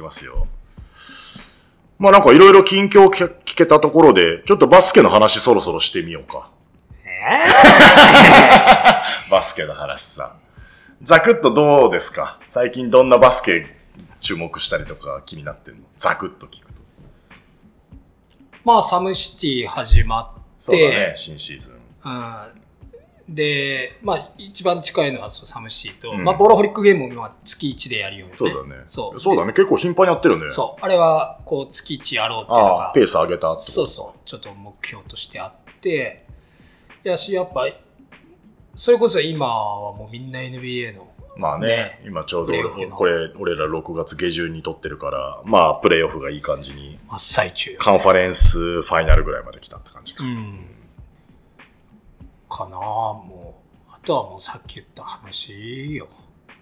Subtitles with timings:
[0.00, 0.48] きますよ。
[1.98, 6.50] まあなんかいろいろ近況聞け聞けたところで、ちょっとバスケの話そろそろしてみようか。
[9.30, 10.34] バスケの話さ。
[11.02, 12.38] ザクッとどうですか？
[12.48, 13.66] 最近どんなバスケ
[14.20, 15.80] 注目したりとか気になってんの？
[15.96, 16.80] ザクッと聞くと。
[18.64, 21.74] まあ、サムシティ始まって、そうだね、新シーズン。
[22.04, 22.59] うん
[23.30, 28.32] で、まあ、一番近いのはサムシティと、うんまあ、ボロホリックゲームも今月1でやるよね。
[28.34, 28.82] そうだね。
[28.86, 29.20] そう。
[29.20, 29.52] そうだね。
[29.52, 30.48] 結構頻繁にやってるね。
[30.48, 30.84] そう。
[30.84, 34.18] あれは、こう、月1やろうっていうのが、、ペース上げたそうそう。
[34.28, 36.26] ちょっと目標としてあって、
[37.04, 37.68] やし、やっぱ、
[38.74, 42.52] それこそ今はもうみんな NBA の、まあね、ね今ちょうど
[42.96, 47.76] これ、俺ら6月下旬に撮ってるから、まあ、プレイオフがいい感じに、真っ最中。
[47.78, 50.24] カンファレンスファイナルぐらいまで来たって感じか。
[50.24, 50.79] うん。
[52.50, 53.54] かなあも
[53.88, 53.90] う。
[53.92, 56.08] あとはもうさっき言った話よ。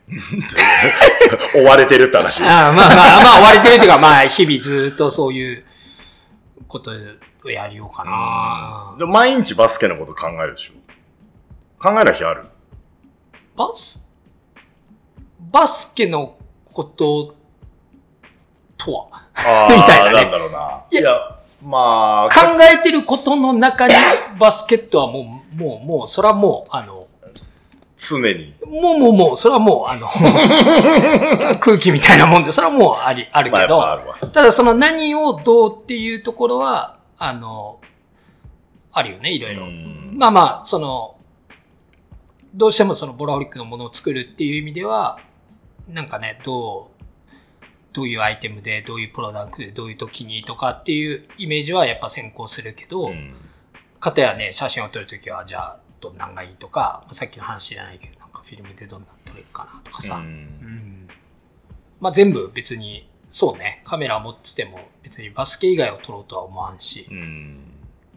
[1.54, 2.42] 追われてるって話。
[2.44, 5.64] ああまあまあ、まあ、追われてるっていうか、まあ、日々ずっとそういう
[6.66, 6.92] こと
[7.44, 8.94] をやりようかな。
[8.98, 10.74] で毎日バスケのこと考えるでしょ
[11.82, 12.44] 考えない日ある？
[13.56, 14.06] バス、
[15.40, 16.36] バスケの
[16.72, 17.34] こと
[18.76, 19.22] とは？
[19.34, 20.84] あ みたいなねなんだろうな。
[20.90, 21.10] いや、
[21.62, 23.94] まあ、考えてることの中に
[24.38, 25.24] バスケットはもう、
[25.54, 27.06] もう、もう、それはもう、あの、
[27.98, 28.54] 常に。
[28.64, 30.08] もうもうもう、それはもう、あの、
[31.58, 34.26] 空気みたいなもんで、それはもうあり、あるまあ、けど、やっぱあ。
[34.28, 37.80] ただその何をどうっていうところは、あの、
[38.92, 39.64] あるよね、いろいろ。
[39.64, 41.16] うんまあまあ、その、
[42.54, 45.18] どうしてもそのボラホリックのものを作るっていう意味では、
[45.88, 47.04] なんかね、どう、
[47.92, 53.34] どういうアイテムで、どういうプロダクトで、どういう時にとかっていうイメージはやっぱ先行するけど、うん
[54.00, 60.16] かたやね、写真を撮るときは、じゃあ、どんなんがいいとか、さっきの話じゃないけど、なんかフィルムでどんなん撮れるかなとかさ。
[60.16, 61.08] ううんん
[62.00, 67.60] まあ全部別に、そうね、カメラ持ってても別にバスケ以外を撮ろうとは思わんし、うん。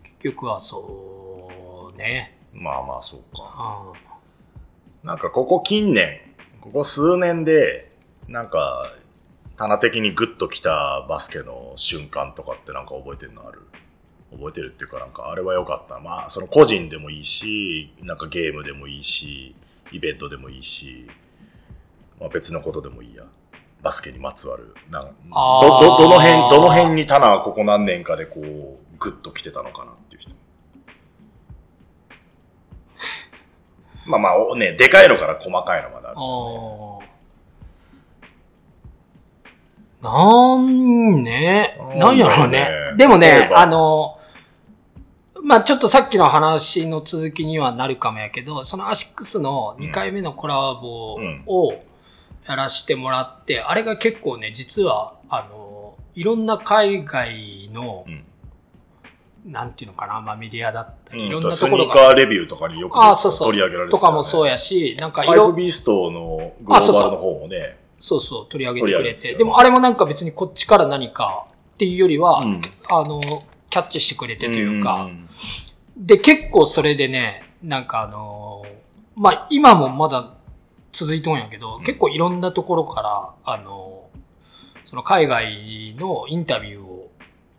[0.03, 2.37] 結局はそうね。
[2.53, 3.83] まあまあ、そうか。
[3.93, 4.11] うん
[5.03, 6.19] なんかここ近年、
[6.61, 7.91] ここ数年で、
[8.27, 8.93] なんか、
[9.57, 13.63] 棚的にグッときたバスケの瞬間とかってなんか覚えてるのある？
[14.31, 15.99] 覚えてるっていうかなんかあれは良かった。
[15.99, 19.55] まあその個人でもいいし、なんかゲームでもいいし、
[19.91, 21.07] イベントでもいいし、
[22.19, 23.23] まあ別のことでもいいや。
[23.81, 24.75] バスケにまつわる。
[24.89, 25.11] なんど、
[25.79, 30.39] ど、どの辺、どの辺に棚はここ何年かでこう、グッと来てたのかなっていう質問。
[34.05, 36.23] まあまあ、おね、でかいのから細かいのまであるね。
[40.03, 42.67] あなんね、なんやろうね
[42.97, 44.19] でもね、ばあの、
[45.43, 51.43] まあちょっとさっきの話の続きにはなるかもやけど、そのアシックスの2回目のコラボうん。
[51.47, 51.73] を
[52.47, 58.23] やらしてもらって、あれが結構ね、実は、あの、いろんな海外の、うん。
[59.43, 69.33] なんていうのかな、まあメディアだったり、いろんなところが、スニーカーレビューとかによくああ、そうそう、取り上げられてとかもそうややし、なんか Hypebeast のグローバルの方もね、そうそう、取り上げてくれて。
[69.33, 72.61] でもあれもなんか別にこっちから何かっていうよりは、うん。
[72.89, 73.21] あの、
[73.71, 75.27] キャッチしてくれてというか、ん
[75.97, 78.69] で、結構それでね、なんかあのー
[79.15, 80.33] まあ、今もまだ
[80.91, 84.11] 続いとんやけど、結構いろんなところから、あのー
[84.85, 87.09] その海外のインタビューを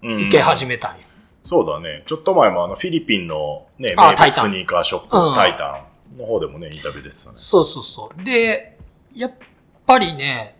[0.02, 1.04] うん受け始めたんや。
[1.42, 2.02] そうだね。
[2.04, 5.82] ちょっと前もあのフィリピンのね、あ名物スニーカーショップ、うんタイタ
[6.14, 7.36] ンの方でもね、インタビュー出てたね。
[7.36, 8.22] そうそうそう。
[8.22, 8.76] で、
[9.14, 9.32] やっ
[9.86, 10.58] ぱりね、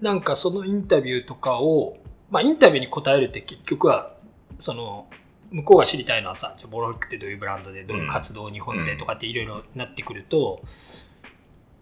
[0.00, 1.98] なんかそのインタビューとかを、
[2.30, 4.14] まあインタビューに答えるって結局は、
[4.58, 5.08] その、
[5.50, 10.62] 向こうが知りたいのはさ、じゃあボロフィックってどういうブランドで、どういう活動を日本でとかっていろいろなってくると、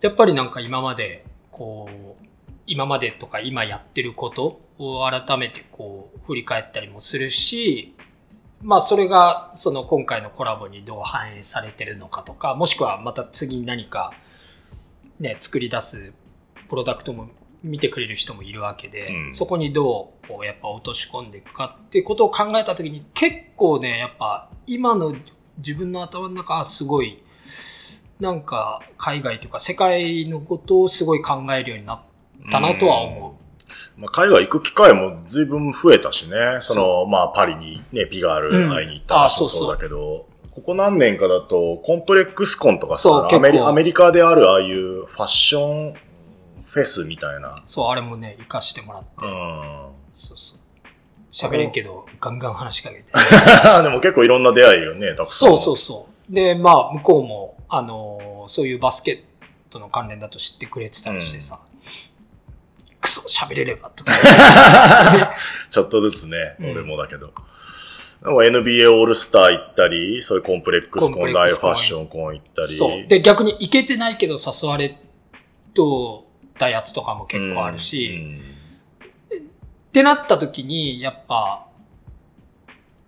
[0.00, 1.88] やっぱりなんか今まで、こ
[2.20, 2.26] う、
[2.66, 7.94] 今までとか今やってることを改めてこう振り返ったりもするし、
[8.60, 14.12] まあそれがその今回のコラボにどう反映されてるのかとか、もしくはまた次に何か
[15.20, 16.12] ね、作り出す
[16.68, 17.30] プロダクトも
[17.66, 25.14] 見てくれる人もいるわけで、うんそこにどうこうやっぱ落とし込んでいくかってことを考えたときに結構ね、やっぱ今の
[25.58, 27.22] 自分の頭の中はすごい
[28.20, 32.00] なんか海外というか世界のことをすごい考えるようになっ
[32.50, 34.00] たなとは思う。
[34.00, 36.36] まあ、海外行く機会も随分増えたしね。
[36.60, 43.36] その、まあ、パリにね、ピガール会いに行った話もそうだけど、ここ何年かだと、コンプレックスコンとかそうさ、
[43.66, 45.94] アメリカであるああいうファッション
[46.76, 47.56] フェスみたいな。
[47.64, 49.08] そう、あれもね、活かしてもらって。
[49.24, 49.88] うん。
[50.12, 50.58] そうそう。
[51.32, 53.04] 喋れんけど、ガンガン話しかけて。
[53.82, 55.48] でも結構いろんな出会いよね、たくさん。
[55.48, 56.34] そうそうそう。
[56.34, 61.58] で、まあ、向こうも、あのーそういうバスケットの関連だと知ってくれてたりしてさ、
[63.00, 64.12] クソ喋れればとか。
[65.70, 67.32] ちょっとずつね、うん俺もだけど。
[68.22, 72.68] でも NBA オールスター行ったり、そういうコンプレックスコンライフプレックスコンァッションコン行ったり。
[72.68, 73.06] そう。
[73.08, 74.96] で、逆に行けてないけど誘われ
[75.74, 76.25] と
[76.58, 78.40] たやつとかも結構あるし、
[79.30, 81.66] ってなった時に、やっぱ、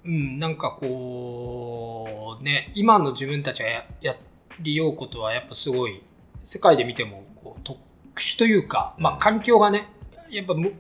[0.04, 4.16] うん、なんかこう、ね、今の自分たちがやや
[4.60, 6.02] りようことはやっぱすごい、
[6.44, 7.78] 世界で見てもこう特
[8.16, 9.88] 殊というか、まあ環境がね、
[10.30, 10.72] やっぱむ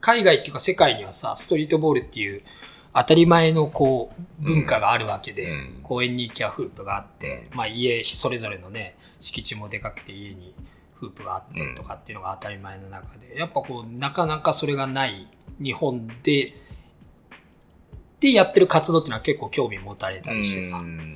[0.00, 2.42] 海外っていうか世界にはさ、ストリートボールっていう
[2.94, 5.80] 当たり前のこう文化があるわけで、うん。
[5.82, 10.54] 公園に行きゃフープがあって、まあ家それぞれのね、敷地もでかくて家に
[11.00, 15.26] フープがあってとかっていうのが当たり前の中で、やっぱこう、なかなかそれがない
[15.58, 16.54] 日本で、
[18.20, 21.14] でやってる活動っていうのは結構興味持たれたりしてさ、うん。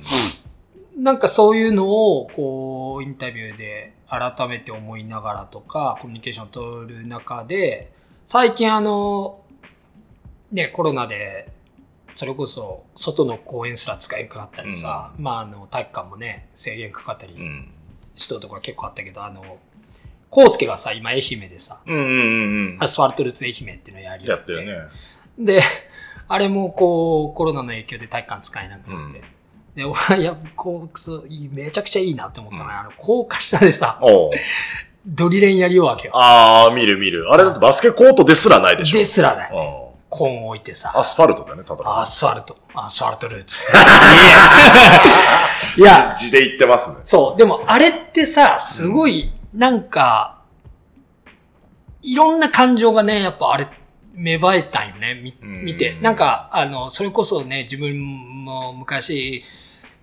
[0.97, 7.91] なんかそういうのを、こう、インタビューで改めて思いながらとか、コミュニケーションを取る中で、
[8.25, 9.43] 最近あの、
[10.51, 11.51] ね、コロナで、
[12.11, 17.71] それこそ、外の公園すら使えなくなったりさ、まああの、体育館もね、制限かかったりうん。
[18.15, 19.57] したとか結構あったけど、あの、
[20.35, 22.11] コウスケがさ、今愛媛でさ、うんうんうんう
[22.73, 22.77] ん。
[22.81, 24.73] アスファルトルーツ愛媛っていうのをやりやったよね。
[25.39, 25.61] で、
[26.27, 29.21] あれもこう、コロナの影響で体育館使えなくなって。
[29.75, 33.97] で、俺は、いや、こう、くそ、めちゃくちゃいいなって思ったのは、あの、高架下でさ、
[35.05, 36.17] ドリレンやりようわけよ。
[36.17, 37.31] ああ、見る見る。
[37.31, 38.97] あれだってバスケコートですらないでしょ。
[38.97, 39.51] ですらない。
[39.53, 41.99] うんコーン置いてさ、アスファルトだね、ただ。
[41.99, 43.67] アスファルト、アスファルトルーツ。
[45.77, 46.95] いや、字で言ってますね。
[47.03, 50.41] そう、でもあれってさ、すごい、なんか、
[52.01, 53.67] いろんな感情がね、やっぱあれ、
[54.13, 55.97] 芽生えたんよね、見て。
[56.01, 57.97] なんか、あの、それこそね、自分
[58.43, 59.43] も昔、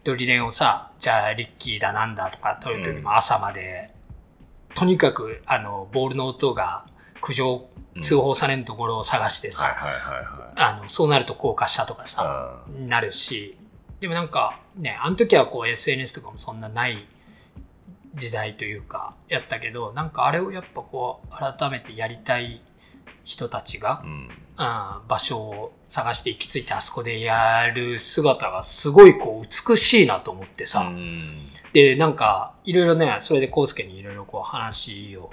[0.04, 3.90] ドリレンをさ、じゃあ、リッキーだなんだとか撮るときも朝まで、
[4.74, 6.86] とにかく、あの、ボールの音が
[7.20, 7.68] 苦情、
[8.00, 9.64] 通報されんところを探してさ。
[10.56, 13.56] あの、そうなると高架下とかさ、なるし、
[14.00, 17.06] でもなんかね、あの時はこう SNS とかもそんなない
[18.14, 22.62] 時代というか、やったけど、なんかあれをやっぱこう、改めてやりたい
[23.24, 24.10] 人たちがう、ん。
[24.10, 31.28] うん、場所を探して行き着いてあそこでやる姿がすごいこう美しいなと思ってさ、うん。
[31.72, 35.30] で、なんか、いろいろね、それでコウスケにいろいろこう話を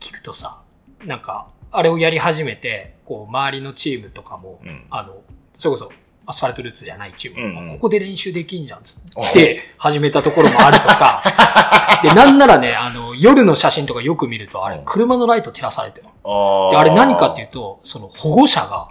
[0.00, 0.62] 聞くとさ、
[1.04, 4.86] なんか、あれをやり始めて、こう、周りのチームとかも、うん。
[4.90, 5.92] あの、それこそ、
[6.26, 11.22] アスファルトルーツじゃないチーム、うんうんここで練習できんじゃんつって始めたところもあるとか、
[12.02, 16.06] で、なんならね、あの、夜の写真とかよく見ると、あれうん、車のライト照らされてる。
[16.24, 18.88] あで、あれ何かっていううと、その保護者が、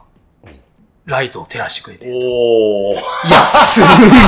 [1.06, 2.16] ライトを照らしてくれてる。
[2.18, 2.94] おー。
[2.94, 3.82] いや、す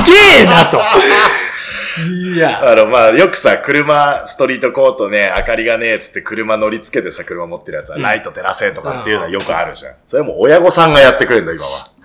[0.04, 0.80] げえなと。
[2.34, 9.94] いや、あの、まあ、よくさ、車、ストリートコートね、明かりがねえっつって車乗り付けてさ、車持ってるやつは、うんライト照らせとかっていうのはよくあるじゃん。
[10.06, 11.97] それも親御さんがやってくれるんだ、今は。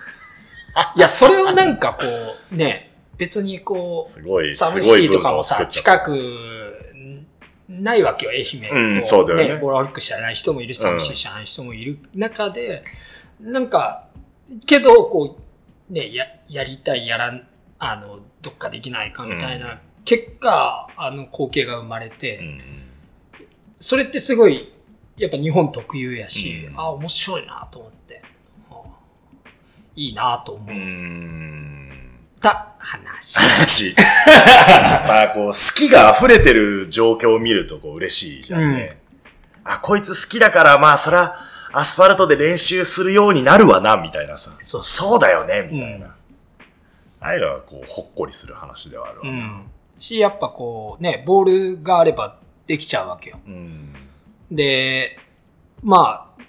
[0.96, 2.04] いや、それをなんかこ
[2.52, 6.00] う、ね、別にこすごい、う、サすごいムシーとかもさ、近。
[6.00, 7.26] く、ん
[7.68, 8.70] ないわけよ、愛媛。
[8.70, 9.60] うんこそうだよね。
[9.60, 12.84] ボラリック知らない人もいるし、サムシー知らない人もいる中で、
[13.40, 14.08] なんか、
[14.66, 15.38] けど、こ
[15.90, 17.46] う、ね、や、やりたい、やらん、
[17.78, 22.58] あの、どっかできないかみたいな、結果、あの光景が生まれて、うん
[23.76, 24.72] それってすごい、
[25.18, 26.80] やっぱ日本特有やし、うん。
[26.80, 28.03] あ、面白いなと思って、あ
[29.96, 31.74] いいなと思うーん。
[32.36, 33.38] った話。
[33.38, 33.94] 話。
[35.08, 38.98] まあ、こう、好きが溢れてる状況を見ると、こう、嬉しいじゃんね。
[39.64, 41.38] あ、こいつ好きだから、まあ、そら、
[41.72, 44.50] アスファルトで練習するようになるわな、みたいなさ。
[44.60, 46.06] そうそうだよね、みたいな。
[46.06, 46.14] うん
[47.24, 49.22] ああいうのは、こう、ほっこりする話ではあるわ。
[49.24, 49.70] うん。
[49.96, 52.36] し、やっぱこう、ね、ボールがあれば
[52.66, 53.38] できちゃうわけよ。
[53.46, 53.94] うん。
[54.50, 55.18] で、
[55.82, 56.42] まあ、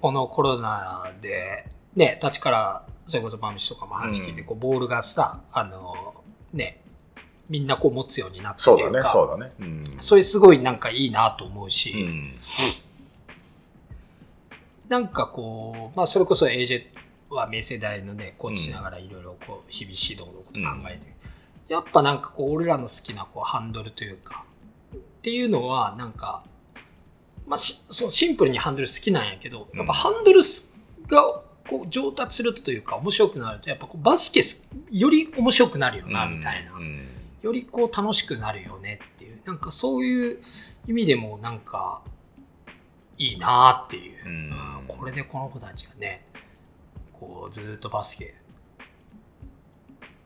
[0.00, 1.66] このコロナで、
[1.96, 6.14] ね、立ちから、それこそバムシとかも話聞いて、うんこう、ボールがさ、あの、
[6.52, 6.80] ね、
[7.48, 9.52] みんなこう持つようになってそうだね、いうか、そうだね。
[9.60, 9.96] うん。
[10.00, 12.34] それすごいなんかいいなと思うし、うん。
[14.88, 16.86] なんかこう、まあそれこそ AJ
[17.30, 21.12] は名世代のね、コーチしながらいろいろこう、日々指導のこと考えてる。
[21.68, 24.44] やっぱなんかこう、俺らの好きなこう、ハンドルというか、
[24.94, 26.42] っていうのはなんか、
[27.46, 30.74] まあしそうシンプルにハンドル好きなんやけど、やっぱハンドルす
[31.06, 36.72] がこう上達するというか面白くなると、やっぱこうバスケすより面白くなるよな、みたいな。
[36.74, 37.08] うん
[37.42, 40.38] よりこう楽しくなるよねっていう、なんかそういう
[40.88, 42.00] 意味でもなんか
[43.18, 44.26] いいなっていう。
[44.26, 46.24] うんこれでこの子たちがね、
[47.12, 48.34] こうずーっとバスケ、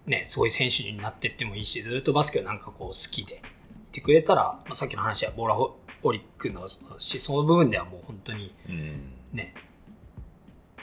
[0.07, 3.43] ね、すごい選手になってってもいいし、ずーっとバスケをなんかこう好きで
[3.89, 6.69] いてくれたら、まあ、さっきの話はボーラホリックの思
[7.01, 9.13] 想の部分ではもう本当にうん。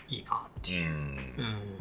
[0.09, 0.89] ね、いいなっていう。
[0.89, 1.79] うんうん。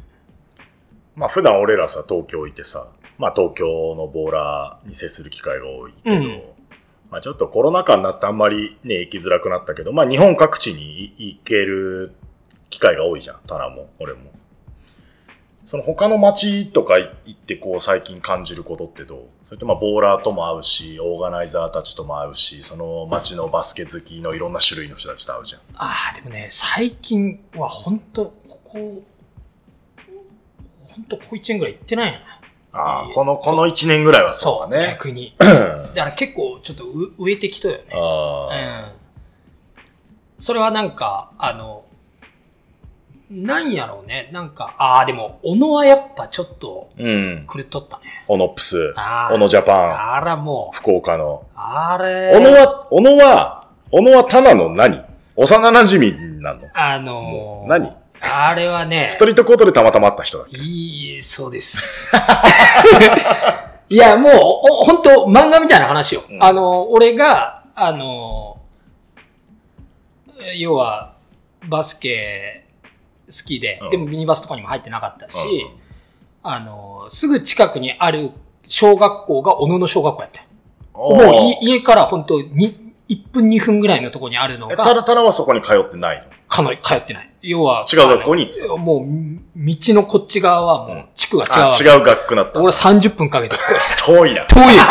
[1.16, 2.88] まあ普段俺らさ、東京いてさ、
[3.19, 6.43] まあ東京のボーラーに接する機会が多いけど、うん
[7.11, 12.12] まあちょっとコロナ禍になってあんまりね、行きづらくなったけど、まあ日本各地にい行ける
[12.71, 14.33] 機会が多いじゃん、タナも、俺も。
[15.64, 19.21] その他の街とか行ってこう最近感じることってどう？
[19.47, 25.61] それとまあボーラーとも会うし、オーガナイザーたちとも会うし、その街のバスケ好きのいろんな種類の人たちと会うじゃん。
[25.76, 29.02] ああ、でもね、最近は本当ここ、
[30.80, 32.25] 本当ここ1年ぐらい行ってないよね。
[32.73, 34.87] ああ、この、この1年ぐらいはそ、そううだね。
[34.92, 35.35] 逆に。
[35.38, 37.85] だから結構ちょっとう植えてきとよね。
[37.92, 38.88] ああ。
[38.88, 38.92] うん。
[40.38, 41.84] それはなんか、あの、
[43.31, 44.28] なんやろうね。
[44.33, 47.47] なんか、ああ、でも、小野はやっぱちょっとうん。
[47.52, 48.04] 狂っとったね。
[48.28, 51.45] オノプス、あーオノジャパあらもン、福岡の。
[51.47, 52.33] う、あれ。
[52.35, 55.00] 小野は、小野は、小野はただの何？
[55.37, 56.69] 幼馴染なの？
[56.75, 57.97] あのー何？
[58.21, 60.57] あれはねス、トリートコートでたまたま会った人だっけ？
[60.59, 62.12] いい、そうです。
[63.88, 66.23] いや、もう、お本当漫画みたいな話よ。
[66.31, 68.59] うんあの、俺が、あの、
[70.57, 71.12] 要は、
[71.69, 72.63] バスケ
[73.43, 75.85] 好きで、うんでもミニバスとかにも入ってなかったし、うん
[76.47, 78.31] あの、すぐ近くにある
[78.69, 80.43] 小学校が小野の小学校やった
[80.93, 86.25] もう家から本当に1分2分ぐらいのところにあるのえ、が、ただ、ただはそこに通ってないの？
[86.47, 87.31] かなり通ってない。
[87.43, 89.07] 要は、違う学校に行っもう、
[89.57, 91.85] 道のこっち側はもう、地区が違うわあ、け。
[91.85, 92.61] 違う学区だった。
[92.61, 93.57] 俺30分かけて、
[94.07, 94.47] 遠いな。
[94.47, 94.83] 遠いよ。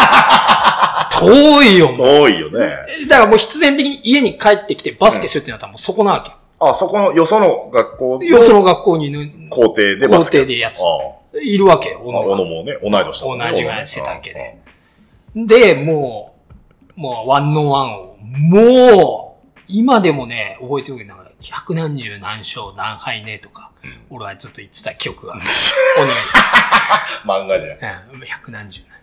[1.11, 1.97] 遠いよ、もう。
[1.97, 2.77] 遠いよね。
[3.07, 6.31] だからもう必然的に家に帰ってきてバスケするってなったらもうそこなわけ。
[6.69, 12.03] あ、そこの、よその学校よその学校にね校庭でバスケ校庭でやつあいるわけよ、あ。
[12.03, 14.59] 小野が小野もね、同い年だもんね同じぐらいの背丈で。
[15.35, 16.35] で、も
[16.95, 23.71] う、もうワンノーワンを、もう、今でもね、覚えておくけど、なんか百何十何勝何敗ねとか、
[24.09, 25.43] 俺はずっと言ってた記憶がある。
[27.25, 28.13] 漫画じゃん。
[28.13, 28.93] うん、百何十何。
[28.93, 28.95] っ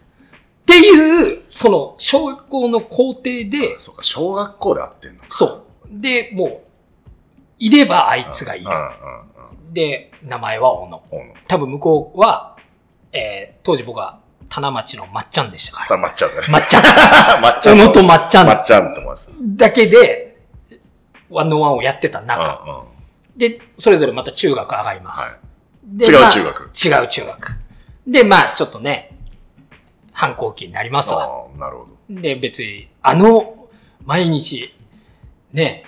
[0.67, 5.27] ていう、その、小学校の校庭で、そうか、小学校で会ってんのか。
[5.29, 5.65] そう。
[5.91, 6.61] で、もう、
[7.61, 8.67] いればあいつがいる
[9.73, 11.03] で、名前は小野。
[11.47, 12.57] 多分向こうは、
[13.13, 16.01] えー、当時僕は棚町のまっちゃんでしたから。
[16.01, 16.47] まっちゃんだね。
[16.51, 17.43] まっちゃん。
[17.43, 17.79] まっちゃん。
[17.79, 19.31] 小野とまっちゃんまっちゃんと思います。
[19.39, 20.39] だけで、
[21.29, 22.65] ワンのワンをやってたうん中。
[22.67, 23.39] うん。
[23.39, 25.43] で、それぞれまた中学上がります。
[25.85, 27.57] で違うまあ中学違う中学。
[28.07, 29.17] で、まあ、ちょっとね、
[30.13, 31.25] 反抗期になりますわ。
[31.25, 32.21] ああ、なるほど。
[32.21, 33.55] で、別に、あの、
[34.05, 34.75] 毎日、
[35.53, 35.85] ね、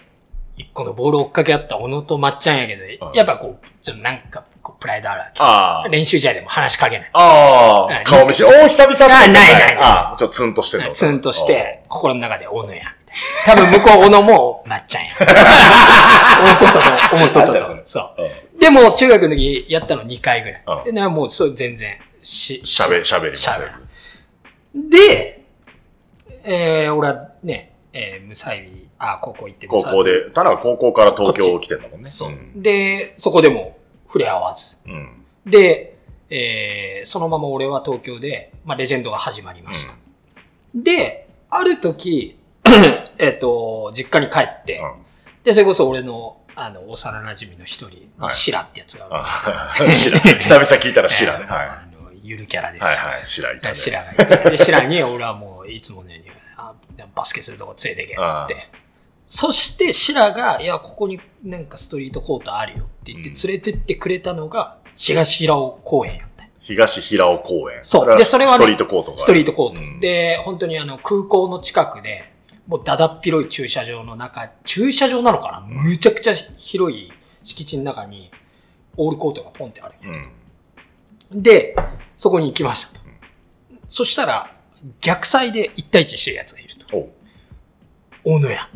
[0.63, 5.43] 一個のボールを追っかけ合った小野とまっちゃんやけど、うんやっぱこう、ちょっとなんか、こう、プライドあるわけ。
[5.43, 5.89] ああ。
[5.89, 7.11] 練習試合でも話しかけない。
[7.13, 10.91] ああ、はい顔見して、おー、久々あないないないああ、ちょっとツンとしてんの。
[10.93, 13.07] ツンとして、心の中で小野や、み
[13.45, 13.63] たいな。
[13.63, 15.11] 多分向こう小野も、まっちゃんや。
[16.43, 17.53] 思っとったと思っとった。
[17.53, 18.23] とそう。
[18.23, 18.59] うん。
[18.59, 20.63] でも、中学の時やったの2回ぐらい。
[20.67, 23.73] うんで、なもう、そう、全然、し、喋、喋りますよしゃべる。
[24.91, 25.43] で、
[26.45, 32.09] えー、俺はね、えー、無彩日、あ、高校行って高校で、ただ高校から東京来てんだもんね。
[32.09, 32.63] そう、ん。
[32.63, 34.79] で、そこでも触れ合わず。
[34.87, 35.25] うん。
[35.45, 35.99] で、
[36.31, 39.95] えー、そのまま俺は東京で、まあ、レジェンドが始まりました。
[40.73, 42.39] で、ある時、
[43.19, 45.03] えっと、実家に帰って、うん。
[45.43, 50.21] で、それこそ俺の、あの、幼馴染の一人、はいシラってやつが、あ知らん。
[50.39, 51.45] 久々聞いたら知らね。
[51.47, 51.67] はい。
[51.67, 52.89] あの、ゆるキャラですよ。
[52.89, 53.27] はいはい。
[53.27, 53.75] 知らんいたね。
[53.75, 56.73] シラがいて、で、シラに俺はもういつものように、あ
[57.17, 58.82] バスケするとこ連れてけ、つって。
[59.35, 67.79] そして、シラが、いや、ここになんかストリートコートあるよって言ってうん連れてってくれたのが、東平尾公園やったよ東平尾公園。
[67.83, 69.17] そうでそれはねストリートコート。
[69.17, 69.81] ストリートコート。
[69.81, 72.31] うんで、本当にあの、空港の近くで、
[72.67, 75.61] もうだだっ広い駐車場の中、駐車場なのかな？
[75.67, 77.11] むちゃくちゃ広い
[77.43, 78.31] 敷地の中に、
[78.99, 79.95] オールコートがポンってある。
[81.31, 81.75] で、
[82.19, 83.01] そこに行きましたと。
[83.89, 84.55] そしたら、
[85.01, 87.22] 逆サイで1対1してる奴がいると。
[88.25, 88.69] おう大野や。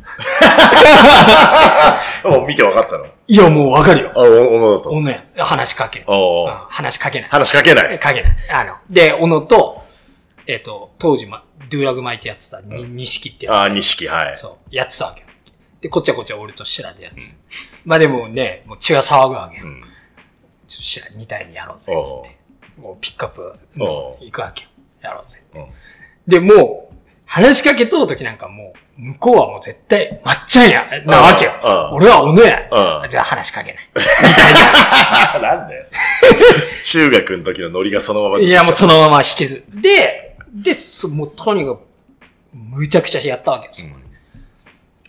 [2.24, 3.06] もう見て分かったの？
[3.28, 4.12] いや、もうわかるよ。
[4.14, 4.90] あ、お、おのだと。
[4.90, 5.24] 小野や。
[5.38, 6.04] 話しかけん。
[6.06, 7.30] おううん話しかけない。
[7.30, 7.98] 話しかけない。
[7.98, 8.36] かけない。
[8.52, 9.82] あの、で、小野と、
[10.46, 13.54] えっ、と、当時、ま、ドゥーラグ巻いてやってた、に、錦ってやつ。
[13.54, 14.36] ああ、錦、はい。
[14.36, 15.26] そう、やってたわけよ。
[15.80, 17.26] で、こっちはこっちは俺とシラでやってた。
[17.84, 19.66] まあでもね、もう血が騒ぐわけよ。
[19.66, 19.82] うん。
[20.66, 22.36] ちょっとシラ2対2やろうぜ、つって。
[22.80, 24.68] もうピックアップおう行くわけよ。
[25.02, 25.42] やろうぜ。
[25.54, 25.66] うん
[26.26, 31.94] で、もう、話しかけとうときなんかもう、向こうはもう絶対、まっちゃんや、なわけようんうん。
[31.96, 33.02] 俺は小野や。
[33.02, 33.88] うんじゃあ話しかけない。
[35.42, 35.84] なんだよ。
[36.82, 39.64] 中学の時のノリがそのままいや、もうその、のまま引きず。
[39.68, 41.80] で、で、そもうとにかく、
[42.54, 44.06] むちゃくちゃやったわけよ、そこで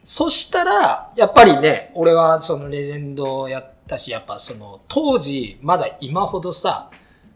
[0.03, 6.89] そしたら、やっぱりね、俺はそのレジェンドやったし、やっぱその、当時、まだ今ほどさ、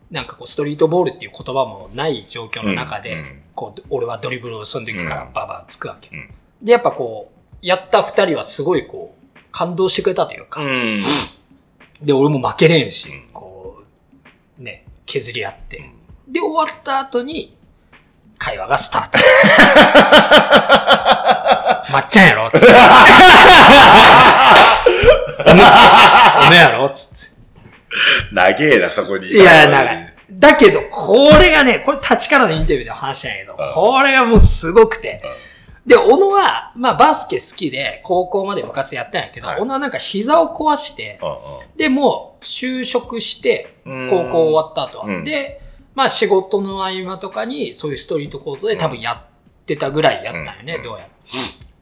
[0.10, 6.16] なんかこう、ストリートボールっていう言葉もない状況の中で、うんうんこう、俺はドリブルをその時からバーバーつくわけ。
[6.16, 6.30] うん
[6.62, 9.22] で、やっぱこう、やった二人はすごいこう、
[9.52, 11.02] 感動してくれたというか、うん。
[12.02, 13.84] で、俺も負けれんし、うんこ
[14.60, 15.92] う、ね、削り合って。
[16.28, 17.56] で、終わった後に、
[18.38, 19.18] 会話がスタート。
[21.92, 22.66] まっちゃんやろつって。
[22.68, 22.72] お
[25.54, 25.64] ね、
[26.48, 27.42] おねやろつって。
[28.32, 29.28] 長えな、そこに。
[29.28, 30.14] いや、長い。
[30.32, 35.22] だけど、これがね、これ立ちからのインタビューで話したんやけど、うんこれがもうすごくて。
[35.86, 41.20] で、小野は、まあバスケ好きで、高校まで部活やったんやけど、はい小野はなんか膝を壊して。
[41.76, 45.06] で、もう就職して、うん高校終わった後は。
[45.06, 45.62] うんで、
[45.96, 51.10] まあ仕事の合間とかに、そういうストリートコートで多分やってたぐらいやったんよね、うんどうやら。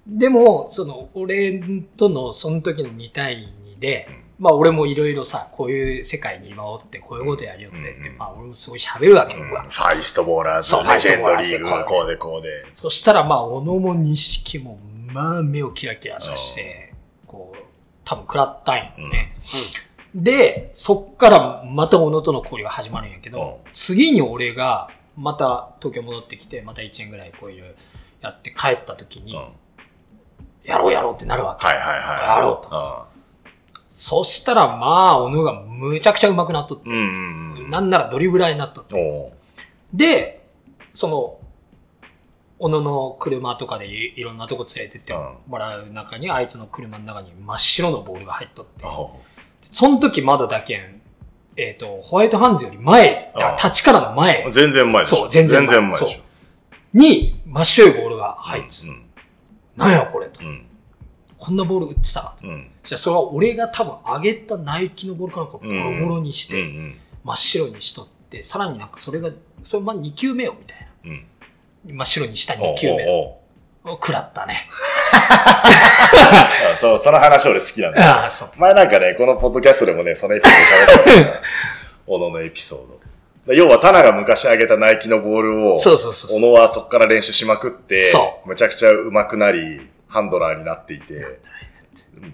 [0.08, 1.62] でも、その、俺
[1.98, 4.08] とのその時の2対2で、
[4.40, 9.50] まあ俺もいろいろさ、こういう世界に今おって、こういうことやるよってって、うんまあ俺もすごい喋るわけよ、うん。
[9.50, 12.66] ファイストボーラーズレジェンドリーグ、こうでこうで。
[12.72, 16.94] そしたらまあ、小野も錦も、まあ目をキラキラさせて、
[17.28, 17.58] こう、
[18.06, 19.36] 多分食らったんよね。
[20.16, 27.76] で、そっからまた小野との交流が始まるんやけど、う次に俺がまた東京戻ってきて、また1年ぐらいこういう
[28.22, 29.50] やって帰った時に、うん。
[30.64, 31.68] やろうやろうってなるわけ。
[31.68, 32.38] はいはいはい。
[32.38, 33.19] やろうと
[33.90, 36.96] そしたらまあ、小野がむちゃくちゃ上手くなっとって、うん。
[36.96, 37.70] うんうんうん。
[37.70, 39.34] なんならドリブラーになっとって。
[39.94, 40.46] で、
[40.94, 41.40] その、
[42.60, 45.14] 小野の車とかでいいろんなとこ連れてって
[45.48, 48.86] もらう中に、あいつの車の中に真っ白のボールが入っとって、
[49.62, 51.02] その時まだだけん、
[51.56, 55.16] えっ、と、ホワイトハンズより前、立ちからの前全然前でしょ。
[55.16, 56.22] そう全然前全然前でしょ。
[56.94, 59.04] に真っ白いボールが入ってた、うん
[59.78, 60.46] なんやこれと。
[60.46, 60.66] うん。
[61.40, 62.48] こんなボール打ってたかと。
[62.48, 62.70] うん。
[62.84, 66.98] じゃあそれは俺が多分上げたナイキのボールかなんかボロボロにして、ん。
[67.24, 69.30] 真っ白にしとって、さらになんかそれが、
[69.64, 71.26] それまあ2球目よみたいうん。
[71.86, 71.94] な。
[71.96, 73.06] 真っ白にした2おう球目。
[73.08, 73.36] おう
[73.86, 74.68] おう食らったね。
[75.14, 78.08] あ そう、その話俺好きなんだよ。
[78.12, 78.50] ああ、そう。
[78.58, 81.42] 前なんかね、このポッドキャストでもね、そのエピソード喋った
[82.06, 83.00] 小野のエピソード。
[83.54, 86.40] 要は、タナが昔あげたナイキのボールを、そうそうそう。
[86.40, 91.40] 小野はそこから練習しまくって、そむちゃくちゃ上手くなり、ハンドラーになっていて、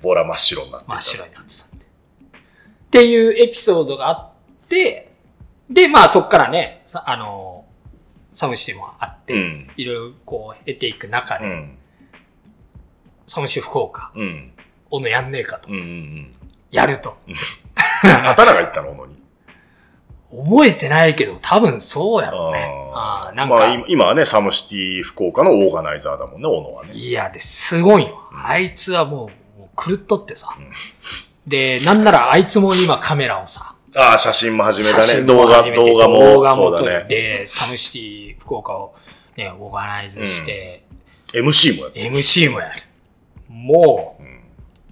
[0.02, 0.88] ボールは真っ白になって。
[0.88, 1.86] 真っ白になってたんで。
[1.86, 1.90] っ
[2.90, 4.36] ていうエピソードがあっ
[4.70, 5.12] で、
[5.70, 7.66] で、まあそっからね、さあの、
[8.32, 9.72] サムシもあって、うん。
[9.78, 11.78] いろいろこう、得ていく中で、うん。
[13.26, 14.52] サムシ福岡、うん。
[14.90, 15.70] 小野やんねえかと。
[15.70, 15.78] うん。
[15.78, 16.34] うん。
[16.72, 17.18] やると。
[18.04, 19.25] 頭が言ったの、小野に。
[20.32, 22.70] 覚えてないけど、多分そうやろうね。
[22.94, 26.94] ああなんか、まあ、今今はね、サムシティ福岡のオーガナイザーだもんね、小野はね。
[26.94, 28.22] いや、で、すごいよ。
[28.34, 30.50] あいつはもう、もう狂っとってさ。
[31.48, 35.04] で、なんならあいつも今カメラをさ、ああ、写真も始めたね。
[35.04, 36.20] 写真動画、動画も。
[36.20, 36.84] 動画も撮。
[36.84, 38.96] って、サムシティ福岡を
[39.38, 40.84] ね、オーガナイズして、
[41.34, 42.82] MC もやって MC もやる。
[43.48, 44.18] も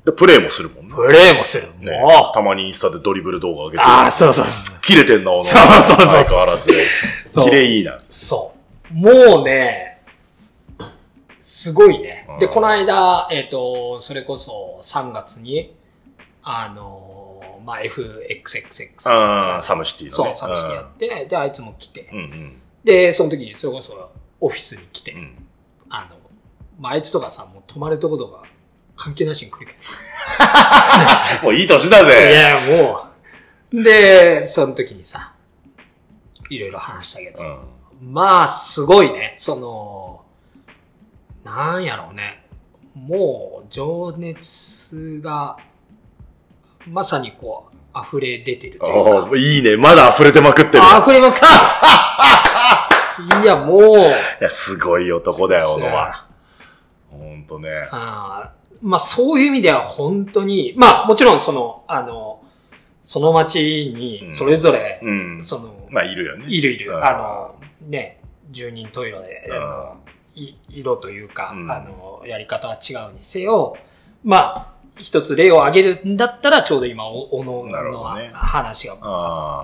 [0.05, 0.95] で、プレイもするもんねう、。
[0.95, 1.67] プレイもする。
[1.79, 3.89] ねもう、たまにインスタでドリブル動画上げてる。
[3.89, 4.81] ああ、そうそうそう。
[4.81, 5.31] 切れてんな。
[5.31, 6.71] そうそうそう相変わらず。
[7.29, 7.99] そう綺麗いいな。
[8.09, 8.53] そ
[8.91, 8.93] う。
[8.93, 10.01] もうね、
[11.39, 12.39] すごいねうん。
[12.39, 15.73] で、この間、えっ、と、それこそ3月に、
[16.43, 19.09] あの、まあ、FXXX。
[19.09, 20.33] ああ、サムシティのね。
[20.33, 22.61] そう、サムシティやって、で、あいつも来て、うんうん。
[22.83, 24.11] で、その時にそれこそ
[24.41, 25.47] オフィスに来て、うん。
[25.89, 26.17] あの、
[26.79, 28.43] まあ、あいつとかさ、もう泊まるとことか
[28.95, 29.73] 関係なしに来るけ
[31.43, 32.05] もういい年だど。
[32.05, 32.33] いぜ。
[32.33, 33.07] や、も
[33.71, 33.83] う。
[33.83, 35.33] で、その時にさ、
[36.49, 37.39] いろいろ話したけど、
[38.01, 38.13] うん。
[38.13, 39.33] まあ、すごいね。
[39.37, 40.23] その、
[41.43, 42.45] なんやろうね。
[42.95, 45.57] もう、情熱が、
[46.87, 49.77] まさにこう、溢れ出てるというかいいね。
[49.77, 50.83] まだ溢れてまくってる。
[51.01, 51.51] 溢れまくってる。
[53.43, 54.01] いや、もう、い
[54.41, 56.25] や、すごい男だよ、小野は。
[57.11, 57.87] ほんとね。
[57.91, 62.43] あーまあ、そういう意味では本当に、まあ、もちろんその、あの、
[63.01, 65.41] その町に、それぞれ、うん。
[65.41, 66.45] その、まあ、いるよね。
[66.49, 66.91] いるいる。
[66.91, 67.55] うんあの、
[67.89, 68.19] ね、
[68.51, 69.97] 十人十色で、あの
[70.35, 73.77] い色というか、うんあの、やり方は違うにせよ、
[74.21, 78.93] まあ、一つ例を挙げるんだったら、ちょうど今、おのね話が。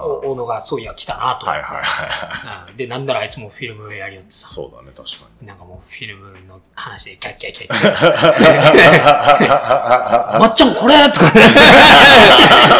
[0.03, 1.45] お小野がそういや来たなと。
[1.45, 2.71] はいはいはい。
[2.71, 5.47] うんで、なんならあいつもフィルムやりよってさ、そうだね、確かに。
[5.47, 7.99] なんかもうフィルムの話でキャッキャッキャッキャッ。
[10.39, 11.41] まっちゃんこれとかね。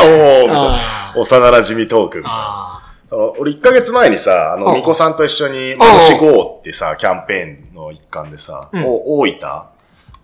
[0.02, 2.38] おーみたいなあ幼馴染トークみたいな。
[2.38, 9.64] あその、俺1ヶ月前にさ、あの、うんミコさんと一緒に、まどし GO ってさ、キャンペーンの一環でさ、うんお大分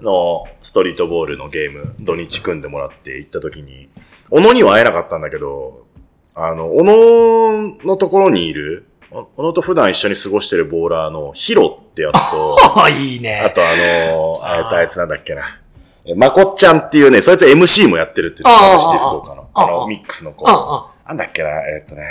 [0.02, 3.90] のストリートボールのゲーム、土日組んでもらって行った時に、
[4.30, 5.86] 小野には会えなかったんだけど、
[6.34, 12.90] あの、小野のところにいる、お小野と普段一緒に過ごしてるボーラーのヒロってやつと、あ。
[12.92, 13.40] いいね。
[13.40, 13.66] あとあ
[14.12, 15.62] の、あーあえっとあいつなんだっけな。
[16.06, 19.48] えまこっちゃんっていうね、そいつ MC もやってるって言ってた、あーシティ福岡の。
[19.54, 20.46] あの、ミックスの子。
[20.46, 22.04] なんだっけな、えーっとね。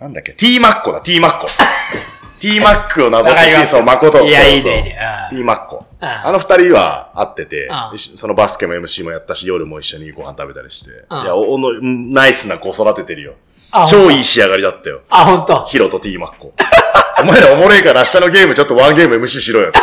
[0.00, 1.46] なんだっけ、T マッコだ、T マッコ。
[2.44, 4.22] T マックをなぞって、わかりますそう、誠。
[4.22, 4.98] いやいいねいいね
[5.32, 5.86] うん T マッコ。
[6.00, 10.90] うんあの二人は会っててそのバスケも MC もやったし、夜も一緒にご飯食べたりして。
[10.90, 13.32] いうんや、おの、うんナイスな子育ててるよ。
[13.72, 15.00] あ超いい仕上がりだったよ。
[15.08, 15.64] あ、ほんと。
[15.64, 16.52] ヒロと T マッコ。
[17.22, 19.78] お前らおもれえから明日のゲームちょっとワンゲーム MC しろよって。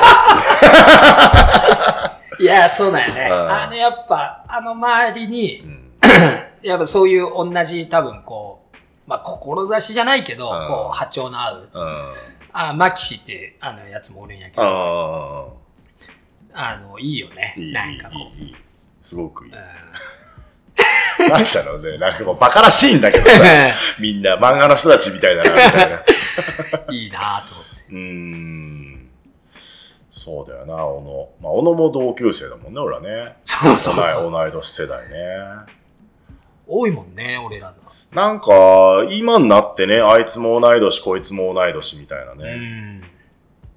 [2.43, 3.27] いや、そうだよね。
[3.31, 5.91] うんあの、やっぱ、あの周りにう、ん
[6.61, 11.69] やっぱそういう同じ多分こう、まあ、志じゃないけど、うんこう、波長の合う。
[12.53, 12.59] うん。
[12.59, 15.47] あ、マキシって、あの、やつもおるんやけど、あ
[16.53, 18.55] あの、いいよねあ、いい、なんかこいい、いい。
[19.01, 19.53] すごくいい。
[19.53, 19.55] う。
[21.29, 21.97] なんだろうね。
[21.97, 23.43] なんかもうバカらしいんだけどさ。
[23.99, 26.03] みんな漫画の人たちみたいだな、みたいな。
[26.87, 27.71] う んいいなと思って。
[27.89, 29.09] うーん。
[30.11, 31.29] そうだよな、小野。
[31.41, 33.37] まあ、小野も同級生だもんね、俺らね。
[33.43, 34.31] そうそうそう。
[34.31, 35.80] 同い年世代ね。
[36.67, 37.75] 多いもんね、俺らの。
[38.11, 42.55] なんか、今になってね、あいつも同い年、こいつも同い年みたいなうね。
[42.55, 43.01] ん。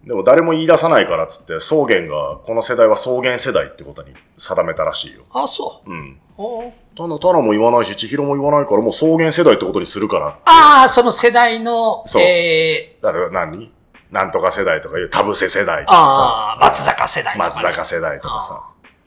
[0.05, 5.23] でも誰も言い出さないからっつって、草原が、この世代は草原世代ってことに定めたらしいよ。
[5.33, 5.91] あ、そう。
[5.91, 6.21] うん。
[6.37, 10.39] おただ、タナも言わないし、千尋も言わないから、もう草原世代ってことにするから。
[10.45, 13.73] ああ、その世代の、そうえー、だから何？
[14.11, 16.67] なんとか世代とかいう、田臥世代とかああ、さ。
[16.67, 17.55] 松坂世代とか、ね。
[17.55, 18.63] 松坂世代とかさ。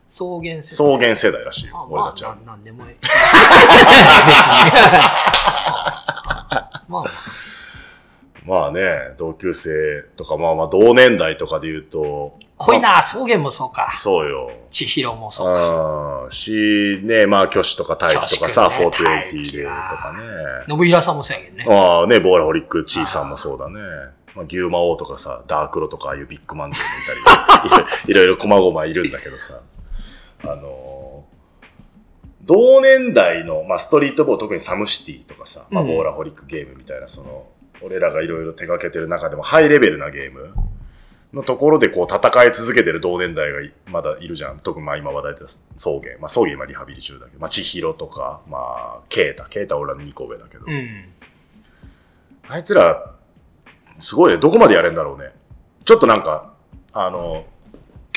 [0.08, 0.62] 草原世代。
[0.62, 2.36] 草原世代らしい俺たちは。
[2.44, 2.96] まあ、なでもいい。
[3.00, 3.18] 別に。
[6.88, 7.04] まあ、
[8.46, 8.80] まあね、
[9.18, 12.38] 同級生とか、まあまあ同年代とかで言うと。
[12.56, 13.94] 濃いな、草原もそうか。
[13.98, 14.50] そうよ。
[14.70, 16.22] 千尋もそうか。
[16.24, 16.30] うん。
[16.32, 20.18] し、ね、まあ、挙手とか大輝とかさ、ね480でとかね。
[20.66, 21.66] 信平さんもそうやけどね。
[21.68, 23.74] ああ、ね、ボーラホリック、チーさんもそうだね。
[24.34, 26.86] まあ、牛魔王とかさ、ダークロとかああいうビッグマンズも
[27.66, 29.60] いたり、 いろいろ細々いるんだけどさ。
[30.42, 31.08] あのー
[32.44, 37.46] 同年代の、まあ、ストリートボール、特にサムシティとかさ、まあ、うんボーラホリックゲームみたいな、その、
[37.82, 40.54] 俺らがいろいろ手掛けてる中でもハイレベルなゲーム
[41.32, 44.60] のところでこう戦い続けてる同年代がいまだいるじゃん。
[44.60, 46.16] 特にまあ今話題で草原。
[46.18, 49.44] まあ草原今リハビリ中だけど、まあ千尋とか、まあケイタ。
[49.44, 50.64] ケイタは俺らの2個上だけど。
[50.66, 51.04] うん。
[52.48, 53.12] あいつら、
[54.00, 54.38] すごいね。
[54.38, 55.32] どこまでやれんだろうね。
[55.84, 56.54] ちょっとなんか、
[56.92, 57.44] あの、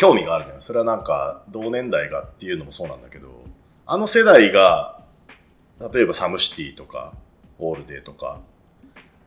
[0.01, 0.53] 興味があるね。
[0.61, 3.43] それはなんか、同年代がっていうのもそうなんだけど、
[3.85, 4.99] あの世代が、
[5.93, 7.13] 例えばサムシティとか、
[7.59, 8.39] オールデーとか、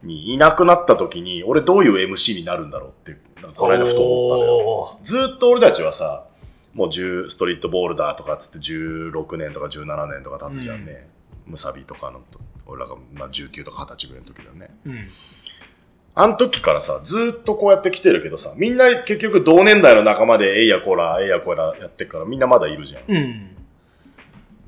[0.03, 3.21] にいなくなった時に、俺どういう MC になるんだろうって、
[3.55, 4.99] この間ふと思ったのよ。
[5.05, 6.25] ずーっと俺たちはさ、
[6.73, 11.09] もう10ストリートボールだとかっつって16年とか17年とか経つじゃんね。
[11.47, 12.21] ムサビとかの、
[12.67, 14.71] 俺らがまあ19とか20歳ぐらいの時だよね。
[14.87, 15.09] うん。
[16.17, 23.03] あの時からさ、ずーっとこうやって来てるけどさ、みんな結局同年代の仲間でえいやこら、えいやこらやってっからみんなまだいるじゃん。
[23.09, 23.57] うん。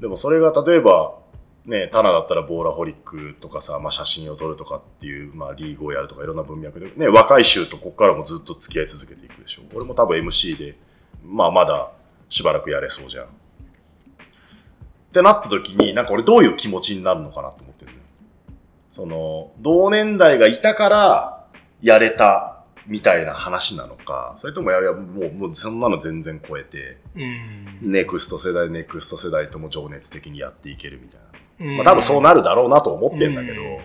[0.00, 1.18] でもそれが例えば、
[1.64, 9.62] ね、タナだったらボーラホリックとかさ、まあ写真を撮るとかっていう、まあリーグをやるとかいろんな文脈で、ね、若い衆とこっからもずっと付き合い続けていくでしょ。
[9.72, 10.76] 俺も多分 MC で、
[11.24, 11.92] まあまだ
[12.28, 13.24] しばらくやれそうじゃん。
[13.24, 13.28] っ
[15.12, 18.02] てなった時に、なんか俺どういう気持ちになるのかなと思ってるのよ。
[18.90, 21.35] その、同年代がいたから
[21.82, 27.78] やれたみたいな話なのか、それともいやいや、もう、もうそんなの全然超えて、うん。
[27.92, 31.26] ネクスト世代、ネクスト世代とも情熱的にやっていけるみたいな。
[31.58, 33.78] うんまあ多分そうなるだろうなと思ってんだけど、うん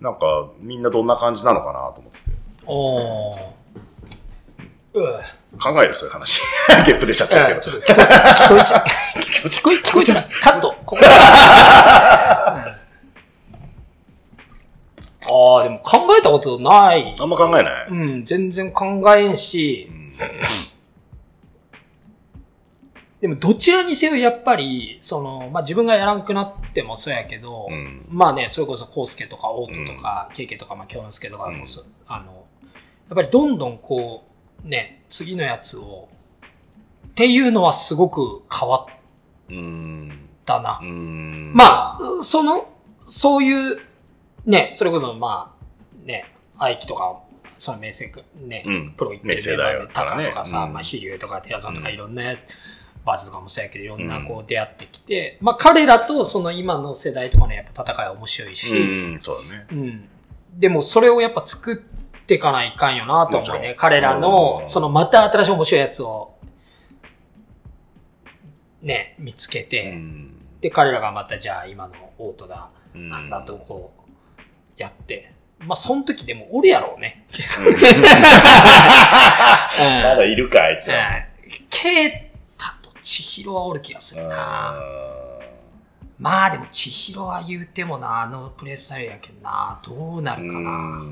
[0.00, 2.30] なんかみんなどんな感じなのかなと思ってて。
[2.66, 3.38] おー
[4.94, 5.22] う
[5.58, 5.94] 考える？
[5.94, 6.42] そういう話。
[6.84, 7.60] ゲップ出ちゃったけど。
[7.60, 8.84] ちょっと聞こえ、 ちゃう。
[9.48, 10.24] 聞こえ、聞こえちゃう。
[10.42, 10.74] カット。
[10.84, 10.98] ここ。
[15.26, 17.16] うんああ、でも考えたことない。
[17.18, 17.88] あんま考えない？
[17.88, 18.84] うん、全然考
[19.16, 19.90] えんし、
[23.20, 32.44] でもどちらにせよやっぱり、その、まあ、自分がやらんくなってもそうやけど、うんまあね、それこそコウスケとかオートとか、ケイケとか、まあ、京之介とかもそ、あの、
[33.08, 34.24] やっぱりどんどんこ
[34.62, 36.08] う、ね、次のやつを、
[37.08, 38.94] っていうのはすごく変わっ
[39.48, 40.28] うん。
[40.44, 40.80] たな。
[40.82, 41.52] うん。
[41.54, 42.68] まあ、その、
[43.04, 43.80] そういう、
[44.46, 46.24] ね、それこそまあ、ね、
[46.58, 47.20] 愛機とか、
[47.56, 48.12] その名声
[48.46, 48.94] ね、うん。
[48.96, 50.24] プロ行ってるメンバーでだよからね。
[50.24, 50.72] タカとかさ、うん。
[50.72, 52.22] まあ、飛龍とか寺さんとかうんいろんな、
[53.04, 58.80] バズとかもそうやけど、いろんなうんこう出会ってきて、まあ彼らとその今の世代とかのやっぱ戦いは面白いし、う
[59.16, 59.66] ん、そうだね。
[59.70, 60.08] うん。
[60.58, 61.76] でもそれをやっぱ作っ
[62.26, 63.74] ていかないかんよなと思うね。
[63.76, 64.68] 彼らのう、ん。
[64.68, 66.34] そのまた新しい面白いやつを、
[68.80, 70.60] ね、見つけうて、ん。
[70.60, 73.10] で、彼らがまたじゃあ今のオートだ、うん。
[73.10, 74.03] なんだとこう、
[74.76, 75.32] やって。
[75.60, 77.26] まあ、その時でもおるやろうね。
[79.78, 81.26] まだいるか、あいつうんは。
[81.70, 82.10] ケイ
[82.58, 84.78] タと千尋はおる気がするな。
[84.78, 85.42] う
[86.18, 89.80] まあでも千尋は言うてもな、あのプレースタイルやけんな。
[89.84, 91.02] どうなるかな。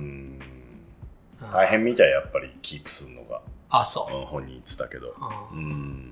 [1.51, 3.41] 大変みたい、やっぱり、キープするのが。
[3.69, 4.17] あ、そう。
[4.17, 5.09] うん本人言ってたけど。
[5.53, 6.12] ううん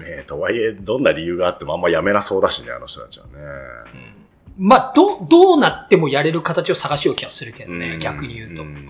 [0.00, 3.32] ね、とはいえ、どんな理由があってもあんまやめなそうだしね、あの人たちはね。
[4.58, 8.62] まあ、ど、どうなってもやれる形を探しよう気がするけどね、うん逆に言うと。
[8.62, 8.86] ううんん。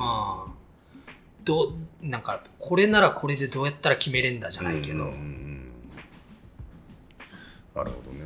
[1.45, 4.95] どう、なんか、これならこれでどうやったら決めれんだじゃないけど。
[4.95, 5.41] うんうんうん
[7.75, 8.25] なるほどね。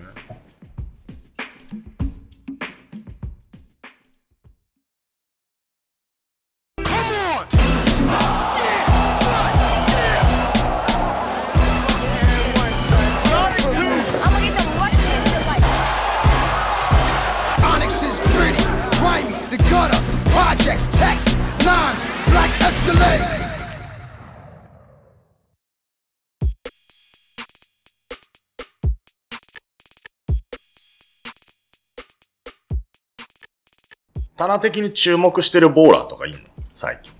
[34.44, 36.38] 棚的に注目してるボーラーとかいんの？
[36.74, 37.14] 最近。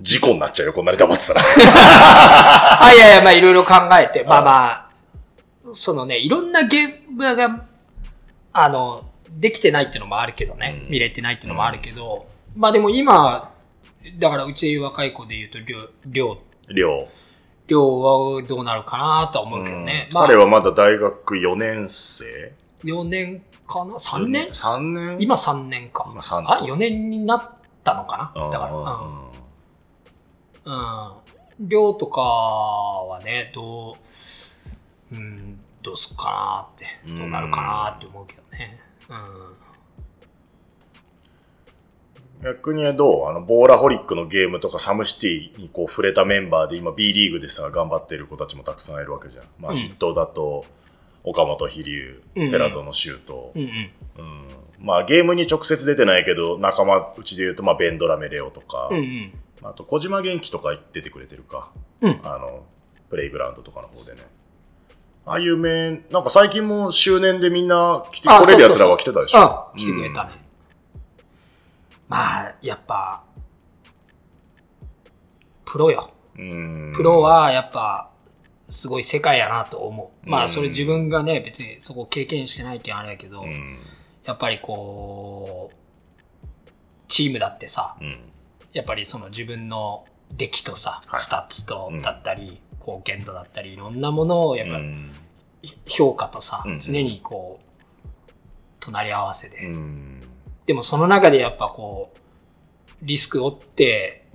[0.00, 1.40] 事故になっちゃうよ、こんなに黙ってたら。
[2.80, 4.88] あ、いやいや、まあいろいろ考えて、まあまあ、
[5.72, 7.64] そのね、いろんなゲームが、
[8.52, 12.26] あの、できてないっていうのもあるけどね、うん見れてないっていうのもあるけど、
[12.56, 13.50] まあでも今、
[14.18, 16.32] だからうち若い子で言うと、りょう、りょ
[16.68, 17.08] う、量。
[17.66, 20.08] りょうはどうなるかなとは思うけどね。
[20.12, 22.52] まあ、彼はまだ大学4年生
[22.84, 25.16] ？4年かな ?3 年 ?3 年？
[25.20, 26.04] 今3年か。
[26.12, 27.42] 今三あ、4年になっ
[27.82, 28.80] たのかうんなだから、うん。
[28.80, 29.34] うん
[30.64, 31.68] うん。
[31.68, 38.76] 量とかはね、どう、うん、どうすっかなって、どうなるかなって思うけどね。
[42.44, 43.26] 逆にどう？
[43.28, 49.44] あの、ボーラホリックのゲームとかサムシティにこう触れたメンバーで今 B リーグでさ、頑張ってる子たちもたくさんいるわけじゃん。
[49.58, 50.64] まあ、うん筆頭だと、
[51.24, 53.68] 岡本飛龍、寺園修斗、うんうん。
[54.18, 54.46] うん
[54.80, 59.32] まあゲームに直接出てないけど、仲間うちで言うと、まあベンドラメレオとか、うんうん。
[59.62, 61.70] あと小島元気とか出てくれてるか。
[62.02, 62.64] うんあの、
[63.08, 64.22] プレイグラウンドとかの方でね。
[65.24, 69.38] ああいう面、なんか最近も周年でみんな来てあ来れる奴らが来てたでしょ？
[69.38, 70.32] あ、来てくれたね。
[72.08, 73.24] まあ、やっぱ、
[75.64, 76.12] プロよ。
[76.36, 76.50] うん。
[76.50, 78.10] うんプロ、はやっぱ、
[78.68, 80.28] すごい世界やなと思う。
[80.28, 83.78] まうんあ、それ自分がね、別にそこ経験してないけんあれやけど、うん。
[84.24, 85.76] やっぱりこう、
[87.08, 88.16] チームだってさ、うん。
[88.72, 90.04] やっぱりその自分の
[90.36, 95.12] 出来とさ、はいスタッツとうんだったり、貢献度だったり、いろんなものをやっぱうん。
[95.86, 97.64] 評価とさ、うん常にこう、
[98.80, 100.20] 隣り合わせで、うん。
[100.66, 102.18] でもその中でやっぱこう、
[103.02, 104.26] リスクを負って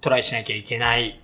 [0.00, 1.20] トライしなきゃいけない。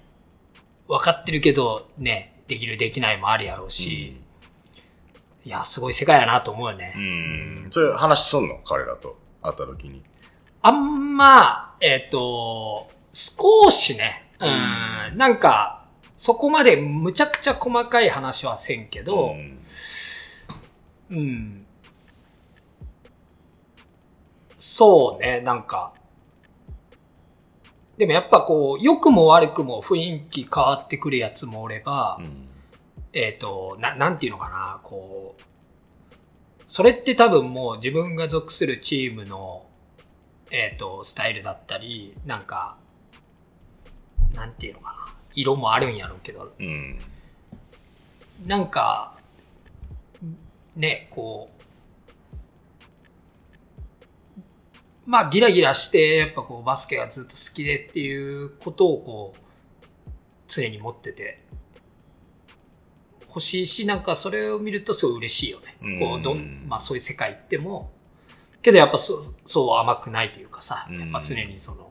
[0.86, 4.16] 分かってるけど、ね、できるできないもあるやろうし、
[5.44, 6.94] いや、すごい世界やなと思うよね。
[6.96, 7.68] うん。
[7.70, 8.58] それ話すんの？
[8.58, 10.02] 彼らと会った時に。
[10.62, 19.60] あんま、えっ、と、少しね、うん、なんか、そこまでむちゃくちゃ細かい話はせんけど、ん。
[21.10, 21.66] うん。
[24.66, 25.92] そうね、なんか。
[27.98, 32.48] でもやっぱこう、良くも悪くも雰囲気変わってくるやつもおれば、うん。
[33.12, 39.66] えっ、と、な、なんていうのかな、こう、それって多分もう自分が属するチームの、
[40.50, 42.78] えっ、と、スタイルだったり、なんか、
[44.34, 46.98] なんていうのかな、色もあるんやろうけど、うん。
[48.46, 49.14] なんか、
[50.74, 51.53] ね、こう、
[55.06, 59.38] まあギラギラして、やっぱこうバスケがずっと好きでっていうことをこう、
[60.46, 61.44] 常に持ってて、
[63.28, 65.76] 欲しいし、なんかそれを見るとすごい嬉しいよね。
[65.82, 67.90] うんこう、どん、まあそういう世界行っても、
[68.62, 71.90] けどやっぱそう、そう甘くないというかさ、うんやっぱ常にその、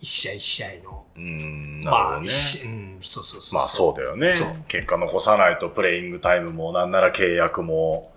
[0.00, 1.80] 一試合一試合の、うん。
[1.84, 3.58] まあ、うん、そうそうそう。
[3.58, 4.32] まあそうだよね。
[4.68, 8.12] 結果残さないとプレイングタイムもなんなら契約も。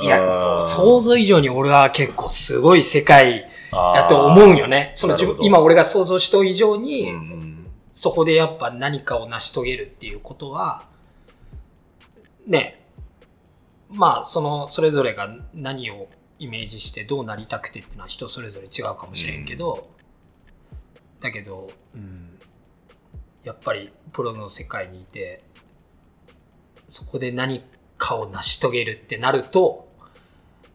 [0.00, 4.92] いや、うん想像以上に俺は結構すごい世界やと思うんよね。
[4.94, 7.66] その自分、今俺が想像した以上に、うんうん。
[7.92, 10.84] そこでやっぱ何かを成し遂げるっていうことは、
[12.46, 12.84] ね、
[13.90, 16.06] まあ、その、それぞれが何を
[16.38, 19.88] イメージしてどうなりたくてっていうのは人それぞれ違うかもしれんけど、
[21.20, 22.38] だけど、うん、
[23.44, 25.42] やっぱりプロの世界にいて、
[26.88, 27.62] そこで何
[27.96, 29.85] かを成し遂げるってなると、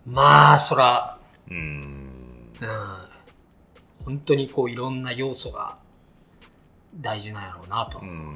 [0.06, 1.18] まあ、そら、
[1.50, 1.58] うん。
[2.62, 2.68] うん、
[4.06, 5.78] 本当にこういろんな要素が
[6.96, 8.00] 大事なんやろうなと。
[8.00, 8.34] うん。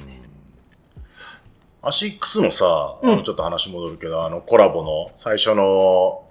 [1.82, 6.26] アシックスのさ、うんあのちょっと話戻るけど、あのコラボの最初の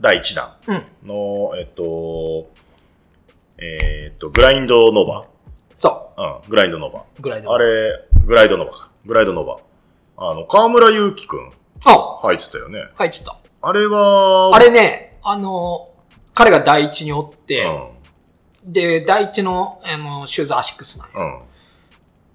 [0.00, 1.08] 第1弾うん。
[1.08, 2.50] の、えっと、
[3.58, 5.26] えっと、グラインドノバ。
[5.76, 7.04] そうん、グラインドノバ。
[7.18, 7.22] う。
[7.22, 7.48] ぐらいで。
[7.48, 8.90] あれ、グライドノバか。
[9.06, 9.56] グライドノバ。
[10.16, 11.50] あの、河村祐希くん
[11.86, 12.82] あ入ってたよね。
[12.96, 13.36] 入ってた。
[13.66, 15.88] あれは、あれね、あの、
[16.34, 21.20] 彼が第一におって、うで、第一の、あの、シューズアシックスなんよ。
[21.20, 21.42] ん。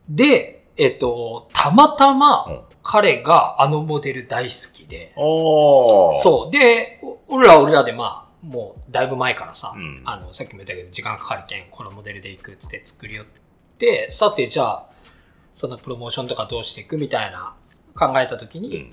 [0.10, 0.16] うん。
[0.16, 6.14] で、えっと、たまたまうん、彼があのモデル大好きで、おー。
[6.22, 6.52] そう。
[6.52, 14.90] で、お俺ら俺らでまあ、もうだいぶ前からさ、うんあの、さっきも言ったけど、時間かかるけん、このモデルで行くっつって作りよって、さて、じゃあ、
[15.52, 17.54] そのプロモーションとかどうしていくみたいな
[17.94, 18.90] 考えたときに、うん。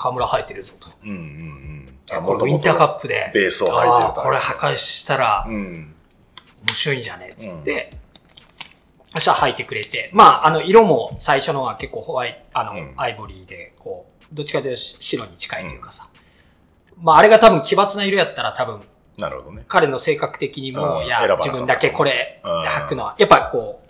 [0.00, 0.88] 河村入ってるぞと。
[1.04, 2.24] うんうんうん。
[2.24, 5.94] これウィンターカップで、ベースを履いてるこれ破壊したらうん。
[6.66, 7.92] 面白いんじゃねっつって、
[9.12, 16.08] そしたら履いてくれて、まあ、あの、色も最初のは結構ホワイト、あの、うんアイボリーで、こう、どっちかというと白に近いというかさ。
[16.98, 18.80] まあ、あれが多分奇抜な色やったら多分、
[19.18, 19.64] なるほどね。
[19.68, 23.82] 彼の性格的にも、いや自分だけこれうん履くのは、やっぱこ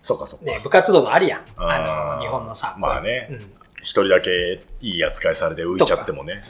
[0.00, 0.44] そうかそうか。
[0.44, 1.40] う、ね、部活動のあるやん。
[1.40, 2.76] うんあの、日本のさ。
[2.78, 6.42] まあねうん一人だけいい扱いされて浮いちゃってもね。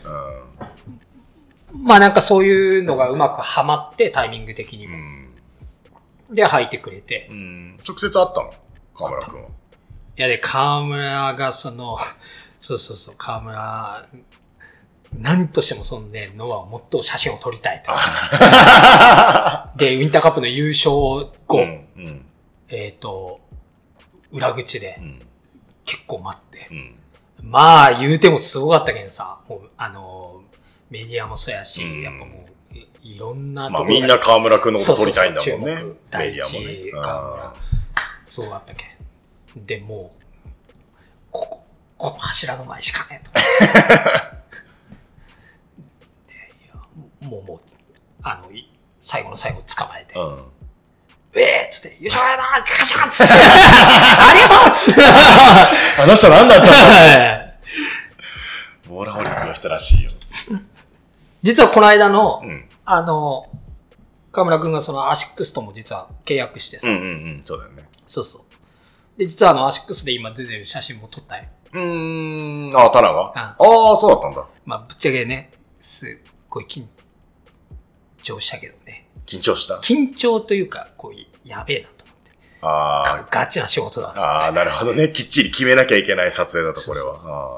[1.76, 4.92] まあなんかそういうのがうまくはまって、タイミング的にうん。
[4.92, 4.98] も。
[6.30, 6.34] うん。
[6.36, 7.26] で、履いてくれて。
[7.30, 7.76] うん。
[7.86, 8.50] 直接会ったの？
[8.94, 9.48] 河村くんは。
[9.48, 9.52] い
[10.16, 11.98] やで、河村がその、
[12.60, 14.06] そうそうそう、河村、
[15.18, 17.92] なんとしてもそのね、ノアをもっと写真を撮りたいと。
[19.76, 20.92] で、ウィンターカップの優勝
[21.46, 21.88] 後、うん。
[21.96, 22.26] うん。
[22.68, 23.40] えっ、と、
[24.30, 25.20] 裏口でうん。
[25.84, 26.68] 結構待って。
[26.70, 26.96] うん。
[27.44, 30.42] まあ、言うてもすごかったけんさ、もう、あの、
[30.90, 35.76] メディアもそうやし、うんやっぱもう、いいろんなとまあころがみんな河村くんのこと撮りたいんだもんそうそうね。
[35.76, 37.02] そう注目メディアもね。
[37.02, 37.54] 河村
[38.24, 38.86] そうだったけ
[39.60, 39.64] ん。
[39.66, 40.24] で、もう、
[41.30, 41.64] ここ、
[41.98, 43.28] この柱の前しかねえ
[47.22, 47.58] と もう、もう、
[48.22, 48.66] あの、い
[49.00, 50.42] 最後の最後捕まえて、うん。
[51.36, 55.02] ええっつって、よいしょやなカシャンっつって、 ありがとうっつって。
[56.02, 56.66] あの人何だった
[58.88, 58.94] の？
[58.96, 60.10] ボーラホリックの人らしいよ。
[61.42, 62.68] 実はこの間の、うん。
[62.84, 63.46] あの、
[64.32, 67.42] 河村くんがそのアシックスとも実は契約してさ、うんうんうん。
[67.44, 67.84] そうだよね。
[68.06, 69.18] そうそう。
[69.18, 71.44] で、実はあのアシックスで今出てる写真も撮ったよ。
[71.72, 72.76] うーん。
[72.78, 73.32] あ、タナが？
[73.34, 74.46] ああ、そうだったんだ。
[74.64, 76.10] まあ、ぶっちゃけね、すっ
[76.48, 76.86] ごい緊
[78.22, 79.03] 張したけどね。
[79.26, 82.30] 緊張した緊張というか、こう、やべえなと思って。
[82.62, 84.20] あガチな仕事だと。
[84.22, 84.44] あ。
[84.44, 85.10] ああ、なるほどね。
[85.12, 87.14] きっちり決めなきゃいけない撮影だと、これは。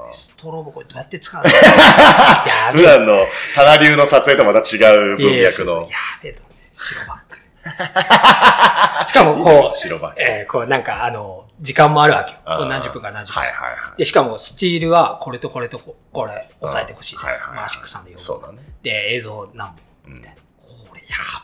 [0.06, 1.48] あーストロボこれどうやって使うの？
[1.50, 2.82] やべえ。
[2.82, 5.98] 普段のタナ流の撮影とまた違う文いやいやそうそう脈のや。
[6.22, 6.68] べえと思って。
[6.74, 7.36] 白バック。
[9.08, 12.38] しかもこう、白バックえーこうなんかあの、時間もあるわけよ。
[12.44, 13.40] あー何十分か何十分。
[13.40, 13.98] はいはいはい。
[13.98, 17.24] で、しかもスチールはこれとこれとここれ押さえてほしいです。
[17.26, 18.18] はいはいはいまあアシックさんでよ。
[18.18, 18.58] そうだね。
[18.82, 19.76] で、映像何本？
[20.06, 20.36] みたいな。
[20.36, 20.45] これや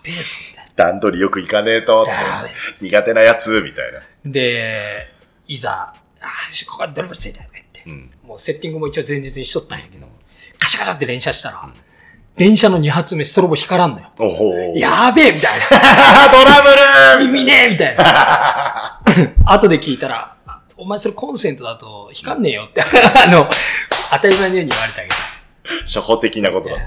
[0.02, 0.72] べえぞ、みたいな。
[0.92, 2.06] 段取りよくいかねえと、
[2.80, 4.00] 苦手なやつ、みたいな。
[4.24, 5.14] で、
[5.46, 8.10] いざ、あーよしここドリブルついたとか言って、うん。
[8.28, 10.06] もうセッティングも一応前日にしとったんやけど、
[10.58, 11.68] カシャカシャって連射したら、
[12.36, 14.10] 連射の2発目ストロボ光らんのよ。
[14.18, 14.78] おほー。
[14.78, 15.66] やべえみたいな。
[16.32, 16.62] トラ
[17.18, 19.00] ブル意味ねえみたいな。
[19.44, 22.86] 後で聞いたら、あお前それコンセントだと光んねえよって、 あ
[23.30, 23.48] の、
[24.12, 25.14] 当たり前のように言われたけど、
[25.84, 26.84] 初歩的なことだった。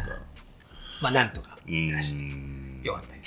[1.02, 2.65] まあなんとかうーん。
[2.86, 3.22] よかったよ。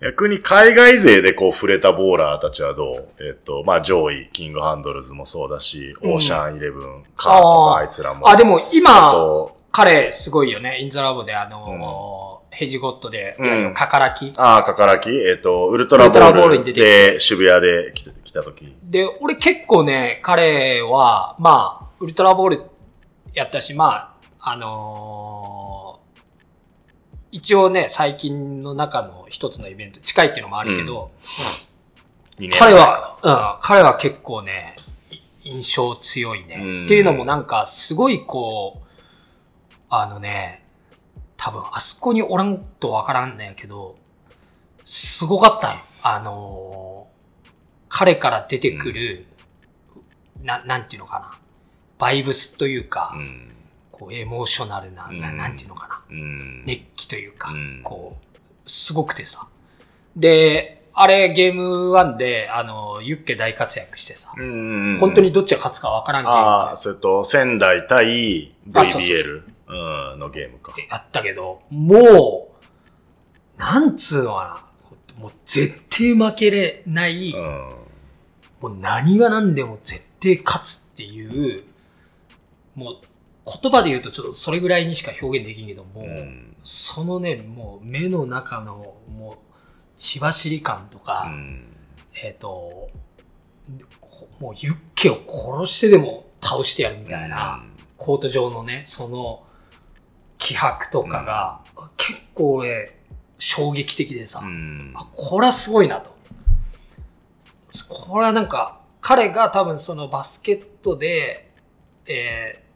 [0.00, 2.94] 逆に海外勢でこう触れたボーラーたちはどう？
[3.20, 8.28] えっと、まあ上位、キングハンドルズもそうだし、オーシャンイレブン、カーとかあいつらも。
[8.28, 10.78] あ、でもあ今、と、彼すごいよね。
[10.78, 14.32] インザラボであの、ヘジゴットで、うんカカラキ。
[14.38, 18.76] ああ、かからきえっと、ウルトラボーールルに出てきで渋谷で来た来た時。
[18.84, 22.62] で、俺結構ね、彼は、まあ、ウルトラボール
[23.34, 25.97] やったし、まあ、あのー
[27.30, 31.10] 一応ね、最近の中の一つのイベント、近いっていうのもあるけど、
[32.38, 34.76] 2年前彼は、うん、彼は結構ね、
[35.44, 36.56] い印象強いね。
[36.60, 38.86] うんっていうのもなんか、すごいこう、
[39.90, 40.64] あのね、
[41.36, 43.96] 多分あそこにおらんとわからんのやけど、
[44.84, 45.84] すごかった。
[46.02, 46.88] あのー
[47.88, 49.26] 彼から出てくる、
[50.42, 51.30] な、なんていうのかな。
[51.98, 53.54] バイブスというか、うん。
[53.98, 56.02] こう、エモーショナルな、なうんなんていうのかな。
[56.10, 56.62] うん。
[56.64, 59.46] 熱気というか、うんこう、すごくてさ。
[60.16, 64.98] で、あれゲーム1で、あの、ユッケ大活躍してさ、うん。
[64.98, 70.72] 本当にどっちが勝つかわからんゲーああ、ムそれと、仙台対 VBL うんのゲームか。
[70.74, 72.48] でやったけど、も
[73.56, 74.62] う、なんつうのか
[75.16, 77.44] な、もう絶対負けれない、うん。
[78.60, 81.64] もう何が何でも絶対勝つっていう、
[82.74, 82.96] もう
[83.62, 86.56] 言葉で言うとちょっとそれぐらいにしか表現できんけども、うん。
[86.62, 89.54] そのね、もう目の中のもう
[89.96, 91.66] 血走り感とか、うん。
[92.22, 92.48] えっ、と、
[94.00, 97.64] こもうユッケを殺してでも倒してやるみたいな、
[97.96, 99.44] コート上のね、その
[100.38, 101.60] 気迫とかが、
[101.96, 102.96] 結構俺、
[103.38, 104.92] 衝撃的でさ、うん。
[104.94, 106.16] あ、これはすごいなと。
[107.88, 111.48] これはなんか、彼が多分そのバスケットで、
[112.08, 112.67] えー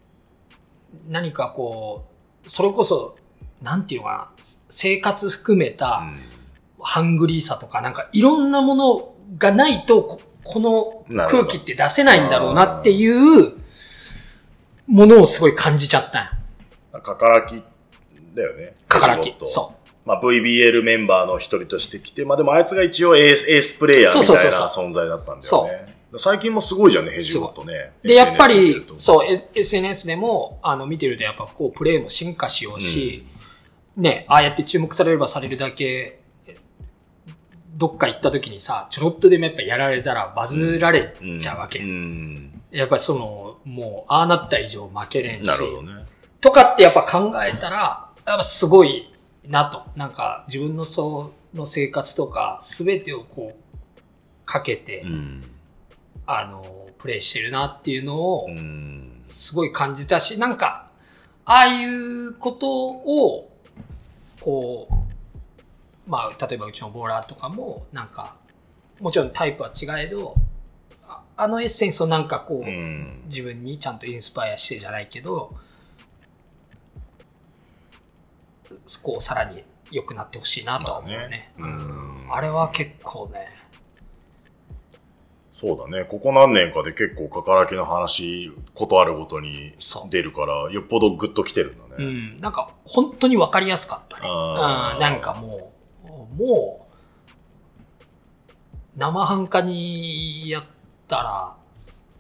[1.08, 2.06] 何かこ
[2.44, 3.16] う、それこそ、
[3.62, 6.02] なんていうのかな、生活含めた
[6.80, 13.52] ハングリーさとか、なんかいろんなものがないと、ここの空気って出せないんだろうなっていう
[14.86, 16.36] ものをすごい感じちゃった。
[17.00, 17.62] かからき
[18.34, 18.74] だよね。
[18.88, 20.08] かからきそう。
[20.08, 25.94] まあ、VBL メンバーの一人として来て、まあでもあいつが一応エースエースプレイヤーみたそういなそうそう存在だったんだよね。
[26.16, 27.92] 最近もすごいじゃんね、ヘジモトね。
[28.02, 33.26] で、やっぱりそう、え SNS でも、あの、見てるとやっぱこう、プレイも進化しようし、
[33.96, 36.56] ね、ああやって注目されればされるだけ、え
[37.74, 41.04] どっか行った時にさ、ちょろっとでもやっぱやられたらバズられ
[41.40, 41.78] ちゃうわけ。
[41.80, 42.60] うん。
[42.70, 45.46] やっぱりその、もう、ああなった以上負けれんし。
[45.46, 46.04] なるほどね。
[46.40, 49.10] とかってやっぱ考えたら、やっぱすごい
[49.48, 49.82] なと。
[49.96, 55.42] なんか、自分のその生活とか、すべてをこう、かけて、うん。
[56.26, 56.64] あの、
[56.98, 59.22] プレイしてるなっていうのを、うん。
[59.26, 60.88] すごい感じたし、なんか、
[61.44, 63.50] ああいうことを、
[64.40, 68.36] こう、まあ、例えばうちのボーラーとかも、なんか、
[69.00, 70.34] もちろんタイプは違えど、
[71.08, 73.22] ああのエッセンスをなんかこう、うん。
[73.26, 75.50] 自分にちゃんとインスパイアしてじゃないけど、
[79.02, 81.52] こう、さらに良くなってほしいなとは思うね。
[81.56, 81.86] まあねう
[82.28, 83.48] んあれは結構ね、
[85.64, 86.04] そうだね。
[86.04, 89.72] ここ何年かで結構、カカラキの話、ことあるごとに
[90.10, 92.04] 出るから、よっぽどグッと来てるんだね。
[92.04, 92.08] う
[92.38, 92.40] ん。
[92.40, 94.28] なんか、本当にわかりやすかったね。
[94.28, 94.98] うん。
[94.98, 95.72] なんかも
[96.34, 96.82] う、もう、
[98.96, 100.64] 生半可にやっ
[101.06, 101.54] たら、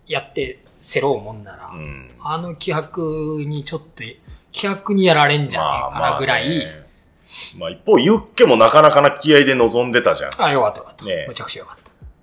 [0.06, 2.08] やってせろうもんなら、うん。
[2.22, 4.04] あの気迫にちょっと、
[4.52, 6.70] 気迫にやられんじゃねえかなぐらい、まあね
[7.58, 10.30] まあ一方、ユッケもなかなかな気合で臨んでたじゃん。
[10.40, 11.04] あ、よかったよかった。
[11.06, 11.81] ねえめちゃくちゃよかった。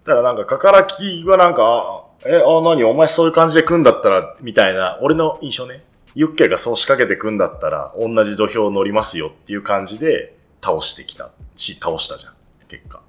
[0.10, 2.84] ただなんか、カカラキはなんか、あえ、あ、何？
[2.84, 5.84] お前そういう感じで組んだったら、みたいな、俺の印象ね。
[6.16, 11.30] ユッケがそう仕掛けて組んだったら、同じ土俵乗りますよっていう感じで、倒してきた。
[11.56, 12.34] し、倒したじゃん。
[12.68, 13.02] 結果。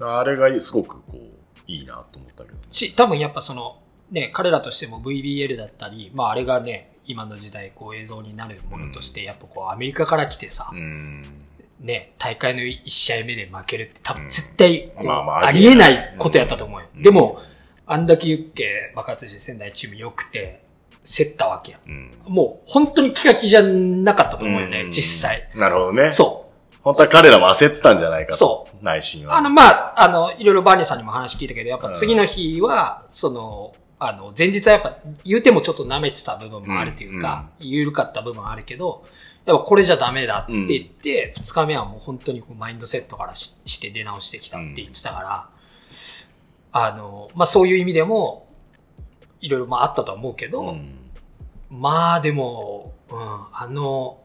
[0.00, 1.16] あれがすごくこう、
[1.66, 2.58] いいなと思ったけど。
[2.68, 3.82] し、多分やっぱその、
[4.12, 11.24] ね、彼らとしても VBL だったり、まああれがね、今の時代こう映像になるものとして、やっぱこうアメリカから来てさ、うん。
[11.80, 16.86] ね、大会の1試合目で負けるって多分うん絶対こう、まあまあありえないことやったと思うよ。
[16.94, 17.40] うんでも、
[17.86, 20.62] あんだけユッケ爆発して仙台チーム良くて、
[21.04, 21.80] 競ったわけや。
[21.86, 22.12] うん。
[22.26, 25.48] もう本当に気が気じゃなかったと思うよね、ん実際。。
[25.56, 26.10] なるほどね。
[26.10, 26.50] そう。
[26.82, 28.38] 本当は彼らも焦ってたんじゃないかと。。
[28.38, 29.38] そう内心は。
[29.38, 39.04] あの、まあ、あの、いろいろバーニーさんにも話聞いたけど、やっぱ次の日は、その、あの、前日はやっぱ、言うてもちょっと舐めてた部分もあるというか、緩かった部分あるけど、
[39.46, 45.48] やっぱこれじゃダメだって言って、二、日目はもう本当にこうマインドセットからしして出直してきたって言ってたから、
[46.72, 48.46] あの、まあそういう意味でも、
[49.40, 50.94] いろいろまああったとは思うけど、うん。
[51.70, 54.20] まあでも、うん、あの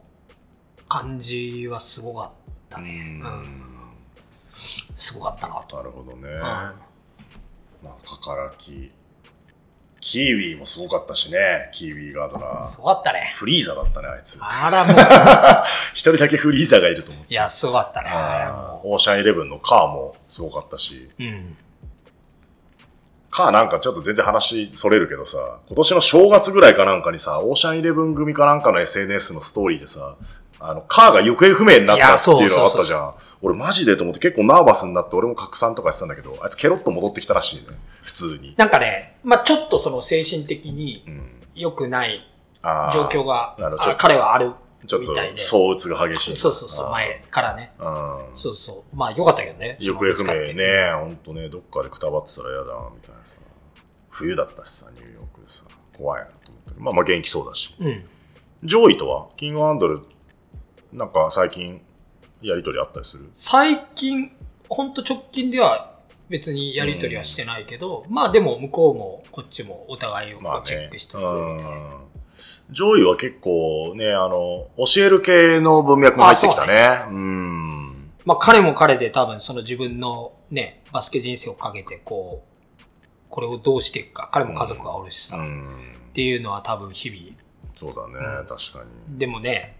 [0.89, 3.19] 感じはすごかったね。
[3.21, 3.75] うん
[4.95, 5.77] すごかったなと。
[5.77, 6.29] なるほどね。
[6.29, 6.73] うんま
[7.85, 8.91] あ、カカラキ。
[10.05, 11.67] キーウィもすごかったしね。
[11.71, 12.61] キーウィガードナー。
[12.61, 13.33] すごかったね。
[13.33, 14.37] フリーザだったね、あいつ。
[14.39, 14.95] あらもう、
[15.95, 17.33] 一人だけフリーザがいると思って。
[17.33, 18.11] いや、すごかったね。
[18.83, 21.09] オーシャンイレブンのカーもすごかったし。
[21.19, 21.57] うん。
[23.31, 25.39] カーなんかちょっと全然話それるけどさ、
[25.69, 30.17] 今年の正月ぐらいかなんかにさ、オーシャンイレブン組かなんかの SNS のストーリーでさ、
[30.59, 33.13] あの、カーが行方不明になったっていうのがあったじゃん。
[33.45, 37.77] 俺マジでと思って結構ナーバスになって俺も拡散とかしてたんだけど、あいつケロッと戻ってきたらしいね。
[38.01, 38.55] 普通に。
[38.57, 41.31] なんかね、まあちょっとその精神的にうん。
[41.55, 42.19] 良くない
[42.91, 44.51] 状況が、なるほどちょっとあ彼はある
[44.85, 45.37] ちょっとみたいで。
[45.37, 46.35] 相打つが激しい。
[46.35, 47.71] そうそうそう、前からね。
[47.79, 48.35] うん。
[48.35, 48.95] そうそう。
[48.95, 49.77] まあ良かったけどね。
[49.79, 53.37] 行方不明ね、ほんとね、どっかでくたばってたら嫌だな、みたいなさ。
[54.09, 55.63] 冬だったしさ、ニューヨークでさ、
[55.97, 57.73] 怖いなと思ったけど、まあまあ元気そうだし。
[57.79, 58.05] うん。
[58.63, 60.01] 上位とはキングアンドル、
[60.91, 61.81] なんか最近、
[62.45, 63.29] やりとりあったりする？
[63.33, 64.31] 最近、
[64.69, 65.93] ほんと直近では
[66.29, 71.17] 別にやりとりはしてないけど、まあでも向こうもこっちもお互いをチェッねクしつつ、。
[71.17, 71.89] うん
[72.71, 77.03] 上位は結構ね、あの、教える系の文脈も入ってきたね。
[77.09, 78.11] うん。
[78.25, 85.93] まあ彼も彼で多分その自分のね、バスケ人生をかけてこう、これをどうしていくか、彼も家族がおるしさ、っうん。
[86.15, 87.37] ていうのは多分日々、
[87.77, 89.17] そうだね、確かに。
[89.17, 89.77] でもね、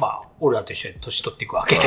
[0.00, 1.80] まあ俺らと一緒に年取っていくわけで、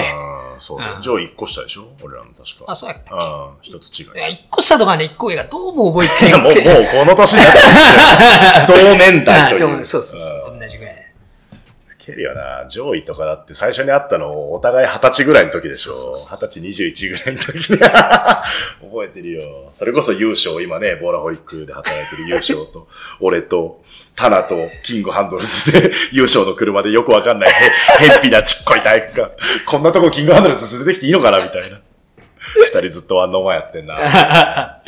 [0.54, 1.00] うん、そうだねう。
[1.00, 1.88] ん上位1個下でしょ？
[2.04, 2.66] 俺らの確か。
[2.72, 4.06] あ、そうやったっうん、一つ違い。
[4.12, 6.64] けいや、一個下とかね、一個上がどうも覚えていや、もう、もう、
[7.00, 7.52] この年になっ
[8.68, 9.80] てる 同年代という。
[9.80, 10.93] あそうそうそう、ん同じぐらい。
[12.06, 12.66] けるよな。
[12.68, 15.94] 上位とかだって最初に会ったのお互い二十歳ぐらいの時でしょ。
[15.94, 17.78] 二十歳、二十一ぐらいの時に。
[18.94, 19.70] 覚えてるよ。
[19.72, 22.88] それこそ優勝、今ね、ボーラホリックで働いてる優勝と、
[23.22, 23.82] 俺と、
[24.16, 27.54] タナと、キングハンドルズで、優勝の車でよくわかんない、へ、
[28.14, 29.36] へんぴなちっこい体育館。
[29.66, 31.80] こんなとこキングハンドルズ連れてきていいのかなみたいな。
[32.56, 34.82] 二人ずっとあんなお前やってんな。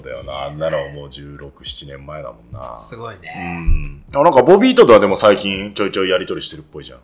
[0.00, 0.44] そうだよな。
[0.44, 2.78] あんなのもう16、7年前だもんな。
[2.78, 3.30] すごいうね。
[3.58, 4.04] ん。
[4.14, 7.00] あなんか、ボビーとではでも最近ちょいちょいやりとりしてるっぽいじゃん。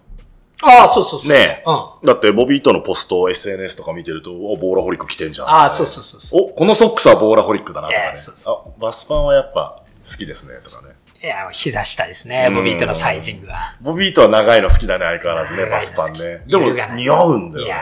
[0.62, 1.30] ああ、そうそうそう。
[1.30, 2.06] ねえうん。
[2.06, 5.48] だって、ボビーとのポスト、SNS とか見てると、お、ボーラホリック来てんじゃん。
[5.48, 6.42] ああ、そうそうそうそう。
[6.46, 8.06] お、このソックスはボーラホリックだなとかね。
[8.08, 10.94] ええそうそあ、バスパンはやっぱ好きですね、とかね。
[11.22, 13.76] いや、膝下ですね、うんボビーとのサイジングは。
[13.82, 16.42] ボビーとは長いの好きだね、相変わらずね、バスパンね。
[16.46, 17.74] でも似合うんだよね。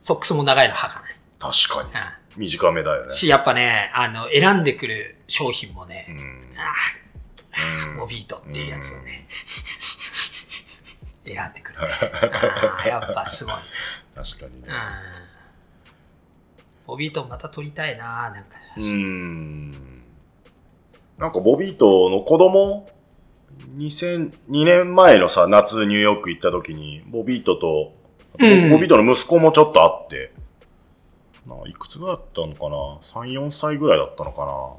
[0.00, 1.12] ソックスも長いの履かない。
[1.38, 1.88] 確かに。
[1.90, 1.92] う
[2.36, 3.10] 短めだよねん。。
[3.10, 6.16] し、やっぱね、あの、選んでくる商品もね、うん。
[6.58, 9.26] あうんあ、ボビートっていうやつをね、
[11.24, 11.78] 選んでくる、
[12.84, 12.88] ね。
[12.88, 13.54] やっぱすごい。
[14.14, 14.74] 確かにねうん。。
[16.86, 18.50] ボビートまた撮りたいななんか。
[18.76, 19.70] うーん。
[21.18, 22.88] なんかボビートの子供、
[23.76, 27.92] 2002年前のさ、夏ニューヨーク行った時に、ボビートと、
[28.38, 30.32] うんボビートの息子もちょっと会って、
[31.54, 34.70] ないくつぐらいだったのかな ?3、4歳ぐらいだったのかな？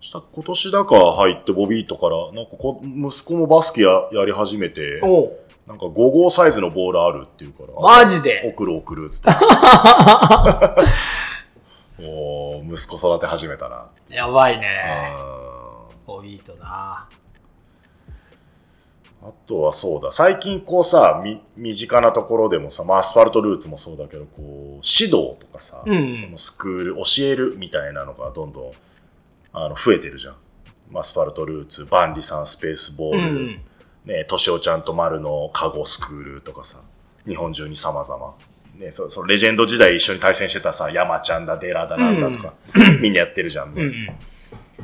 [0.00, 5.00] した今年だか入ってボビートから、なんかこ息子もバスケややり始めて、
[5.66, 8.42] なんか5号サイズのボールあるっていうから、マジで？
[8.54, 9.28] 送る送るっつって。
[12.02, 13.86] お息子育て始めたな。
[14.08, 15.14] やばいね。
[16.06, 17.06] うん4ビートな。
[19.22, 28.70] あとはそうだ、最近こうさ、み、身近なところでもさ、まあアスファルトルーツもそうだけど、こう、指導とかさ、うんそのスクール、教えるみたいなのがどんどん、
[29.52, 30.36] あの、増えてるじゃん。
[30.90, 33.54] まあアスファルトルーツ、バンリさんスペースボーうル、ん。
[34.06, 36.80] ね、としおちゃんと丸のカゴスクールとかさ、
[37.26, 38.34] 日本中に様々。
[38.78, 42.54] ね、そそのレジェンド時代一緒に対戦してたさ、山ちゃんだ、デラだなんだとか、
[43.02, 43.82] みんなやってるじゃんね。
[43.82, 43.94] うんうん。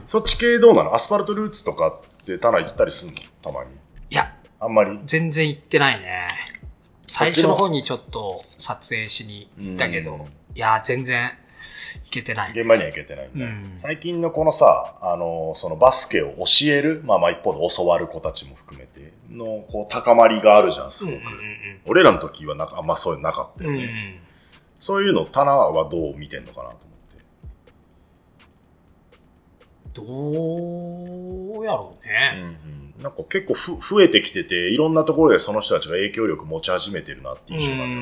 [0.07, 0.95] そっち系どうなの？
[0.95, 3.15] アスファルトルーツとかってタナ行ったりすんの？
[3.43, 3.71] たまに。
[4.61, 4.99] あんまり。
[5.05, 6.29] 全然行ってないね。
[7.07, 11.31] 最初の方にちょっと撮影しに行ったけうんど、いや、全然
[12.05, 12.51] 行けてない。
[12.51, 21.17] 現場には行けてないんだ、うん最近のこのさ、あの、そのバスケを教える、まあまあ一方で教わる子たちも含めて、の、こう、高まりがあるじゃん、すごく。
[21.17, 21.57] うんうん
[21.89, 23.77] 俺らの時はなんかあんまそういうのなかったうん。
[23.77, 23.87] うよね。
[23.87, 24.21] んうん。
[24.81, 26.77] そういうの、タナはどう見てんのかなと
[29.97, 32.43] どうやろうね。
[32.97, 37.93] うん、なんか結構ふ増えてきてて、いろんんなところでその人たちが影響力持ち始めてるなっていう印象がある。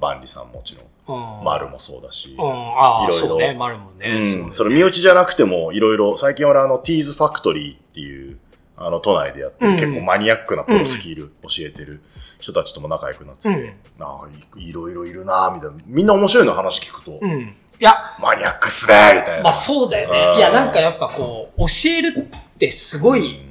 [0.00, 1.38] 万里さんもちろん。
[1.38, 1.44] うん。
[1.44, 2.32] 丸もそうだし。
[2.32, 3.54] いろいろそうね。
[3.58, 4.08] 丸もね。
[4.46, 8.38] うん、それ身内じゃなくてもいろいろ、最近俺あの、ティーズファクトリーっていう、
[8.78, 12.02] あの、都内でやってる、うん結構マニアックなプロスキル教えてる
[12.38, 14.28] 人たちとも仲良くなってて、うんああ
[14.58, 15.76] い、いろいろいるなみたいな。
[15.86, 17.54] みんな面白いの話聞くと、うん。
[17.78, 19.42] いや、マニアックっすねみたいな。
[19.44, 20.38] まあそうだようんね。
[20.38, 23.42] いや、なんかやっぱこう、教えるってすごい、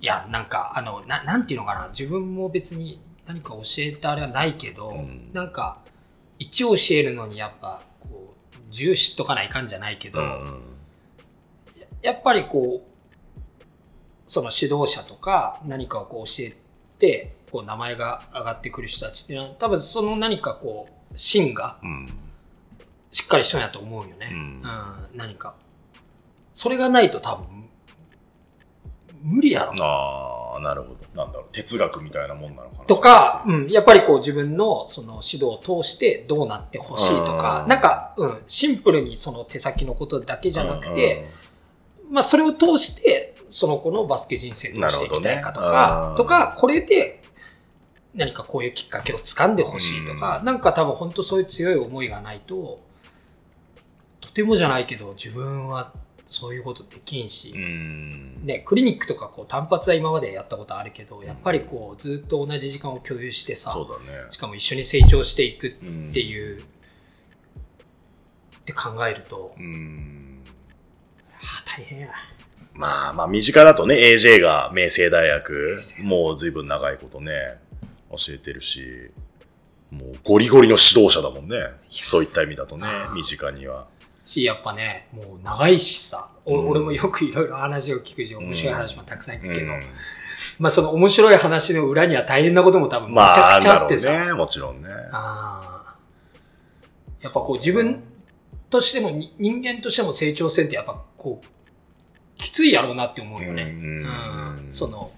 [0.00, 1.88] いや、なんか、あの、ななんていうのかな。
[1.88, 5.78] 自分も別に何か教えたあれはないけど、んなんか、
[6.38, 10.76] 一応教えるのにやっぱ、こう、重視っとかないかんじゃないけど、うんうん
[12.02, 12.90] やっぱりこう、
[14.28, 16.54] その指導者とか何かをこう教え
[17.00, 22.06] て、こう名前が上がってくる人たちっていうのは、多分その何かこう、芯がうん
[23.16, 24.28] しっかりしとんやと思うよね。
[24.30, 24.62] ううんん、
[25.14, 25.54] 何か。
[26.52, 27.46] それがないと多分、
[29.22, 29.72] 無理やろ。
[29.82, 31.24] ああ、なるほど。
[31.24, 31.52] なんだろう。
[31.52, 32.84] 哲学みたいなもんなのかな。
[32.84, 41.26] とか、うん、やっぱりこう自分のその指導を通してどうなってほしいとか、うんなんか、うん、シンプルにその手先のことだけじゃなくて、
[42.08, 47.22] うんまあそれを通して、その子のバスケ人生どうしていきたいかとなるか、ねとか、これで
[48.16, 52.78] 何かこういうきっかけを掴んでほしいとか、うんなんか多分本当そういう強い思いがないと、
[54.20, 55.92] とてもじゃないけど自分は
[56.28, 58.34] そういうことできんし、うん。
[58.44, 64.26] ね、クリニックとかこう単発は今までやったことあるけど、やっぱりこうずっと同じ時間を共有してさ、そうだね。
[64.30, 65.70] しかも一緒に成長していくっ
[66.12, 66.62] ていう、っ
[68.64, 70.42] て考えると、うん。
[71.32, 72.08] ああ大変や。
[72.74, 77.58] まあまあ、身近だとね、AJ が明星大学、もう随分長いことね、
[78.10, 79.10] 教えてるし、
[79.90, 81.56] もうゴリゴリの指導者だもんね。
[81.90, 83.86] そういった意味だとね、身近には。
[84.24, 86.68] し、やっぱね、もう長いしさ、おうん。
[86.68, 89.80] 俺もよくいろいろ話を聞くし、面白い話もたくさん聞くけど、うん。
[90.58, 94.88] まあその面白い話の裏には大変なことも多分めちまあ、ゃくちゃあってさ、ね、もちろんね。
[95.12, 97.24] あー。
[97.24, 98.02] やっぱこう自分
[98.68, 101.46] としてもに人間としても成長せんってやっぱこう、
[102.36, 103.62] きついやろうなって思うよね。
[103.62, 104.06] うん。
[104.62, 104.70] うん。
[104.70, 105.12] その、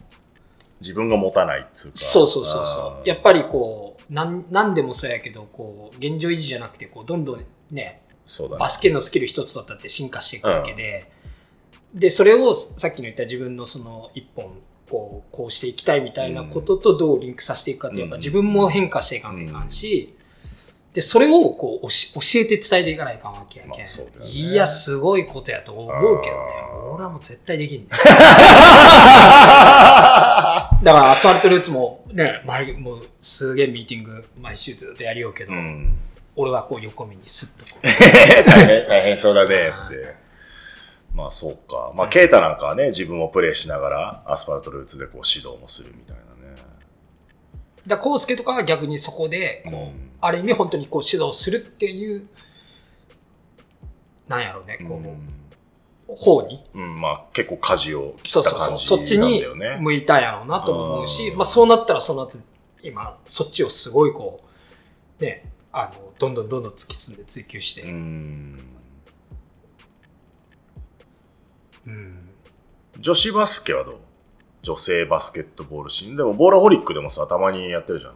[0.80, 1.98] 自分が持たないっていうか。
[1.98, 3.08] そうそうそうそあう。
[3.08, 8.68] やっぱりこう、なん、なんでもそうやけど、こう、現状維持じゃなくて、こう、どんどんね、そうだねバ。
[8.68, 11.10] スケのスキル一つだったって進化していくわけで、
[11.94, 14.56] で、それをさっきの言った自分のその一本、
[14.88, 20.14] こう、こうしていきたいみたいなこととどうリンクさせていくかって、やっぱ自分も変化していかんといかんし、
[20.94, 21.88] で、それをこう教
[22.40, 23.70] え教えて伝えていかないかんわけやけん。
[23.70, 23.78] まあ
[24.24, 25.88] ねいや、すごいことやと思う
[26.22, 26.42] けどね。
[26.92, 27.88] 俺はもう絶対できんね。
[27.90, 27.96] だ
[30.92, 35.94] からアスファルトルーツもね、毎もうすげえミーティング毎週ずっとやりようけど、うん。
[36.36, 37.86] 俺はこう横目にスッとこう。
[38.48, 40.14] 大変、大変そうだねって。
[41.14, 41.92] まあそうか。
[41.94, 46.27] まあ、ケイタなんかはね、自分もプレイしながら、アスファルトルーツでこう指導もするみたいなね。
[47.88, 50.10] だコウスケとかは逆にそこで、こう、うん。
[50.20, 52.28] ある意味本当にこう指導するっていう、
[54.28, 55.26] なんやろうね、こう、うん。
[56.16, 59.78] 方に、うん、まあ結構舵を切そうそうそう、った感じそっちになんだよね。
[59.80, 61.36] 向いたんやろうなとも思うし、うん。
[61.36, 62.38] まあそうなったらそうなって、
[62.82, 64.40] 今、そっちをすごいこ
[65.20, 68.58] う、ね、あの、どんどんどんどん突き進んで追求して、うん。
[71.86, 72.18] うん。
[72.98, 73.98] 女子バスケはどう？
[74.62, 76.16] 女性バスケットボールシーン。
[76.16, 78.14] でも、ボーラホリックでもさ、たまにやってるじゃん。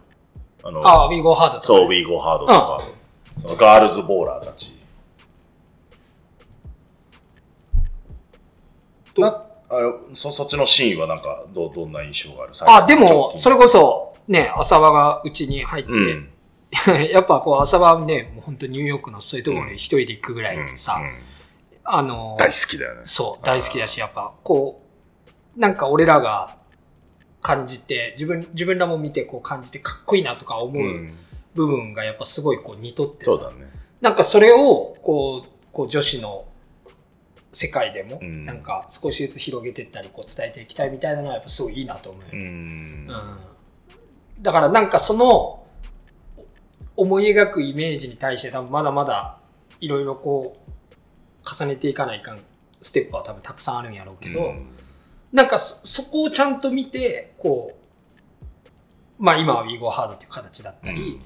[0.63, 2.81] あの、ああ、ウィーゴーハードとかそう、ウィーゴーハードとか、
[3.41, 4.79] そのガールズボーラーたち。
[9.17, 9.27] な
[9.69, 9.75] あ
[10.13, 12.51] そそっちのシーンはなんか、どう、どんな印象がある？
[12.83, 16.29] あ、でも、それ、れこそ、ね、浅輪がうちに入ってうん。
[17.11, 21.13] やっぱこう朝晩ね、もう本当ニューヨークのそういうところに一人で行くぐらいでさ、うんうん
[21.85, 23.01] あの、大好きだよね。
[23.03, 24.83] そう、大好きだし、やっぱ、こう、
[25.57, 26.55] なんか俺らが
[27.41, 30.83] 感じて、自分、自分らも見てこう感じてかっこいいなとか思う。
[30.83, 31.13] うん
[31.55, 33.71] 部分がやっぱすごいこう似とってさ、そうだね。
[34.01, 36.45] なんかそれを、こう、こう女子の
[37.51, 42.49] 世界でも、うんなんか少しずつ広げていったり、こう伝えていきたいみたいなのはやっぱすごいいいなと思うようね。
[42.49, 43.07] ん。
[43.07, 43.37] うん
[44.41, 45.65] だからなんかその
[46.97, 49.37] 思い描くイメージに対して多分まだまだ
[49.79, 52.39] いろいろこう重ねていかないかん
[52.81, 54.72] ステップは多分たくさんあるんやろうけど、うん
[55.33, 61.19] なんかそそこをちゃんと見て、こう、まあ今は We Go Hard っていう形だったり、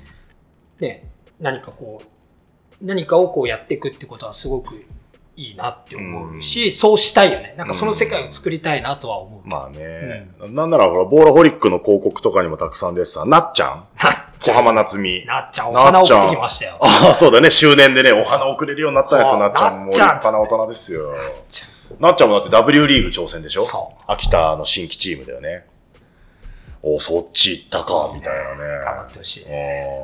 [0.80, 1.04] ね、
[1.40, 4.76] 何かこう、何かをこうやっていくってことはすごく
[5.36, 7.54] いいなって思うし、そうしたいよね。
[7.58, 9.48] なんかその世界を作りたいなとは思う。
[9.48, 15.26] まあね、なんならほら、ボーラホリックの広告とかにもたくさん出てさ、なっちゃんなっちゃん、小浜夏美。
[15.26, 16.78] なっちゃん、お花送ってきましたよ。
[16.80, 17.50] ああ、そうだね。
[17.50, 19.92] 周年でね、お花送れるようになったんですよ、はあなっちゃんも。
[19.92, 21.12] 立なっちゃん派な大人ですよ。
[21.12, 23.64] なっちゃんもだって W リーグ挑戦でしょ？
[23.64, 25.66] そう秋田の新規チームだよね。
[26.84, 28.80] おそっち行ったか、みたいなね。
[28.84, 30.04] 頑張ってほしいね。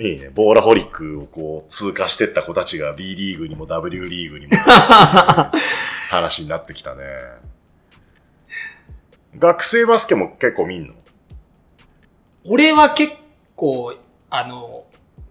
[0.00, 0.30] いいね。
[0.34, 4.56] ボーラホリックをこう通過してった子たちが B リーグにも W リーグにも
[6.08, 7.04] 話になってきたね。
[9.38, 10.94] 学生バスケも結構見んの？
[12.46, 13.12] 俺は結
[13.54, 13.94] 構、
[14.30, 14.84] あの、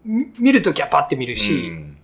[0.06, 1.98] み見るときはパッて見るし、うん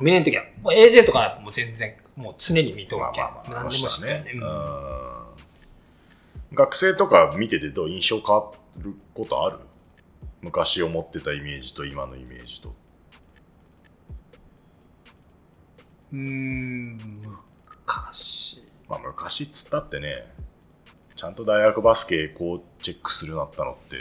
[0.00, 3.20] 見れんときは、もう AJ とかはもう全然、もう常に見とるわけ。
[3.20, 4.32] まあまあまあ、何でも知ってるね。
[4.34, 5.20] うんうん
[6.52, 9.58] 学生とか見ててどう印象変わることある？
[10.42, 12.74] 昔思ってたイメージと今のイメージと。
[16.12, 16.96] うーん、
[17.86, 18.64] 昔。
[18.88, 20.26] まあ昔っつったってね、
[21.14, 23.98] ちゃんと大学バスケこうチェックするようになったのって、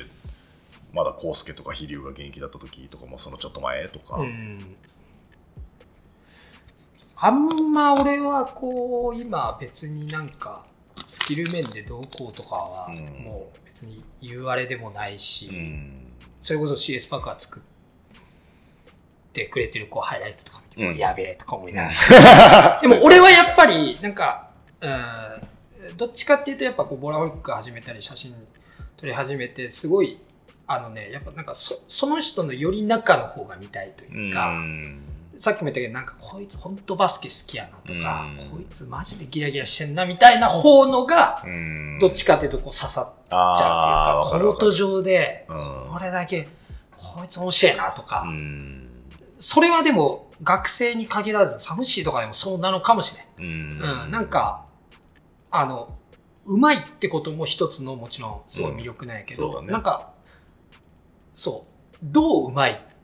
[0.96, 4.18] まだコウスケとか飛龍が現役だった時とかもそのちょっと前とか。
[4.18, 4.58] うん。
[7.22, 10.64] あんま俺はこう、今別になんか、
[11.06, 15.94] スキル面でどうこうとかはうん、もう別に言われでもないし、うん。
[16.40, 17.64] それこそ CS パークは作っ
[19.34, 20.98] てくれてるこうハイライトとか見て、うん。
[20.98, 22.80] やべえとか思いながら。
[22.82, 24.50] でも俺はやっぱり、なんか、
[24.80, 28.34] うん、どっちかっていうとやっぱこうボラホリック始めたり写真
[28.96, 30.20] 撮り始めて、すごい、
[30.68, 38.58] あのね、やっぱなんかそその人のより中の方が見たいというか、うんさっきも言ったけど、なんかこいつ本当バスケ好きやなとか、うん。
[38.58, 41.98] こいつマジでギラギラしてんなみたいな方のが、うん。
[41.98, 45.94] どっちかっていうとこう刺さっちゃうっていうあか、ーコート上で、うん。
[45.94, 46.50] これだけ、
[46.92, 48.86] こいつ面白いなとか、うん。
[49.40, 53.48] それはでも学生に限らず、サムシーとかでもそうなのかもしれん。
[53.48, 53.82] うん。
[54.04, 54.66] うん、なん、か、
[55.52, 55.88] あの、
[56.48, 60.12] うまいってことも一つのもちろんすごい魅力なんやけど、なんか、
[61.34, 61.72] そう、
[62.04, 62.99] どううまいうん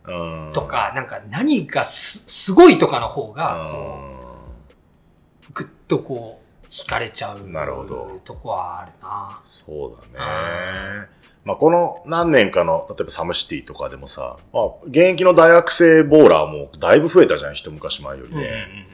[0.53, 3.99] と、か、なんか何がすすごいとかの方が、こ
[5.49, 7.49] う、ぐっとこう、惹かれちゃう。
[7.49, 9.41] なるほどとこはあるな。
[9.45, 10.20] そうだ
[10.99, 11.08] ね。
[11.45, 18.88] まあ、この何年かの、例えばサムシティとかでもさ、まあ、現役の大学生ボーラーもだいぶ増えたじゃん、一昔前よりね。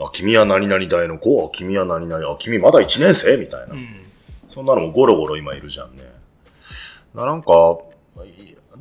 [0.00, 3.36] あ、君は何々大の子、あ、君は何々、あ、君まだ1年生？
[3.36, 3.74] みたいな。
[3.74, 4.12] うん
[4.52, 6.02] そんなのもゴロゴロ今いるじゃんね。
[7.14, 7.54] ななんか、い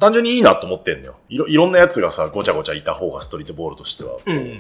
[0.01, 1.15] 単純にいいなと思ってんだよ。
[1.29, 4.17] いろ、いろんなやつがさ、ごちゃごちゃいた方がストリートボールとしては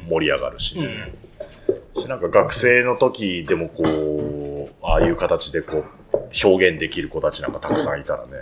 [0.07, 5.83] 盛り上がるしうんなんか学生の時でもこう、ああいう形でこ
[6.13, 6.17] う、
[6.47, 8.33] 表現できる子たちなんかたくさんいたらね、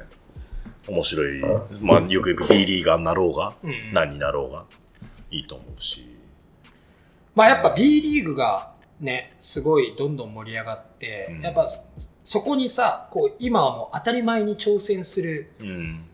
[0.89, 1.41] 面白い。
[1.79, 4.65] まあ、よくよく B リーガーになろうが、うんうん何になろうが、
[5.31, 6.05] いいと思うし。
[7.33, 11.85] まあやっぱ B リーグがね、すごいどんどん盛り上がって、うんやっぱそ
[12.21, 16.05] そこにさ、こう今はもう当たり前に挑戦するうん。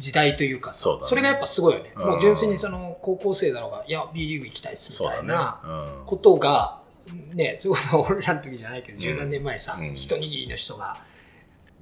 [0.00, 1.92] 時代というかさ、そねれがやっぱすごいよね。
[1.94, 5.60] うんもう純粋にその高校生だろうが、いや、B リーグ行きたいっすみたいな。
[5.62, 6.04] うん。
[6.06, 6.80] ことが、
[7.34, 10.96] ね、そういうこと俺らの時じゃないけど、十何年前さ、うん一握りの人が、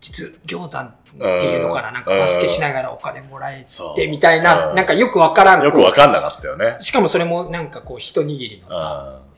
[0.00, 1.16] 実業団って
[1.46, 5.62] いうのかな、うんなんかバスケしながらお金もらえて、そうみたいな、うんなんかよくわからん。
[5.64, 6.76] よくわかんなかったよね。
[6.80, 9.28] しかもそれもなんかこう一握りのさ、うん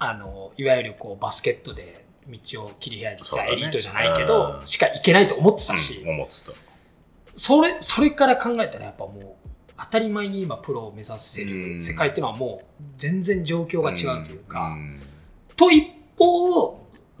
[0.00, 6.67] あの、いわゆるこうバスケットで道を切り開いそうだねたエリートじゃないけど、うんしか行けないと思ってたし、うん思ってた。
[7.38, 11.74] それ、それから考えたらやっぱもう、当たり前に今プロを目指せうん。
[11.76, 15.00] る世界っていうのはもう全然状況が違うというか、ん。
[15.56, 15.86] と一
[16.18, 16.76] 方、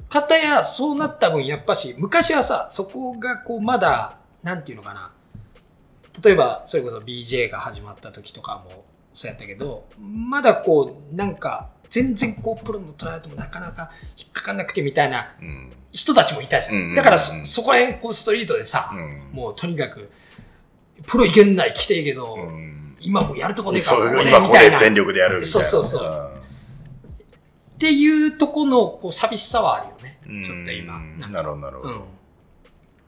[0.08, 5.12] 方やそうなった分やっぱし、昔はさ、そこがこうまだ、なんていうのかな。
[6.24, 15.70] 例えば、それこそ BJ が始まった時とかもそうやったけど、まだこう、なんか、全然こう、プロのトライアウトもなかなか引っかかんなくてみたいなうん。
[15.90, 16.74] 人たちもいたじゃん。
[16.74, 20.10] うんだからそ、そこら辺こうストリートでさ、うんもうとにかく、
[21.06, 24.78] プロいけんない来ていいけど、うん今もうやるとこねえから、今ここでみたいな。
[24.78, 25.66] 全力でやるみたいな。
[25.66, 26.32] そうそうそう
[27.76, 30.18] っていうとこのこう寂しさはあるよね。
[30.28, 30.98] うんちょっと今。
[31.28, 31.94] なるほど、なるほど。
[31.94, 32.04] うん。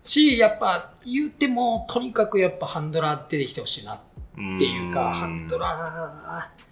[0.03, 3.99] し、やっぱ言うても、とにかくやっぱハンドラー出てきてほしいなっ
[4.35, 6.70] ていうか、うんハンドラー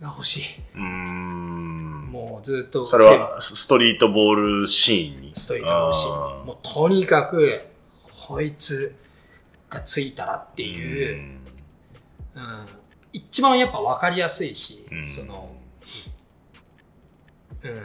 [0.00, 0.42] が欲しい。
[0.74, 2.00] うーん。
[2.10, 2.84] もうずっと。
[2.86, 5.34] それはストリートボールシーンに？
[5.34, 7.62] ストリートボールシーンにもうとにかく、
[8.26, 8.94] こいつ
[9.68, 11.40] がついたらってういう、ん
[12.36, 12.66] うん、
[13.12, 15.54] 一番やっぱ分かりやすいし、うんその、
[17.62, 17.82] うん、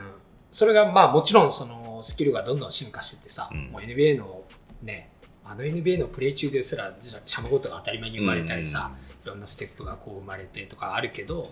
[0.51, 4.43] それがまあもちろんそのスキルがどんどん進化しててさ、うんもう NBA の
[4.81, 5.09] ね、
[5.43, 8.91] あの NBA のプレイ中ですら、じゃシャマゴットが当たり前に生まれたりさ、
[9.23, 11.51] いろんなステップがこう生まれてとかあるけど、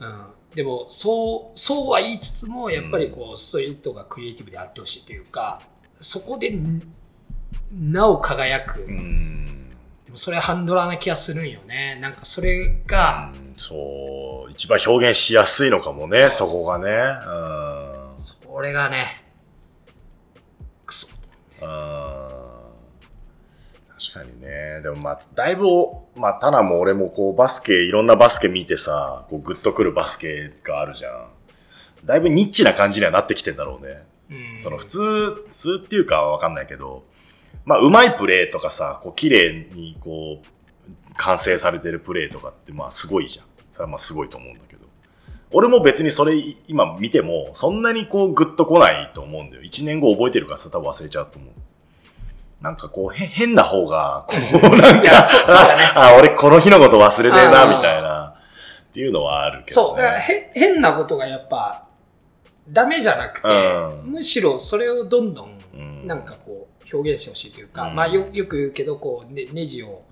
[0.00, 5.60] うん、でもそうそうは言いつつもやっぱりこう、ストリートがクリエイティブであってほしいというか
[6.00, 6.82] そこでん
[7.80, 9.68] なお輝く、うん。
[10.04, 11.98] でもそれはハンドラーな気がするんよね。
[12.00, 16.90] なんかそれが、うんそう、一番表現しやすいのかもね、そこがね。
[17.26, 18.22] うん。
[18.22, 19.16] それがね
[20.86, 21.08] クソ。
[21.62, 22.23] うん
[24.12, 24.80] 確かにね。
[24.82, 31.28] でもまあ、だいぶお、まあ、タナも俺もこう、バスケ、いろんなバスケ見てさ、こう、グッとくるバスケがあるじゃん。
[32.04, 34.02] だいぶニッチな感じにはなってきてんだろうね。
[34.30, 37.02] うんその普通、普通っていうかはわかんないけど、
[37.64, 43.46] まあ、うまいプレーとかさ、こう、綺麗にこう、完成されてるプレーとかって、まあ、すごいじゃん。
[43.70, 44.84] それはまあ、すごいと思うんだけど。
[45.52, 46.34] 俺も別にそれ
[46.66, 49.62] 今見ても、そんなにこうグッと来ないと思うんだよ。
[49.62, 51.52] 一年後覚えてるからさ、多分忘れちゃうと思う。
[52.64, 55.82] なんかこう、へ変な方が、こう、 なんか、そうだね。
[55.94, 58.32] あ、俺この日のこと忘れねえな、みたいな、
[58.86, 59.88] っていうのはあるけど、ね。
[59.88, 61.86] そう、だからへ変なことがやっぱ、
[62.66, 64.12] ダメじゃなくて、うん。
[64.12, 67.94] むしろそれをどんどんうん、なんかこう、表現してほしいというか、うん。
[67.96, 70.02] まあよよく言うけど、こう、ね、ネジを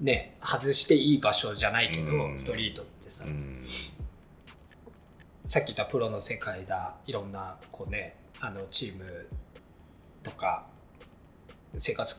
[0.00, 2.38] ね、外していい場所じゃないけど、うん。
[2.38, 3.62] ストリートってさ、うん。
[5.46, 9.28] さっき言ったプロの世界だ、いろんな、こうね、あの、チーム
[10.22, 10.64] とか、
[11.78, 12.16] 生活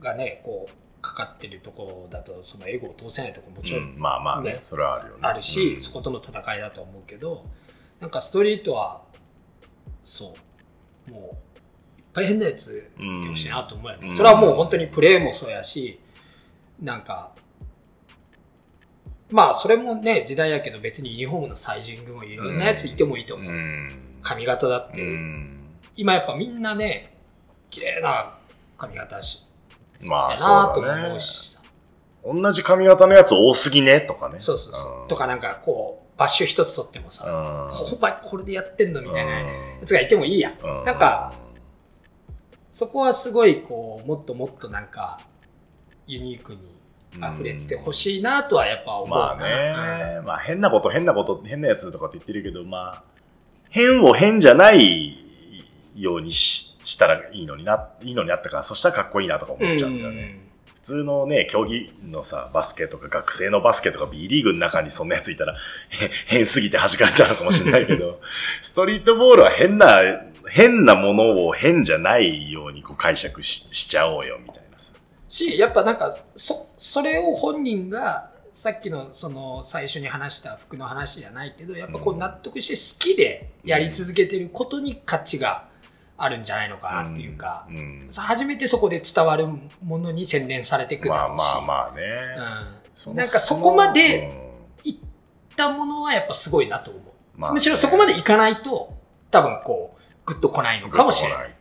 [0.00, 5.20] がね、こう、かかってるところだと、そのエゴを通せないところももちろんうんまあまあね、ねそれはあるよね。
[5.22, 7.42] あるし、うんそことの戦いだと思うけど、
[8.00, 9.02] なんかストリートは、
[10.02, 10.34] そ
[11.08, 14.08] う、もう、いっぱい変なやついてほしいなと思うよね。
[14.08, 16.00] うんそれはもう本当にプレーもそうやし、
[16.80, 17.30] なんか、
[19.30, 23.52] まあそれもね、時代やけど別にユニフォームのサイジングもいろんなやついてもいいと思う。
[23.52, 23.88] うん。
[24.22, 25.58] 髪型だって、うん。
[25.96, 27.15] 今やっぱみんなね、
[27.70, 28.34] 綺麗な
[28.76, 29.42] 髪型し、
[30.02, 31.20] まあやなともそうだね思う。
[31.20, 31.60] しさ。
[32.24, 34.40] 同じ髪型のやつ多すぎねとかね。
[34.40, 35.04] そうそうそう。
[35.04, 39.42] んとかなんかこう、バッシュ一つ取ってもさ、うんほばこれでやってんのみたいなや
[39.80, 40.52] うんつがいてもいいやん。
[40.54, 41.32] うなんか、
[42.72, 45.18] そこはすごいこう、もっともっとなんか、
[46.06, 46.60] ユニークに
[47.16, 49.16] 溢れててほしいなとはやっぱ思うな。
[49.16, 53.02] まあね、まあ変なこと変なこと変なやつとかって言ってるけど、まあ、
[53.70, 55.24] 変を変じゃない
[55.94, 60.40] ようにししたらいいのにな、いいのになったから、そしたらかっこいいなとか思っちゃうんだよね。
[60.66, 65.56] 普通のね、競技のさ、バスケとか学生のバスケとか B リーグの中にそんなやついたら、へ
[66.28, 68.20] 変すぎて弾かれちゃうのかもしれないけど、
[68.62, 70.00] ストリートボールは変な、
[70.48, 74.92] 変なものを変じゃないようにこう解釈ししちゃおうよ、みたいなさ。
[75.28, 85.66] し、やっぱなんか、そ、それを本人が、さっきのその最初に話した服の話じゃないけど、やっぱこう納得して好きでやり続けてることに価値が
[86.18, 89.46] あるんじゃないのかなっていうか、うんさ初めてそこで伝わる
[89.84, 92.02] ものに洗練されていくだまあろうし、まあまあね。
[93.06, 94.28] うん、なんかそこまで
[94.84, 94.98] うんいっ
[95.54, 97.02] たものはやっぱすごいなと思う。
[97.36, 98.96] まあむしろそこまでいかないと、
[99.30, 101.48] 多分こう、グッとこないのかもしれない。
[101.48, 101.54] ね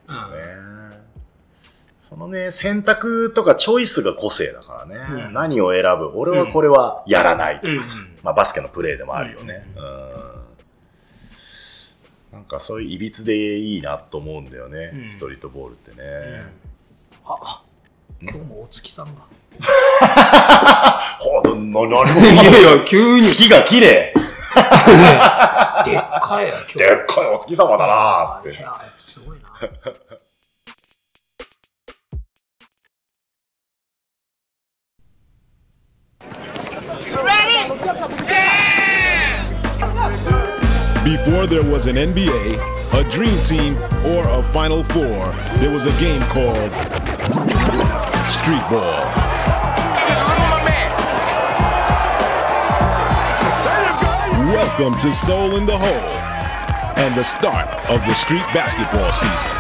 [2.00, 5.26] そのね、選択とかチョイスが個性だからね。
[5.28, 6.12] うん何を選ぶ？
[6.16, 7.98] 俺はこれはやらないとかさ。
[7.98, 9.66] うんまあバスケのプレーでもあるよね。
[9.76, 10.35] うん
[12.36, 14.92] なんかそういういびつでいいなと思うんだよね。
[14.94, 16.46] うんストリートボールってね。
[17.24, 17.64] あ、あ
[18.22, 19.22] 今日もお月さんが。
[21.18, 22.20] ほう、な、何も。
[22.20, 23.24] いやいや、急に。
[23.24, 24.12] 月が綺麗。
[25.86, 26.78] でっかいよ、今日。
[26.78, 28.50] でっかいお月様だなーって。
[28.50, 29.46] いや、すごいな。
[41.06, 43.78] Before there was an NBA, a Dream Team,
[44.08, 46.72] or a Final Four, there was a game called
[48.28, 49.06] Street Ball.
[54.50, 56.10] Welcome to Soul in the Hole
[56.98, 59.52] and the start of the street basketball season.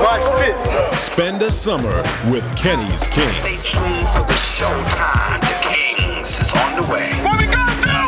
[0.00, 1.00] Watch this.
[1.00, 3.36] Spend a summer with Kenny's Kings.
[3.36, 5.40] Stay tuned for the showtime.
[5.42, 7.99] The Kings is on the way.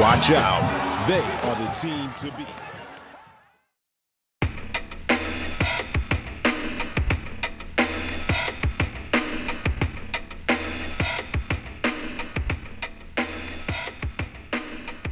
[0.00, 0.62] Watch out.
[1.06, 2.46] They are the team to beat.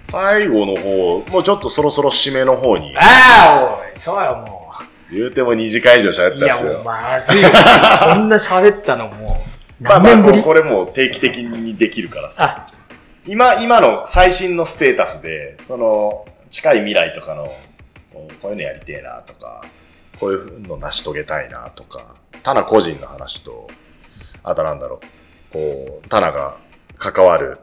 [0.04, 3.02] 最後の方、もうちょっとそろそろ締めの方に、あ
[3.50, 4.72] あ、おい、そうやも
[5.12, 6.36] 言うても2時間以上喋っう。
[6.38, 6.82] いや、もうたんですよ。
[6.82, 7.48] まずいよ。
[7.50, 9.44] こんな喋ったのも
[9.82, 12.66] う、まあまあ、これもう定期的にできるからさ。
[13.28, 17.52] あ、今、今の最新のステータスで、その、近い未来とかの、
[18.42, 19.64] こういうのやりてえなとか、
[20.18, 23.68] こういうの成し遂げたいなとか、タナ個人の話と、
[24.42, 25.00] あとなんだろ
[25.50, 26.58] う、こう、タナが
[26.96, 27.58] 関わる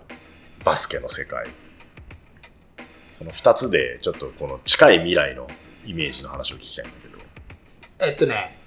[0.63, 1.47] バスケの世界。
[3.11, 5.47] その二つで、ちょっとこの近い未来の
[5.86, 7.18] イメージの話を聞きたいんだけど。
[7.99, 8.57] えっとね、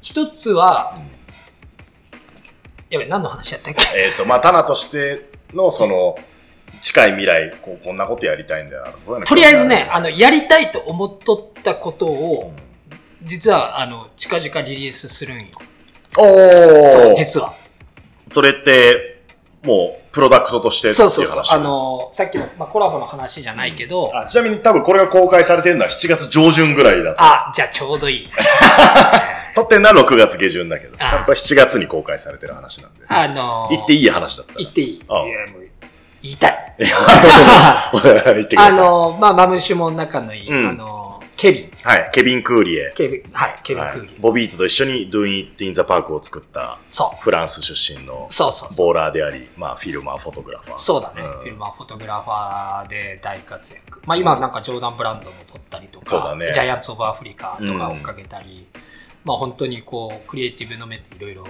[0.00, 0.94] 一つは、
[2.90, 3.82] やべ、何の話やったっけ？
[3.98, 6.18] えっ、と、まあ、タナとしての、その、
[6.82, 9.24] 近い未来、こうこんなことやりたいんだよな。
[9.24, 12.52] とりあえずね、あの、やりたいと思っとったことを、
[13.22, 15.44] 実は、あの、近々リリースするんよ。
[16.18, 17.54] おそう、ー実は。
[18.30, 19.22] それって、
[19.62, 21.42] もう、プロダクトとしてってそうそうそう。
[21.50, 27.16] あの、さっきの、まあ、コラボの話じゃないけど、あちなみに多分これが公開されてるのは7月上旬ぐらいだと。
[27.20, 28.28] あ、じゃあちょうどいい。
[29.54, 30.96] 撮ってんのは6月下旬だけど。
[30.98, 33.00] あ多分これ7月に公開されてる話なんで。
[33.08, 34.58] あの言っていい話だったら。
[34.58, 34.88] 言っていい。
[34.90, 35.68] いあや、もう、
[36.22, 36.74] 言いたい。
[36.80, 36.96] いや
[37.92, 38.72] どうぞ 言ってください。
[38.72, 41.70] あの、まあ、マムシュも仲のいい、うんあの、ケビン。
[41.82, 42.10] はい。
[42.12, 42.92] ケビン・クーリエ。
[42.94, 44.20] ケビン、はい、ケビン・はいクーリー。
[44.20, 47.22] ボビートと一緒に Doing It in the Park を作ったそう。
[47.22, 48.76] フランス出身のそうそう。
[48.76, 50.78] ボーラーであり、まあフィルマー、フォトグラファー。
[50.78, 51.22] そうだね。
[51.22, 54.00] んフィルマー、フォトグラファーで大活躍。
[54.06, 58.66] まあ今なんかジョーダンブランドも撮ったりとか、そうだねジャイアンツ・オブ・アフリカとかうん追っかけたり、
[59.24, 61.46] まあ本当にこう、クリエイティブの面でいろいろ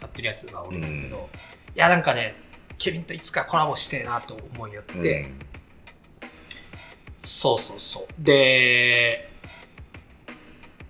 [0.00, 1.22] やってるやつがおるんだけど、うん
[1.76, 2.34] いやなんかね、
[2.78, 5.38] ケビンといつかコラボしてえなと思いよって、うん
[7.20, 8.06] そうそうそう。
[8.18, 9.28] で、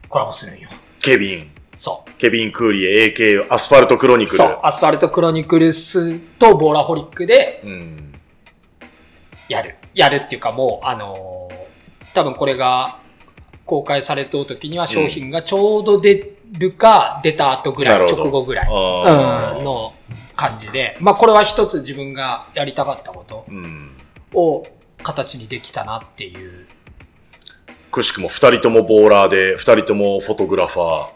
[0.09, 0.69] コラボするんよ。
[1.01, 1.51] ケビン。
[1.77, 2.11] そう。
[2.19, 4.37] ケビン・クーリエ、AK、アスファルト・クロニクル。
[4.39, 4.61] そう。
[4.63, 8.13] アスファルト・クロニクルスとボーラホリックでうん。
[9.49, 9.77] やる。
[9.95, 11.59] やるっていうかもう、あのー
[12.15, 12.99] 多分これが
[13.69, 19.93] 公開された時には商品がちょうど出るか、出た後ぐらい、直後ぐらい、の
[20.35, 23.91] 感じで、まあこれは一つ自分がやりたかったことうん。
[24.33, 24.65] を
[25.03, 26.67] 形にできたなっていう。
[27.91, 31.09] くしくも二人ともボーラーで、二人ともフォトグラファ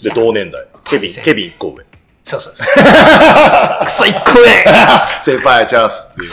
[0.00, 0.04] ー。
[0.04, 0.66] で、同年代。
[0.84, 1.84] ケビン、ケビン一個上。
[2.22, 2.66] そうそうそう。
[3.84, 4.46] クソ一個上
[5.22, 6.30] 先輩チャンスっていう。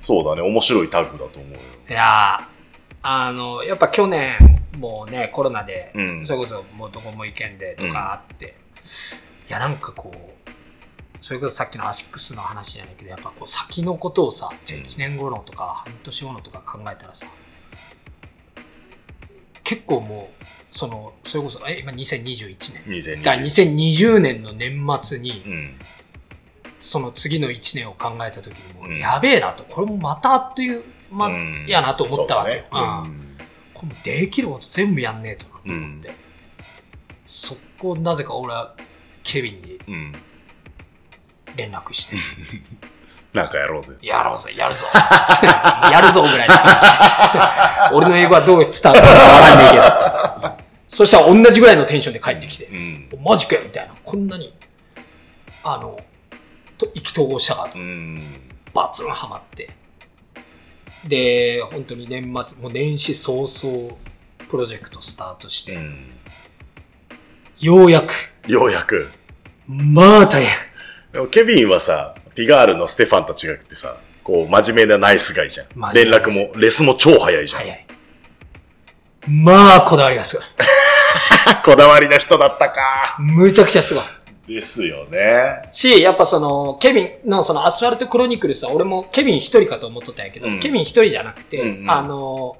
[0.00, 0.42] そうだね。
[0.42, 1.58] 面白いタッグだと思うよ。
[1.88, 2.53] いやー
[3.06, 4.32] あの、やっぱ去年、
[4.78, 6.26] もうね、コロナで、うん。
[6.26, 8.56] それこそもうどこも行けんでとかあって、
[9.48, 10.44] いや、なんかこう、
[11.20, 17.26] それこそさっきのアシックスの話じゃないけど、やっぱこう先のことをさ、じゃあ1年後のとか半年後のとか考えたらさ、
[19.62, 23.00] 結構もう、その、それこそ、え、今2021年。
[23.00, 25.78] 2020だから2020年の年末にう、ん。
[26.78, 28.98] その次の1年を考えた時にもう、うん。
[28.98, 30.82] やべえなと、これもまたあっという
[31.14, 32.64] 間うんやなと思ったわけよ。
[32.70, 33.24] そうん
[34.02, 36.12] できること全部やんねえとなと思って。
[37.24, 38.74] そこ、なぜか俺は、
[39.22, 40.12] ケビンに。
[41.56, 42.16] 連絡して、
[43.32, 43.94] なんかやろうぜ。
[44.02, 44.86] やろうぜ、やるぞ。
[45.90, 46.86] やるぞぐらいの気持ち。
[47.92, 50.64] 俺の英語はどう伝わったのかわかんないけど。
[50.88, 53.08] そしたら同じぐらいのテンションで帰ってきて、うん。
[53.20, 53.94] マジかよみたいな。
[54.02, 54.54] こんなに、
[55.64, 55.98] あの、
[56.78, 57.82] と意気投合したかとう。
[57.82, 58.22] ん。
[58.72, 59.68] バツンハマって。
[61.06, 63.96] で、本当に年末、もう年始早々、
[64.48, 66.10] プロジェクトスタートして、うん。
[67.60, 68.12] ようやく、
[68.46, 69.08] ようやく。
[69.66, 70.52] まあ大変。
[71.12, 75.66] でもケビンはさ、ピガールのステファンと違ってさ、こう、真面目なナイスガイじゃん。
[75.92, 77.62] 連絡も、レスも超早いじゃん。
[77.62, 77.86] 早い。
[79.28, 80.46] まあ、こだわりがすごい。
[81.64, 83.16] こだわりな人だったか。
[83.18, 84.04] むちゃくちゃすごい。
[84.46, 85.62] ですよね。
[85.72, 92.56] し、やっぱその、ケビンのそのアスファルトクロニクルスは、俺もケビン一人かと思っとったんやけど、うんケビン一人じゃなくて、うんうんあの、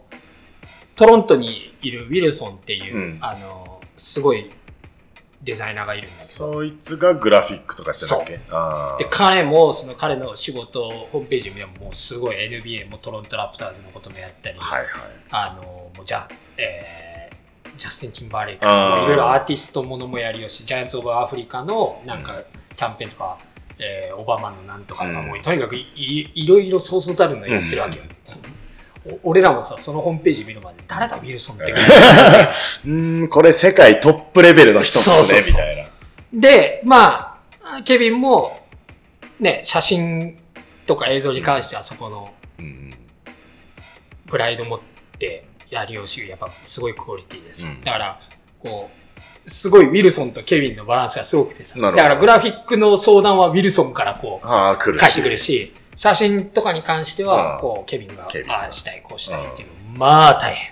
[0.97, 4.51] トロントにいるウィルソンっていう、うんあの、すごい
[5.43, 8.41] デザイナーがいるんだけど、そいつがグラフィックとかしてたっけ？
[8.51, 14.63] あで、彼も、その彼の仕事をホームページ見ても、もうすごい NBA もトロントラプターズのこともやったり、あ。
[14.63, 14.91] はいはい。
[15.31, 16.27] あの、もうじゃ、
[16.57, 17.14] えー
[17.77, 22.43] ジャスティン・ティンバーレイクとかいろいろアーティストものもやりよし、ジャイアンツ・オブ・アフリカのなんか
[22.77, 23.39] キャンペーンとか、
[23.79, 28.05] えーオバマのなんとかとかもう、うんとにかくいいいろいろそうそうたるのやってるわけよ。
[29.25, 31.73] お俺らもさ、そのホームページ見るまで、誰だウィルソンって。
[31.73, 35.85] うーん、これ世界トップレベルの人っすね、そうそうそうみたいな。
[36.33, 38.67] で、まあ、ケビンも、
[39.41, 40.39] ね、写真
[40.87, 42.95] とか映像に関してはそこのうん。
[44.27, 44.81] プライド持っ
[45.19, 45.45] て
[45.75, 47.67] やりをし、やっぱすごいクオリティです。
[47.67, 48.21] うんだから、
[48.61, 48.91] こ
[49.47, 51.79] う、すごいウィルソンとケビンのバランスがすごくてさ。
[51.79, 54.47] だからグラフィックの相談はウィルソンからこう。
[54.47, 60.71] 返ってくるし、写真とかに関しては、うんこう、ケビンがああしたい、こうしたいっていうの、まあ大変。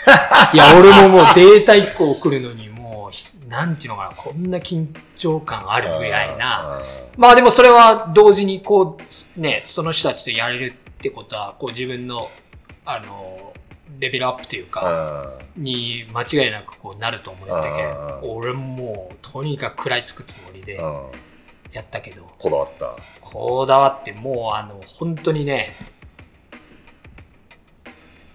[0.52, 6.82] いや、俺ももうデータ1個送るのに、もうひ、なんていうのかな、こんな緊張感あるぐらいな。
[7.16, 8.98] まあでもそれは同時にこ
[9.36, 12.30] う、ね、その人たちとやれるってことは、こう自分の、
[12.84, 13.52] あの、
[14.00, 18.36] レベルアップというか、あに間違いなくこうなると思うんだけど、うん。
[18.38, 20.80] 俺ももう、とにかく食らいつくつもりで。
[21.72, 22.96] やったけど、こだわった。
[23.20, 25.74] こだわってもうあの、本当にね、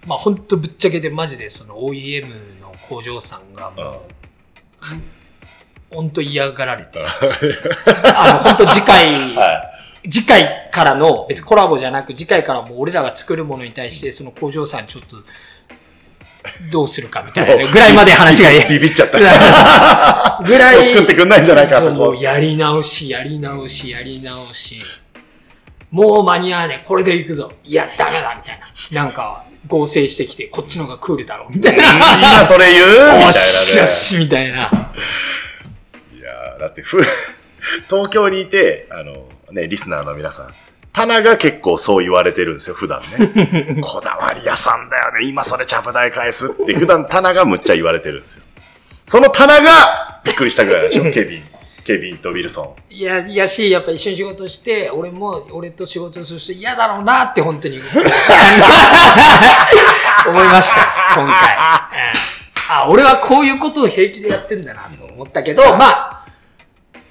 [0.06, 4.00] まあ本当ぶっちゃけでマジでその OEM の工場さんがもう、
[5.94, 9.72] 本当嫌がられて、あの本当次回、 は
[10.08, 15.16] 次回からの、別にコラボじゃなく、次回からもう俺らが作るものに対して、その工場さんちょっと、
[16.70, 18.68] どうするかみたいなぐらいまで話がい。
[18.68, 19.18] ビビっちゃった。
[20.44, 20.88] ぐらい。
[20.88, 24.80] 作ってくんないんじゃないかそこもうやり直し、やり直し、やり直し。
[25.90, 26.86] もう間に合わねえ。
[26.86, 27.52] これで行くぞ。
[27.64, 28.60] いや、ダメだ、みたい
[28.92, 29.02] な。
[29.04, 31.84] なんか、合成してきて、こっちの方がクールだろ、みたいな。
[32.18, 32.86] 今それ言う？
[32.86, 33.24] みたいなね。
[33.26, 34.56] よしよし、みたいな。
[34.56, 37.00] いやーだってふ、
[37.88, 40.54] 東京にいて、あの、ね、リスナーの皆さん、
[40.96, 43.76] 棚が結構そう言われてるんですよ、普段ね。
[43.84, 48.42] こだわり屋さんだよね、今それちゃぶ台返すって、普段棚がむっちゃ言われてるんですよ。
[49.04, 51.42] その棚がびっくりしたぐらいでしょ、 ケビン。
[51.84, 52.94] ケビンとウィルソン。
[52.94, 57.84] いや、いやし、やっぱ一緒に仕事して、俺も、俺と仕事する人嫌だろうなって本当に思
[60.42, 60.80] いました、
[61.14, 61.26] 今回。
[61.26, 61.30] うん
[62.68, 66.15] あ、俺はこういうことを平気でやってんだなと思ったけど、まあ、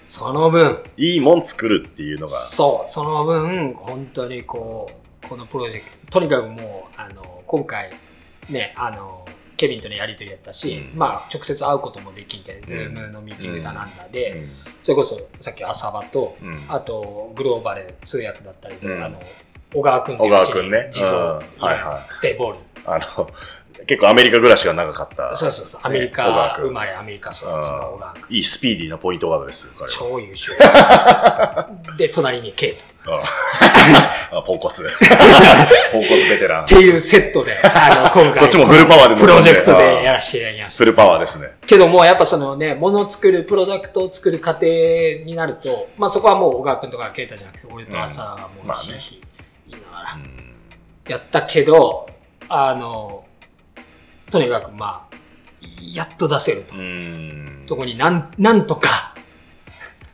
[0.06, 4.90] その分、いいもん作るっていうのが、そう、その分、本当にこ
[5.24, 7.92] う、このプロジェクト、とにかくもう、あの、今回、
[8.50, 9.26] ね、あの、
[9.58, 11.00] ケビンとのやりとりやったし、うん。
[11.00, 14.50] まあ、直接会うこともできんけど、ズームのミーティングだなんだで、うん。
[14.84, 16.66] それこそさっき浅場と、うん。
[16.68, 19.20] あとグローバル通訳だったりあの
[19.74, 20.90] 小川君っていう小川君ね。
[20.92, 21.38] 地蔵、うん。
[21.38, 22.14] はいはい。
[22.14, 22.60] ステイボール。
[22.86, 23.30] あの、
[23.88, 25.36] 結構アメリカ暮らししが長かった。
[25.36, 29.74] そうそうそうアメリカ生まれアメリカ育ちの小川君いいスピーディーなポイントガードですよ。
[29.88, 30.52] 超優秀
[31.98, 33.24] で隣にケイトあ
[34.40, 34.84] あポンコツ。
[35.92, 36.68] ポンコツベテランっ。
[36.68, 38.40] ていうセットで、あの、 今回。
[38.42, 40.78] こっちもフルパワーでプロジェクトでやらせていただきました。
[40.78, 41.52] フルパワーですね。
[41.68, 49.22] けども、やっぱそのね、ものを作る、プロダクトを作る過程になると、まあそこはもう小川くんとかケイタじゃなくて、俺と朝がもうひいひい
[49.70, 50.18] 言いながら、
[51.08, 52.08] やったけど、
[52.50, 53.25] あの、
[54.32, 55.16] とにかくまあ、
[55.94, 56.76] やっと出せると。
[56.76, 57.66] うーん。
[57.66, 59.16] とこになん、なんとか、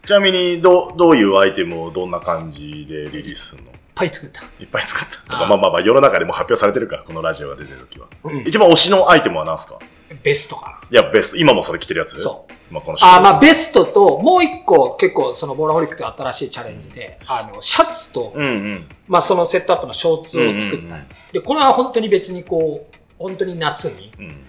[0.05, 3.69] ちなみに、どう、どういうアイテムをどんな感じでリリースするの？
[3.69, 4.41] いっぱい作った。
[4.59, 5.29] いっぱい作った。
[5.29, 8.07] とあか、まあまあまあ、世の中でも発表されてるから、このラジオが出てる時は。
[8.23, 9.77] うん一番推しのアイテムは何すか？
[10.23, 11.37] ベストかいや、ベスト。
[11.37, 12.19] 今もそれ着てるやつ？
[12.19, 13.17] そうまあ、このな。
[13.17, 18.89] あ、まあベストと、もう一個結構そのボラホリックという新しいチャレンジで、あの、シャツと、うんうん。
[19.07, 20.77] まあそのセットアップのショーツを作った。
[20.77, 24.45] うんうんうんで、これは本当に別にこう、本当に夏にうん。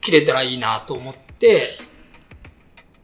[0.00, 1.62] 着れたらいいなと思って、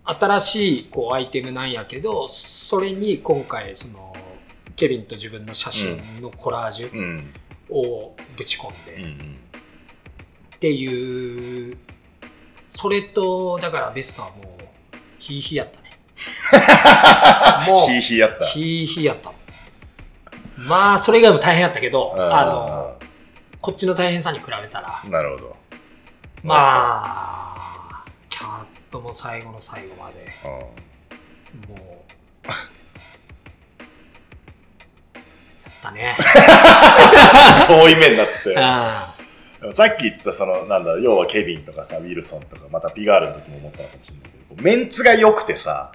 [0.04, 4.14] 新しいこうアイテムなんやけど、それに今回その、
[4.76, 7.34] ケビンと自分の写真のコラージュうん。
[7.70, 9.38] をぶち込んで、うんうん。
[10.54, 11.76] っていう、
[12.68, 15.90] それと、だからベストはもう、ヒーヒーやったね。
[17.66, 18.46] もう、ヒーヒーやった。
[18.46, 19.32] ヒーヒーやった。
[20.56, 22.96] まあ、それ以外も大変やったけど、あの、
[23.62, 25.56] こっちの大変さに比べたら、なるほど。
[26.42, 26.54] ま
[27.56, 32.04] あ、キャップも最後の最後まで、うんも
[32.44, 32.52] う、や
[35.70, 36.16] ったね。
[37.68, 38.58] 遠い面だっつって。
[38.58, 39.14] あ
[39.70, 45.92] さっき言ってた、その、なんだ、要はケビンとかさ、ウィルソンとか、またピガールの時も思ったのかもしれないけど、メンツが良くてさ、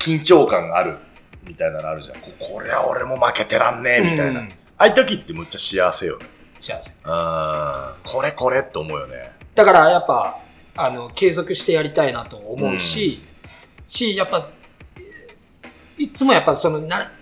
[0.00, 0.98] 緊張感がある、
[1.44, 2.18] みたいなのあるじゃん。
[2.18, 4.40] ここれは俺も負けてらんねえ、みたいな。
[4.40, 6.26] うんああいう時ってむっちゃ幸せよね。
[6.64, 6.92] 幸せ。
[6.92, 7.94] うん。
[8.04, 9.32] これこれって思うよね。
[9.54, 10.40] だからやっぱ、
[10.76, 13.22] あの、継続してやりたいなと思うし、
[13.86, 14.48] し、やっぱ、
[15.96, 17.12] いつもやっぱその、な、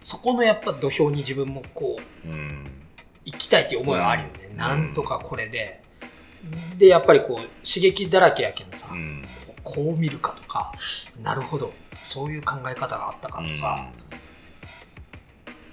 [0.00, 2.70] そこのやっぱ土俵に自分もこう、うん。
[3.24, 4.32] 行きたいっていう思いはあるよね。
[4.38, 5.82] うんなんとかこれで。
[6.78, 9.24] で、やっぱりこう、刺激だらけやけんさ、うん。
[9.64, 10.72] こう見るかとか、
[11.22, 11.72] なるほど、
[12.02, 13.88] そういう考え方があったかとか、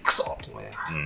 [0.01, 0.99] クソと思いながら、う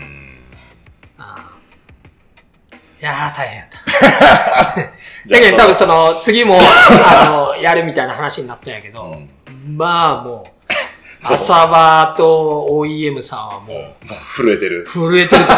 [3.02, 3.06] ん。
[3.06, 4.76] あやー、大変やった。
[5.28, 9.22] だけど多分その、次も、 あの、やるみたいな話になったんやけど、
[9.68, 13.96] まあもう、浅場と OEM さんはもう、
[14.36, 14.86] 震えてる。
[14.86, 15.54] 震えてると。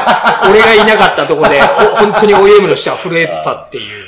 [0.50, 4.08] 俺がいなかったとこで、お 本当に OEM の人は震えてたっていう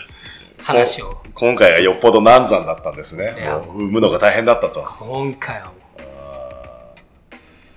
[0.64, 1.18] 話を。
[1.34, 3.42] 今回はよっぽど難産だったんですねい。
[3.42, 4.82] やもう産むのが大変だったと。
[4.82, 5.74] 今回はも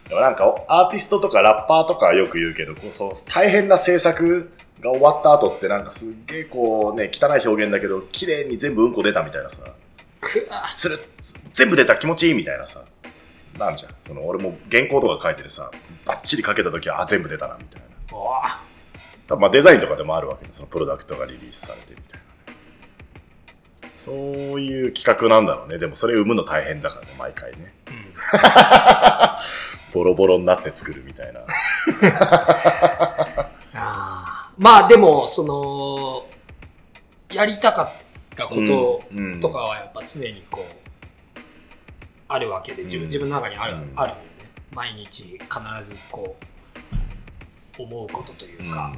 [0.08, 4.52] でもなんか、アーティストとかラッパーとかはよく言うけど、こうそう大変な制作
[4.82, 9.70] が終わった後ってなんかすっげえこうね、汚い表現だけど、綺麗に全部うんこ出たみたいなさ、う、
[10.20, 12.82] くわつる、つ全部出た気持ちいいみたいなさ、
[13.56, 13.94] なんじゃん。
[14.06, 15.70] その俺も原稿とか書いててさ、
[16.04, 19.36] バッチリ書けた時は、あ、全部出たな、みたいな。
[19.36, 23.92] まあデザインとかでもあるわけで、そのプロダクトがリリースされてみたいなね。
[23.94, 25.78] そういう企画なんだろうね。
[25.78, 27.72] でもそれ生むの大変だからね、毎回ね。
[27.88, 28.12] うん
[29.92, 31.40] ボロボロになって作るみたいな。
[34.58, 36.26] まあでも、その、
[37.34, 37.92] やりたかっ
[38.36, 41.40] たことうんうんとかはやっぱ常にこう、
[42.28, 44.22] あるわけで、自分うん自分の中にある、うんあるよね。
[44.74, 45.38] 毎日必
[45.82, 46.36] ずこ
[47.78, 48.94] う、思うことというか、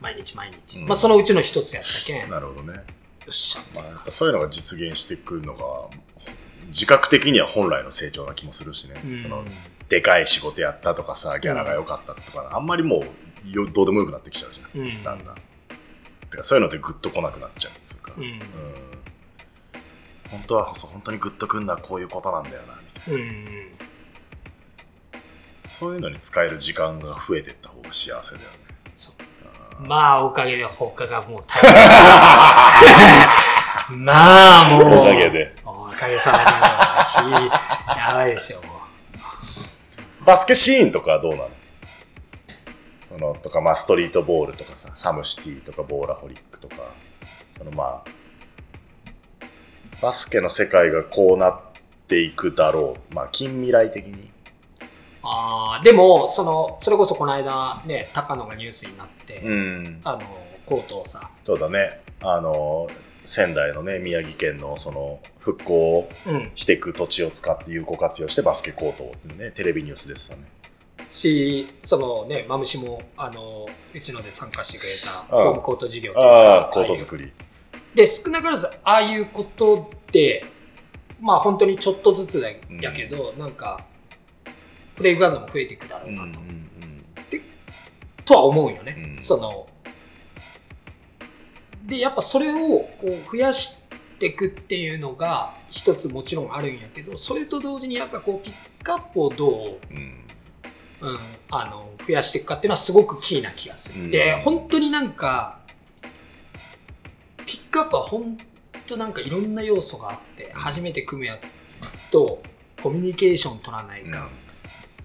[0.00, 0.78] 毎日毎日。
[0.78, 2.84] うんまあそのうちの一つやったけん、よなるほどね。
[3.30, 3.64] っしゃっ
[4.08, 5.64] そういうのが実現してくるのが、
[6.66, 9.00] 自覚的には本来の成長な気もするしね。
[9.04, 9.44] うんその
[9.88, 13.04] でかい仕事やったとかさ、ギャラが良かったとか、あんまりもう
[13.44, 14.80] よどうでもよくなってきちゃうじゃん。
[14.80, 15.34] うんだんだん。
[15.34, 18.12] てかそういうのでグッと来なくなっちゃうっつうか。
[18.16, 18.40] うんうん
[20.30, 23.46] 本当はそう本当にグッとくんのはこういうことなんだよなみたいなうん。
[25.66, 28.48] そういうのに使える時間が増えていった方が幸せだよね
[28.94, 29.86] そう。
[29.86, 31.60] まあ、おかげで他がもう大
[33.88, 33.98] 変。
[34.04, 35.00] まあ、もう。
[35.00, 35.52] おかげで。
[35.64, 36.44] おかげさまで
[38.00, 38.80] やばいですよ、も
[40.24, 41.50] バスケシーンとかはどうなの？
[43.10, 46.76] そのとかまあストリートボールとかさサムシティとかボーラホリックとか
[47.58, 48.10] そのまあ
[50.00, 51.60] バスケの世界がこうなっ
[52.08, 53.14] ていくだろう。
[53.14, 54.12] まあ近未来的に。
[54.12, 54.30] う。
[55.22, 60.00] ああ、でも、その、それこそこの間ね、高野がニュースになって、ん。
[60.02, 60.20] あの、
[60.64, 62.00] コートをさ、そうだね。
[62.22, 62.88] あの
[63.24, 70.42] 仙台のね宮城県のその復興うん、していく土地を使って有効活用してバスケコートをねテレビニュースでしたね
[71.10, 74.90] し、そのね、マムシも、あの、うちので参加してくれ
[75.28, 76.24] た、うんホームコート事業とか。
[76.24, 77.32] ああコート作り。
[77.94, 80.44] で、少なからず、ああいうことで、
[81.20, 82.50] まあ本当にちょっとずつだ
[82.80, 83.84] やけど、なんか、
[84.94, 86.40] プレイグラウンドも増えていくだろうなと。
[88.24, 89.16] とは思うよね。
[89.16, 89.22] うん。
[89.22, 89.66] その、
[91.84, 93.82] で、やっぱそれをこう増やし
[94.20, 100.20] ていくっていうのが一つもちろんあるんやけど、それと同時にやっぱこうピックアップをどう、うん
[101.00, 101.18] うん、
[101.50, 104.00] あの、増やしていくかっていうのはすごくキーな気がする。
[104.00, 104.10] うん。
[104.10, 105.60] で、本当になんか、
[107.46, 108.38] ピックアップは本
[108.86, 111.54] 当なんかいろんな要素があって、初めて組むやつ
[112.10, 112.42] と
[112.82, 114.28] コミュニケーション取らないか。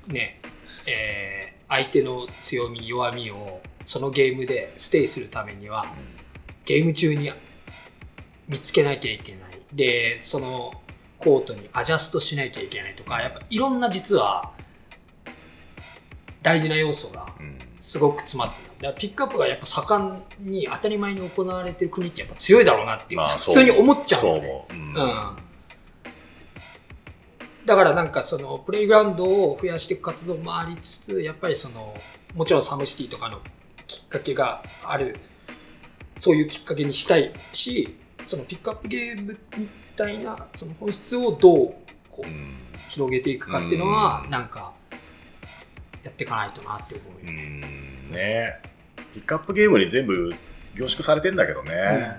[0.10, 0.40] ん、ね、
[0.86, 5.86] えー相手の強み、弱みをそのゲームでステイするためには、
[6.66, 7.32] ゲーム中に
[8.48, 9.62] 見つけなきゃいけない。
[9.74, 10.74] で、その
[11.18, 14.52] コートにアジャストしなきゃいけないとか、やっぱいろんな実は
[16.46, 17.58] 大事な要素がうん。
[17.80, 18.70] すごく詰まってる。
[18.78, 24.48] だからピックアップがやっぱ盛んに当たり前に行われてる国ってやっぱ強いだろうなっていう、まあ普通に思っちゃうそうよね。
[24.48, 25.04] 思う、うん。
[25.04, 25.36] うん。
[27.66, 31.96] だからなんかそのプレイグラウンドを増やしていく活動もありつつ、やっぱりその、
[32.36, 33.40] もちろんサムシティとかの
[33.88, 35.18] きっかけがある、
[36.16, 41.76] そういうきっかけにしたいし、そのピックアップゲームみたいな、その本質をどう
[42.12, 42.56] こううん。
[42.90, 44.30] 広げていくかっていうのはう、ん。
[44.30, 44.75] なんか、
[46.06, 47.32] やっていかないとなって思うね。
[47.32, 48.12] ん。
[48.12, 48.62] ね
[49.14, 50.34] ピックアップゲームに全部
[50.76, 52.18] 凝縮されてんだけどね、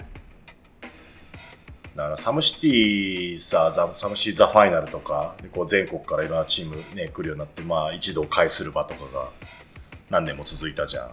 [1.94, 9.30] だからサムシティさザサムシザファイナルとかでこう全国からいろんなチーム、ね、来るようになって、まあ、一度会する場とかが
[10.10, 11.10] 何年も続いたじゃん。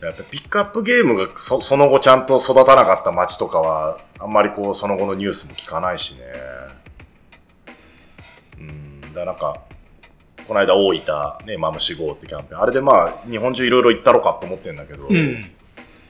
[0.00, 6.24] やっぱピックアップゲームがそその後ちゃんと育たなかった街とかはあんまりこうその後のニュースも聞かないしね。
[8.58, 9.00] うん。
[9.00, 9.62] だからなんか
[10.46, 12.60] この間大分、ね、マムシ号ってキャンペーン。
[12.60, 15.50] あれでまあ、日本中いろいろ行ったろかと思ってんだけど、うん。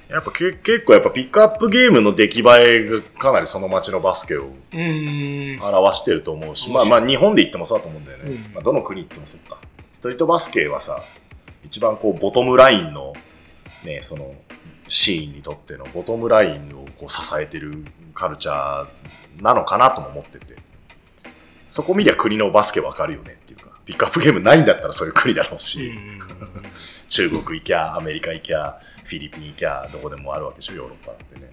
[0.08, 5.58] やっぱけ結構やっぱピックアップゲームの出来栄えがかなりその街のバスケをうん。
[5.62, 8.32] 表してると思うし、まあまあ日本で言ってもそうだと思うんだよね。
[8.32, 9.58] うんまあどの国行ってもそうか。
[9.92, 11.02] ストリートバスケはさ、
[11.64, 13.14] 一番こうボトムラインの、
[13.84, 14.34] ね、その
[14.88, 17.84] シーンにとってのボトムラインをこう支えてる
[18.14, 20.54] カルチャーなのかなとも思ってて。
[21.66, 23.36] そこ見りゃ国のバスケわかるよね
[23.84, 25.92] ピックアップゲームないんだったらそういう国だろうし、
[27.08, 31.52] 中国行きゃ、アメリカ行きゃ、フィリピン行きゃ、どこでもあるわけでしょ、ヨーロッパなんてね。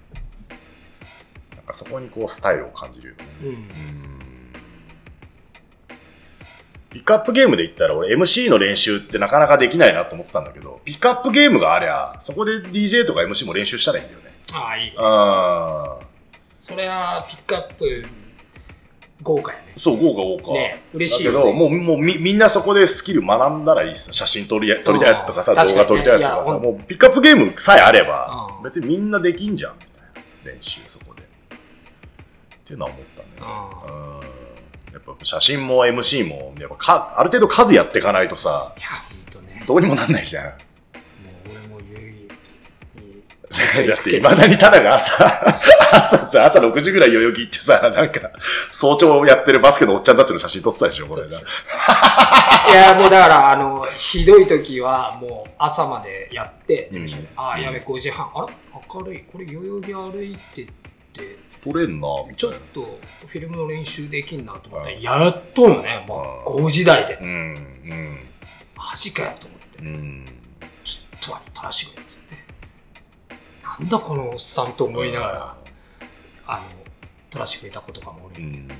[1.55, 3.25] なんかそこにこうスタイルを感じるよね。
[3.43, 4.11] うん
[6.91, 14.31] ピックアップゲームで言ったら俺 MC の練習ってなかなかできないなと思ってたんだけど、ピックアップゲームがありゃ、そこで DJ とか MC も練習したらいいんだよね。
[14.53, 14.93] ああ、いい。
[14.97, 15.97] あ
[16.59, 18.05] それはピックアップ
[19.23, 19.73] 豪華やね。
[19.77, 20.53] そう、豪華豪華。
[20.53, 24.11] ね嬉しいよねだけど、もう、もうみ、みんなそこでスキル学んだらいいっす。
[24.11, 30.51] 写真撮りや、撮りたいやつとかさ、動画撮りたいやつとかさ、もうピックアップゲームさえあればう、ん別にみんなできんじゃん、みたいな。
[30.51, 31.21] 練習そこで。
[31.21, 31.25] っ
[32.65, 33.27] ていうのは思ったね。
[33.41, 34.93] あうん。
[34.93, 39.63] やっぱ写真も MC も、やっぱか、ある程度数やっていかないとさ、いや、ほんとね。
[39.67, 40.53] どうにもなんないじゃん。
[43.87, 45.11] だって、未だにただが朝、
[45.91, 48.31] 朝、朝6時ぐらい代々木行ってさ、なんか、
[48.71, 51.29] 早朝やってるバスケのおっちゃんたちの写真撮ってたでしょ、これな。
[52.71, 58.29] いや、もうだから、あの、ひどい時は、もう朝までやって、うんああ、やべ、5時半。
[58.33, 58.47] あら
[58.93, 59.23] 明るい？
[59.31, 60.65] これ、代々木歩いてっ
[61.13, 62.65] て、撮れんな、みちょたいな。
[62.65, 67.19] っとフィルムの練習できんなと思ったら、やっとよね、もう5時台で。
[67.21, 67.29] うん、う
[67.93, 68.19] ん、
[68.75, 69.79] マジかよと思って。
[69.79, 70.25] うん。
[70.85, 72.35] ちょっとあれ、撮らしてくれっつって。
[73.79, 75.55] なんだこのおっさんと思いながら、
[76.47, 76.63] あの、
[77.29, 78.67] 撮らしてくれた子とかも俺、うん。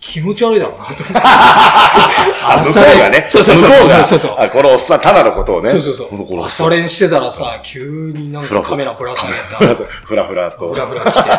[0.00, 1.12] 気持ち悪いだろうなと思って。
[1.22, 3.70] あ、向こうがね、そうそうそう。
[3.70, 4.36] 向こうが、そうそう。
[4.38, 5.70] あ、このおっさん、タナのことをね。
[5.70, 6.44] そうそうそう。
[6.44, 9.58] 朝練してたらさ、急になんかカメラぶら下げた。
[10.04, 11.30] ふらふらとふらふら来て。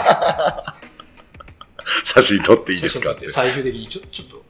[2.05, 3.25] 写真撮っていいですかって。
[3.25, 4.43] ち最終的に、ちょ、ちょっと、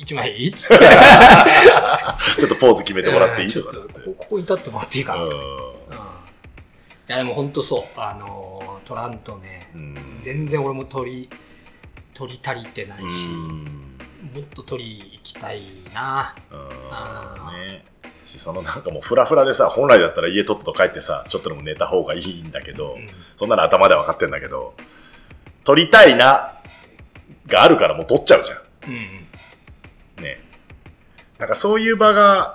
[0.00, 0.84] 一枚いいっつって。
[2.42, 3.48] ょっとポーズ決めてもらっていい？
[3.48, 4.00] ととかつって。
[4.00, 5.22] ここ、に立ってもらっていいかな。
[5.24, 5.34] うんいう
[7.06, 7.82] や、でも本当そう。
[7.96, 10.20] あのー、撮らんとね、ん。
[10.22, 11.28] 全然俺も撮り、
[12.14, 13.98] 撮り足りてないし、うん。
[14.34, 15.62] もっと撮り行きたい
[15.92, 16.34] な。
[16.50, 17.52] うん。
[17.52, 17.84] ね。
[18.24, 23.06] し、そのなんかもうフラフラでさ、本来だったら家とっとと帰ってさ、ちょっとでも寝た方がいいんだけど、ん
[23.36, 24.74] そんなの頭では分かってんだけど、
[25.64, 26.54] 撮りたいな、
[27.46, 28.58] があるからもう撮っちゃうじゃん。
[28.92, 29.19] うん。
[31.40, 31.46] ね。
[31.46, 32.54] なんかそういう場が、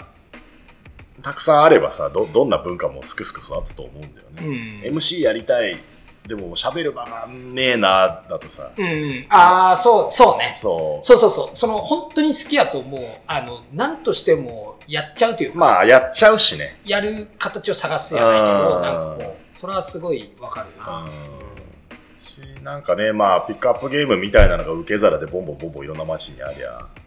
[1.22, 4.90] たくさんあればさ、ど、どんな文化もすくすく育つと思うんだようね。
[4.90, 4.94] ん。
[4.96, 5.82] MC やりたい。
[6.28, 8.72] でも喋る場がねえな、だとさ。
[8.76, 9.26] うん。
[9.30, 10.52] ああ、そう、そうね。
[10.56, 11.06] そう。
[11.06, 11.56] そうそうそう。
[11.56, 16.80] その、本当に好きやともう、あの、何としてもやっちゃうというか、まあ、やっちゃうしね。
[16.84, 21.04] やる形を探すやないけど、うんなんかこう、それはすごいわかるな。
[21.04, 22.20] うん。
[22.20, 27.05] し、なんかね、まあ、ピックアップゲームみたいなのが受け皿でボンボンボンボンいろんな街にありゃ、うん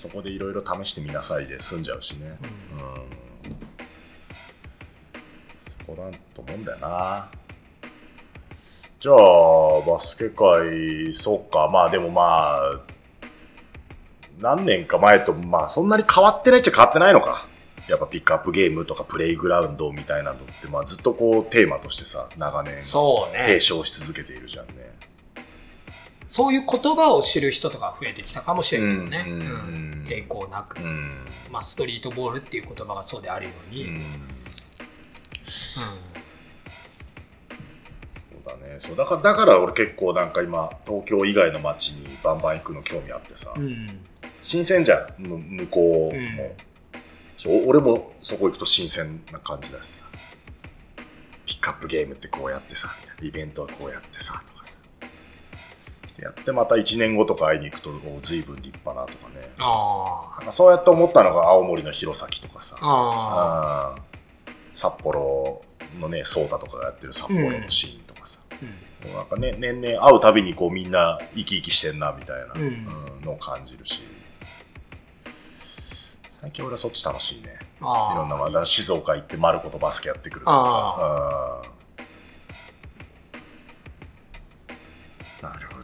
[0.00, 2.38] そこでいろいろ試してみなさいで済んじゃうしね。
[2.72, 2.78] うん。
[5.78, 7.30] そこだと思うんだよな。
[8.98, 9.16] じゃあ、
[9.86, 11.68] バスケ界、そうか。
[11.70, 12.80] まあでもまあ、
[14.38, 17.46] 何年か前と、まあそんなに変わってないっちゃ変わってないのか。
[17.86, 23.60] やっぱピックアップゲームとかプレイグラウンドみたいなのって、まあずっとこうテーマとしてさ、長年提。
[23.60, 24.72] 唱し続けているじゃんね。
[26.30, 29.24] そういう言葉を知る人とか増えてきたかもしれんけどね。
[29.26, 31.24] うんうん抵抗なく、うん。
[31.50, 33.84] まあ、ストリートボールっていう言葉がそうであるように。
[33.84, 34.02] うんうん。
[35.44, 35.80] そ
[38.30, 38.76] うだね。
[38.78, 43.88] そう、だから、だから俺結構なんか今、東京以外の街にバンバン行くの興味あってさ、うん。
[44.40, 46.56] 新鮮じゃん、む向こうも。
[47.66, 50.04] 俺もそこ行くと新鮮な感じだしさ。
[51.44, 54.59] ピックアップゲームってこうやってさ、みたいなイベントはこうやってさ、とか
[56.20, 56.24] さ。
[56.26, 59.52] やってまた1年後とか会いに行くと、お随分立派なとかね。
[59.58, 62.76] あかそうやって思ったのが青森の弘前とかさ。
[62.80, 63.94] あ。
[64.72, 65.62] 札幌
[65.98, 68.40] のね、ソーダとかがやってる札幌のシーンとかさ。
[68.62, 72.64] うんもうなんかね、年々会うたびにこうみんな生き生きしてんなみたいな、うんう
[73.22, 74.02] んのを感じるし。
[76.40, 77.58] 最近俺はそっち楽しいね。
[77.80, 78.12] ああ。
[78.12, 81.62] いろんな、まだ静岡行ってマルコとバスケやってくるからさ。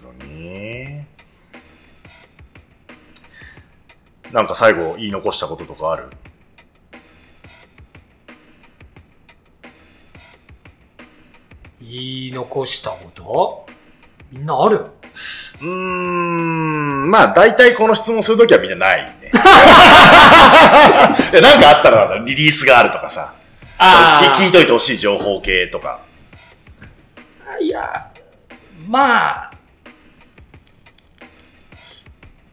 [0.07, 1.07] どね。
[4.33, 6.09] なんか最後言い残したこととかある？
[11.81, 13.67] 言い残したこと？
[14.33, 14.87] みんなある？
[15.61, 19.31] うーん、まあ大体この質問するときはみんなないね。
[19.33, 19.41] な
[21.59, 23.33] んかあったらリリースがあるとかさ。
[24.39, 26.01] 聞いといてほしい情報系とか。
[27.47, 27.59] あ。
[27.59, 28.11] いや、
[28.89, 29.51] まあ、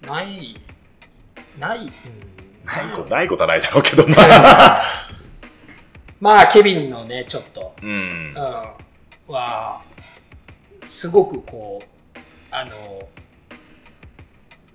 [0.06, 0.56] ない、
[1.58, 1.88] ない、うん、
[2.66, 4.84] ないことないことはないだろうけど、まあ。
[6.20, 8.34] まあ、ケビンのね、ちょっと、うん。
[9.28, 9.34] うん、。
[9.34, 9.82] は、
[10.84, 12.20] すごくこう、
[12.52, 13.10] あの、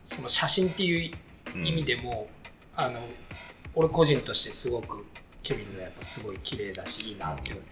[0.04, 1.10] その写真っていう
[1.54, 2.28] 意味でも、
[2.74, 3.00] あの、
[3.74, 5.06] 俺個人としてすごく
[5.42, 7.62] ケビンのやっぱすごい綺麗だしいいなっていう、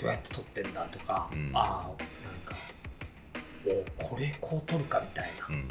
[0.00, 1.50] どうやって撮ってんだとか、うん。
[1.54, 2.56] ああなんか
[3.66, 5.46] おこれこう撮るかみたいな。
[5.48, 5.68] うん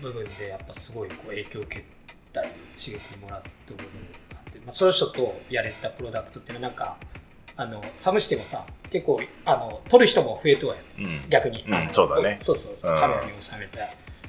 [0.00, 1.84] 部分でやっぱすごいこう影響を受け
[2.32, 6.96] たり刺激もらった部分があって、まあ、その人とやれたプロダクトっていうのはなんか
[7.56, 10.80] あのサムシティもさ結構あの撮る人も増えとはよ。
[10.98, 11.20] うん。
[11.28, 12.36] 逆に、うんそうだね。
[12.38, 12.92] そうそうそう。
[12.92, 12.98] うん。
[12.98, 13.78] カメラに収めた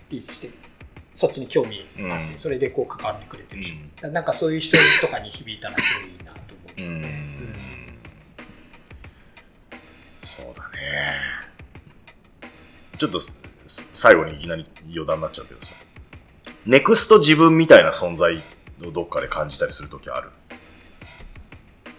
[0.10, 0.50] りして
[1.14, 1.86] そっちに興味あっ
[2.20, 2.38] て、うん。
[2.38, 4.14] それでこう関わってくれてるし、うん。
[4.14, 6.76] なんかそういう人とかに響いたらすごいいいなと思う。
[6.76, 7.56] けうん。
[10.24, 11.46] そうだね。
[12.98, 13.34] ちょっとす
[13.66, 15.74] 最後にいきなり余談になっちゃうけどさ。
[16.66, 18.42] ネクスト自分みたいな存在
[18.86, 20.30] をどっかで感じたりするときある。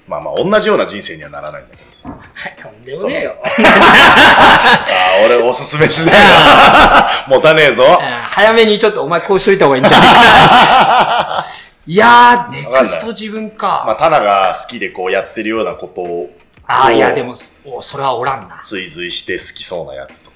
[0.09, 2.09] まあまあ同じような人生にはならないんだけどさ。
[2.09, 3.37] はいとんでもねえよ。
[3.45, 3.49] あ
[5.23, 7.83] あ俺おすすめしねえな 持たねえぞ。
[7.85, 10.09] うん早めにちょっとお前こうしといた方がいいんじゃない？
[10.09, 11.45] か
[11.87, 13.85] いやーネクスト自分か。
[13.87, 16.31] まあタナが好きでこうやってるようなことを
[16.67, 17.35] ああいやでも
[17.65, 18.61] おそれはおらんな。
[18.65, 20.36] 追随して好きそうなやつとか。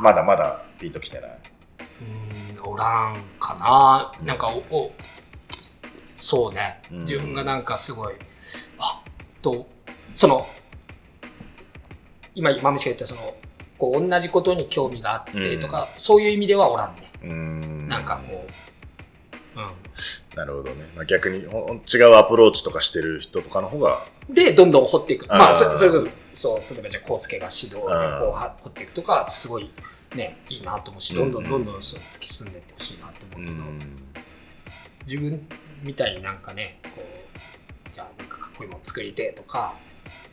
[0.00, 1.30] まだまだピンときてない。
[1.30, 4.12] うーんおらんかな。
[4.24, 4.92] なんかおお
[6.16, 6.80] そうね。
[6.90, 7.00] うん。
[7.02, 8.14] 自分がなんかすごい
[8.78, 9.02] あ
[9.42, 9.66] と
[10.14, 10.46] その
[12.34, 13.34] 今今虫が言ったその
[13.78, 17.10] こう同じことに興味があってとか、そういう意味ではおらんね。
[17.22, 17.88] うーん。
[17.88, 20.88] なんかこう、なるほどね。
[20.94, 21.48] まあ、逆に違う
[22.14, 25.26] アプローチとかしてる人とかの方が、うん、でどんどん掘っていく。
[25.26, 29.70] まあそそれこそそう例えばじゃあ康介が指導でこう掘っていくとかすごい
[30.14, 34.20] ねいいなと思うしどんどんどんどんそう突き進んでいってほしいなと思うけど、
[35.06, 35.46] 自分
[35.82, 39.74] みたいになんかねこうじゃあなんかかっこいいもの作りてえとか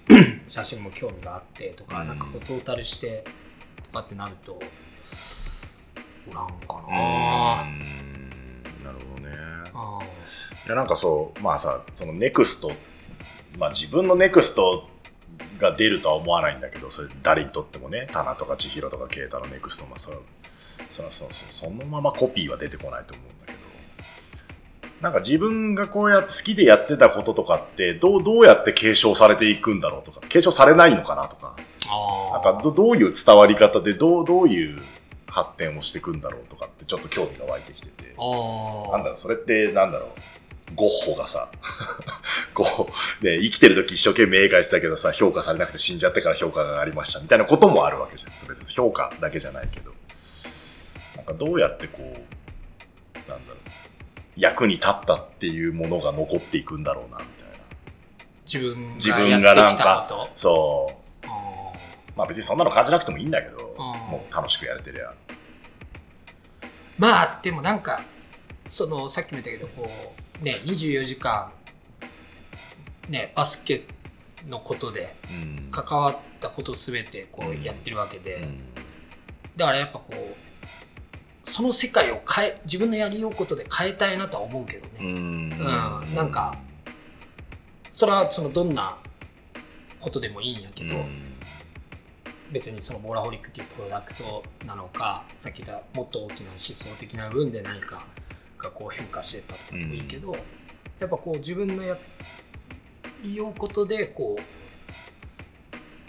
[0.48, 2.08] 写真も興味があってとか、うん。
[2.08, 3.24] なんかこうトータルして
[3.78, 4.60] とかってなると
[6.30, 7.80] おらんかな、ん
[8.84, 9.36] なるほどね。
[9.74, 10.00] あ
[10.66, 12.72] いや、なんかそう、まあさ、そのネクスト、
[13.58, 14.88] まあ自分のネクスト
[15.60, 20.18] が出るとは思わないんだけど、それ誰にとってもね、タナとか千尋とかケイタのネクスト、まあそれ
[20.88, 23.58] そそそそのままコピーは出てこないと思うんだけど、
[25.02, 31.56] なんか自分がこうやって好きでやってたこととかって、どう、どうやって継承されていくんだろうとか、継承されないのかなとか、
[31.90, 34.82] あなんかどどういう伝わり方でどうどういう
[35.28, 38.14] 発展をしていくんだろうとかってちょっと興味が湧いてきてて。
[38.18, 40.20] あなんだろうそれってなんだろう
[40.76, 41.50] ゴッホがさ
[42.54, 42.90] こ
[43.22, 48.48] う、ね、生きてる時一生懸命絵描いてたけどさ評価されなくて死んじゃってから評価が上がりましたみたいなこともあるわけじゃん。
[48.48, 49.94] 別に評価だけじゃないけど。
[51.18, 53.60] なんかどうやってこうなんだろう。
[54.36, 57.58] 役に立ったっていうものが残っていくんだろうなみたいな。
[58.46, 60.92] 自分自が分がなんかそ
[61.24, 61.28] う。
[61.28, 61.30] あ
[62.16, 65.06] まあ別にそんなの感じなくてもいいんだけど、うんもう楽しくやれてりゃ。
[65.06, 65.14] ー
[66.98, 68.04] まあでもなんか
[68.68, 71.52] そのさっきも言ったけどこうね24時間
[73.10, 73.86] ねバスケ
[74.48, 75.68] のことでうん。
[75.72, 78.60] 関わったことすべてこうやってるわけで、うん。
[79.56, 85.06] だからやっぱこうその世界を変え自分のやりようことで変えたいなとは思うけどね、うん。
[85.06, 86.16] うん。
[86.16, 86.56] なんか
[87.92, 88.98] それはそのどんな
[90.00, 90.96] ことでもいいんやけど、
[92.52, 98.06] 別にそのボラホリックっていうプロダクトなのかさっき言ったもっと大きな思想的な部分で何か
[98.64, 100.36] がこう変化してったとかでもいいけど、
[101.00, 101.98] やっぱこう自分のや
[103.24, 104.44] りようことでこう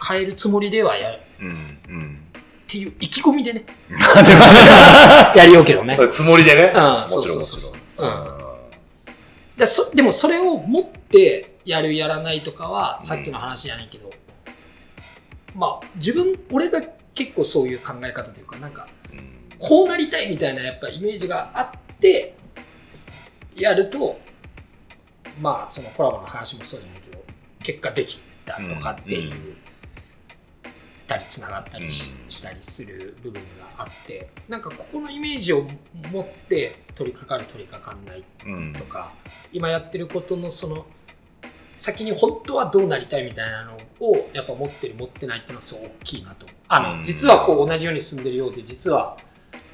[0.06, 1.48] 変えるつもりではやっうん
[1.88, 2.20] うん。
[2.66, 3.64] ていう意気込みでね。
[5.36, 5.94] やりようけどね。
[5.96, 6.72] それつもりでね。
[6.74, 8.02] うんもそうちろんもちそうそう。
[8.02, 8.28] ろん。
[8.28, 8.34] うん。
[9.56, 14.10] だそでもそれを持ってやるやらないとかはさっきの話じゃないけど、
[15.54, 16.82] まあ自分俺が
[17.14, 19.40] 結構そういう考え方というかなんかうん。
[19.58, 22.34] こうなりたいみたいなやっぱイメージがあって
[23.56, 24.18] やると
[25.40, 27.24] まあそのコラボの話もそうじゃないけど
[27.62, 29.56] 結果できたとかっていう、うん
[31.06, 35.66] たりつながったりし,、たりする部分があってなんかここのイメージを
[36.10, 38.72] 持って取り掛かる取り掛かんないうん。
[38.72, 39.12] とか、
[39.52, 40.86] 今やってることのその
[41.74, 46.46] 先に本当はどうなりたいみたいなのをやっぱ持ってる持ってないっていうのはすごい大きいなと。
[46.68, 47.04] あの、うん。
[47.04, 49.16] 実はこう同じように住んでるようで実は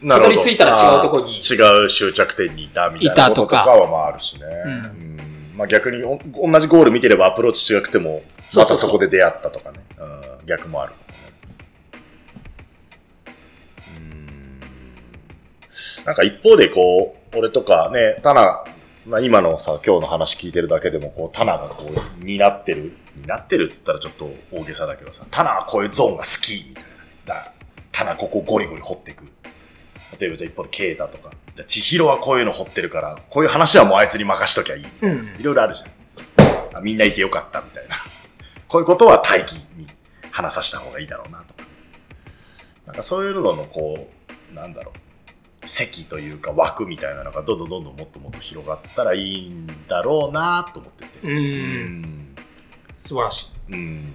[0.08, 1.38] たどり着いたら違うとこに。
[1.38, 3.56] 違う終着点にいたみたいなこととか。
[3.66, 4.46] はまああるしね。
[4.64, 4.72] うん。
[4.72, 5.18] うん。
[5.56, 6.18] まあ逆にお
[6.50, 8.22] 同じゴール見てればアプローチ違くても、
[8.56, 9.80] またそこで出会ったとかね。
[9.98, 10.04] う
[10.44, 10.46] ん。
[10.46, 10.94] 逆もある
[16.04, 18.64] なんか一方でこう、俺とかね、タナ、
[19.06, 22.92] まあ今のさ、今日の話聞いてるだけでも、こう、タナがこう、担ってる、
[23.26, 26.84] 担ってるっつったらちょっと大げさだけどさ、タナはこういうゾーンが好きみたい
[27.26, 27.34] な。
[27.34, 27.52] だ
[27.92, 29.24] タナここゴリゴリ掘っていく。
[30.18, 35.10] 例えばじゃあ一方でケイタとか、じゃあ千尋はこういうの掘ってるから、こういう話はもうあいつに任しときゃいいみたい。
[35.38, 36.80] いろいろあるじゃんあ。
[36.80, 37.96] みんないてよかったみたいな。
[38.68, 39.86] こういうことは大気に
[40.30, 41.64] 話させた方がいいだろうなとか。
[42.86, 44.08] なんかそういうののこ
[44.50, 45.68] う、なんだろう。
[45.68, 51.18] 席というか枠みたいなのがどんどんどんどんもっともっと広がったらいいんだろうなと思ってて。
[51.22, 51.28] う。
[51.28, 52.36] うんん。
[52.98, 53.72] 素晴らしい。
[53.72, 54.12] うん。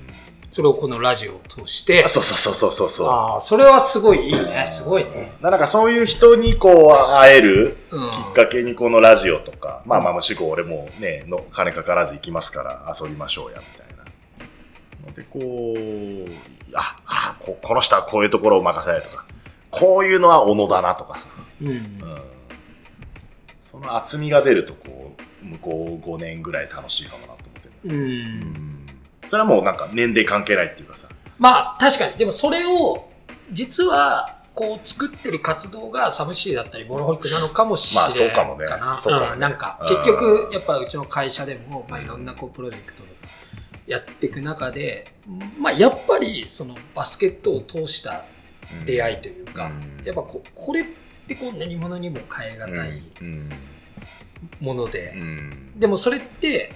[0.47, 3.07] それをこのラジオを通してあ、そうそうそうそうそう。
[3.07, 4.65] ああ、それはすごいいいね。
[4.67, 5.33] すごいね。
[5.41, 14.05] なんかそういう人にこう会えるうんきっかけにこのラジオとか、まあまあもしこう俺もね、の金かからず行きますから遊びましょうや、みたいな。
[15.07, 15.39] のでこ
[15.75, 19.25] う、あ、あここの人はこういうところを任せないとか、
[19.71, 21.27] こういうのは小野だなとかさ。
[21.61, 21.71] うんう。
[21.73, 22.01] ん。
[23.61, 27.71] その厚みが出るとこう、向こう5年ぐらい楽しいかもなと思ってる。
[27.85, 27.89] う。
[27.89, 28.74] うんん。
[29.27, 31.07] それはもうなんか年齢関係ないっていうかさ。
[31.37, 32.17] まあ、確かに。
[32.17, 33.09] でもそれを、
[33.51, 43.03] 実は、こう作ってる活動がサムシーだったり、ボロホリックなのかもしれないまあそうかもねなそうかもねんなんか、うん結局、やっぱうちの会社でも、まあいろんなこうプロジェクト
[43.85, 45.11] やっていく中で、
[45.59, 48.23] まあやっぱりそのバスケットを通した
[48.85, 49.69] 出会いというか、う
[50.01, 50.85] んやっぱここれっ
[51.27, 53.49] てこう何者にも変え難いうん。
[54.61, 55.73] もので、うん。
[55.75, 56.71] でもそれって、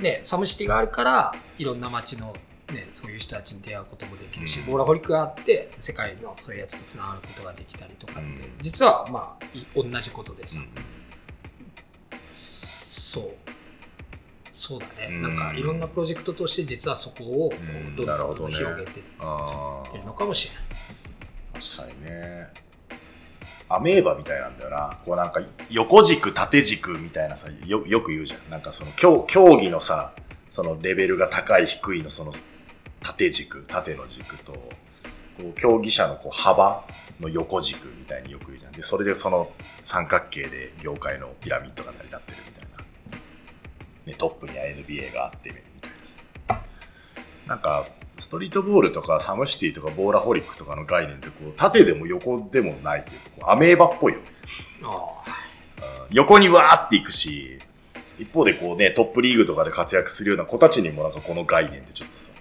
[0.00, 2.34] ね、サムシティがあるから、いろんな街の、
[2.72, 10.68] ね、そういう人たちに出会うこともできるし、うんボーラホリックがあって、世界のそういうやつと繋がることができたりとかって、うん実は、まあ、い同じことでさ、うん
[12.24, 13.30] そう。
[14.52, 15.08] そうだね。
[15.10, 20.64] うんなんか、いろんなプロジェクトとして、実はそこを、こうどんどん広げていあってるのかもしれない。
[21.54, 22.67] あ、確かにね。
[23.68, 24.98] アメーバみたいなんだよな。
[25.04, 28.50] こうなんか、横軸、縦軸みたいなさ、よよく言うじゃん。
[28.50, 30.12] なんかその競、技のさ、
[30.48, 32.32] そのレベルが高い低いのその、
[33.02, 34.68] 縦軸、縦の軸と、こ
[35.50, 36.84] う、競技者のこう幅
[37.20, 38.72] の横軸みたいによく言うじゃん。
[38.72, 39.50] で、それでその
[39.82, 42.78] 三角形で業界のピラミッドが成り立ってるみたいな。
[44.06, 46.62] ね、トップには NBA があってみたいなさ。
[47.46, 47.86] なんか、
[48.18, 54.24] ストリートボールとかサムシティとかボーラホリックとかの概念ってこう縦でも横でもないっていうかこうアメーバっぽいよね。
[56.10, 57.58] 横にわーっていくし、
[58.18, 62.32] 一方でこうね、トップリーグとかで活躍するような子たちにもなんかこの概念ってちょっとさ、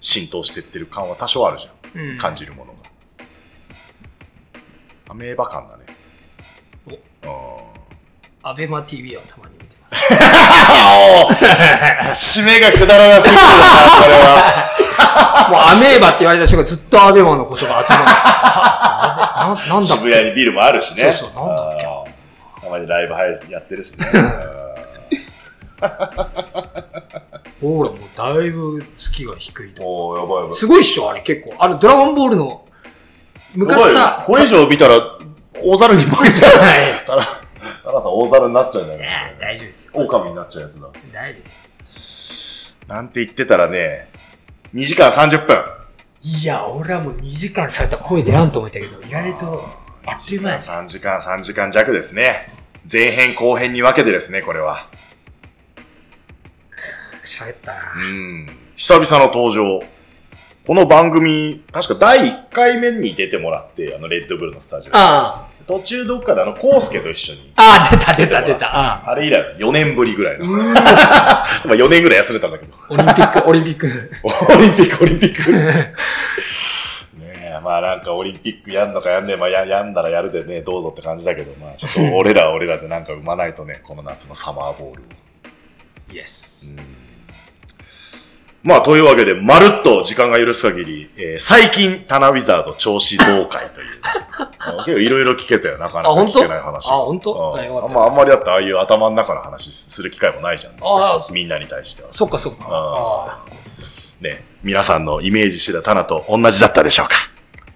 [0.00, 1.72] 浸透してってる感は多少あるじゃん。
[2.00, 2.78] うん感じるものが。
[5.08, 5.84] アメーバ感だね。
[7.22, 7.30] うん。
[8.42, 9.51] あ、アベマ TV はたま。
[12.14, 13.46] 締めがくだらなすぎるな、
[14.02, 14.42] これは。
[15.50, 18.04] もうアメーバって言われた人がずっとアベマのことが頭に。
[18.06, 21.12] あななんだっ渋谷にビルもあるしね。
[21.12, 21.84] そうそうなんだっけ？
[22.66, 24.06] たまにライブ配信やってるしね。
[27.60, 29.82] ほら、もうだいぶ月が低いと。
[29.84, 30.52] おー、やばいやばい。
[30.52, 31.54] すごいっしょ、あれ結構。
[31.58, 32.64] あの、ドラゴンボールの、
[33.54, 34.94] 昔さ、これ以上見たら、
[35.62, 36.56] 大猿に負けちゃう。
[36.58, 36.78] はい
[37.82, 39.02] タラ、タラさん大猿になっちゃうんだよい？
[39.02, 39.36] やね。
[39.38, 39.92] 大丈夫ですよ。
[39.94, 40.88] 狼になっちゃうやつだ。
[41.12, 41.40] 大丈
[42.86, 42.92] 夫。
[42.92, 44.08] なんて言ってたらね、
[44.74, 45.64] 2時間30分。
[46.22, 49.64] いや、俺はもう2時間喋ったら声出らんと思ったけど、意外と、
[50.06, 52.52] あっという間やね3時間、3時間弱ですね。
[52.90, 54.88] 前編後編に分けてですね、これは。
[57.24, 58.46] 喋ったなうん。
[58.76, 59.84] 久々の登場。
[60.66, 64.92] この番組、確か第1回目に出てもらって、あの、レッドブルのスタジオ。
[64.94, 67.52] あ途中どっかであの、コウスケと一緒に。
[67.56, 69.10] あ、ああ、出た出た出た。
[69.10, 70.46] あれ以来、4年ぶりぐらいの。
[70.46, 72.74] まあ4年ぐらい休んでたんだけど。
[72.88, 73.86] オリンピック、オリンピック。
[74.24, 75.52] オリンピック、オリンピック。
[75.52, 75.94] ね
[77.20, 85.04] え、まあなんかオリンピックやんのかやんねえ、まあややんだらやるでね、どうぞって感じだけど、まあちょっと俺らは俺らでなんか生まないとね、この夏のサマーボールを。
[86.12, 86.76] イエス。
[88.62, 93.88] まあというわけで、まるっと時間が許す限り、えー最近、タナウィザード調子同会という、
[94.60, 96.88] あ 結構いろいろ聞けたよ、なかなか聞けない話。
[96.88, 97.32] あ本当？
[97.34, 100.74] うんあまあんまりだってああいう頭の中の話する機会もないじゃん。
[100.80, 102.08] ああみんなに対しては。
[102.12, 102.66] そっかそっか。
[102.68, 103.38] あああ
[104.20, 107.16] ね、皆さんのイメージしてたタナと同じだったでしょうか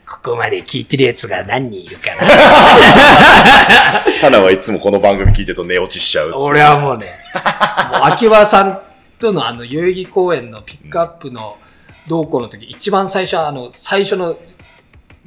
[0.08, 2.18] ここまで聞いてるやつが何人いるかな。
[4.20, 6.32] タナはいつもこの番組聞いてると寝落ちしちゃう。
[6.36, 7.06] 俺はもうね、
[7.90, 8.80] もう秋葉さん
[9.18, 11.59] とのあの、代々木公園のピックアップの
[12.09, 14.36] 同行の時、一番最初はあの、最初の、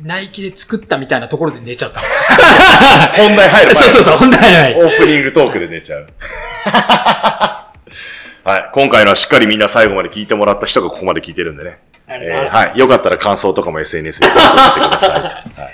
[0.02, 2.00] ナイキで作ったみたいなところで寝ちゃった。
[3.18, 4.76] 本題入る前 そうそうそう、本題ない。
[4.82, 6.08] オープニングトークで寝ちゃう。
[8.50, 8.70] はい。
[8.74, 11.80] 今回のはしっかりみんな最後まで聞いてもらった人がここまで聞いてるんでね。
[12.08, 12.70] ありえーがとうございます。
[12.72, 12.80] はい。
[12.80, 15.62] よかったら感想とかも SNS で投稿してくださいと。
[15.62, 15.70] は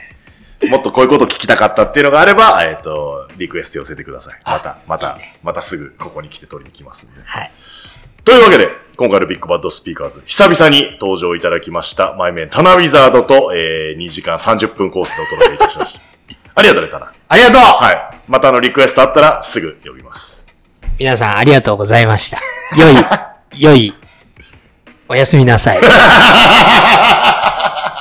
[0.63, 0.69] い。
[0.69, 4.39] もっとこういうこと聞きたかったっていうのがあれば、えっ、と、リクエスト寄せてください。
[4.43, 7.21] また、また、またすぐここに来て取りに来ますんで。
[7.23, 7.51] はい。
[8.25, 16.01] というわけで、今回のビッグバッドスピーカーズ、久々に登場いただきました、マイメン、タナウィザードと、えー、2時間30分コースでお届けいたしました。
[16.55, 17.13] ありがとう、レタナ。
[17.27, 18.17] ありがとうはい。
[18.27, 20.47] またあの、リクエストあったらすぐ呼びます。
[20.97, 22.39] 皆さんありがとうございました。
[22.75, 22.95] 良い、
[23.61, 23.93] 良い、
[25.07, 25.81] おやすみなさい。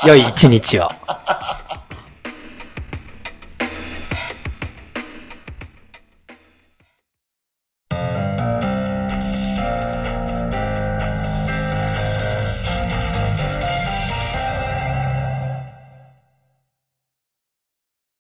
[0.09, 0.89] 良い一日を。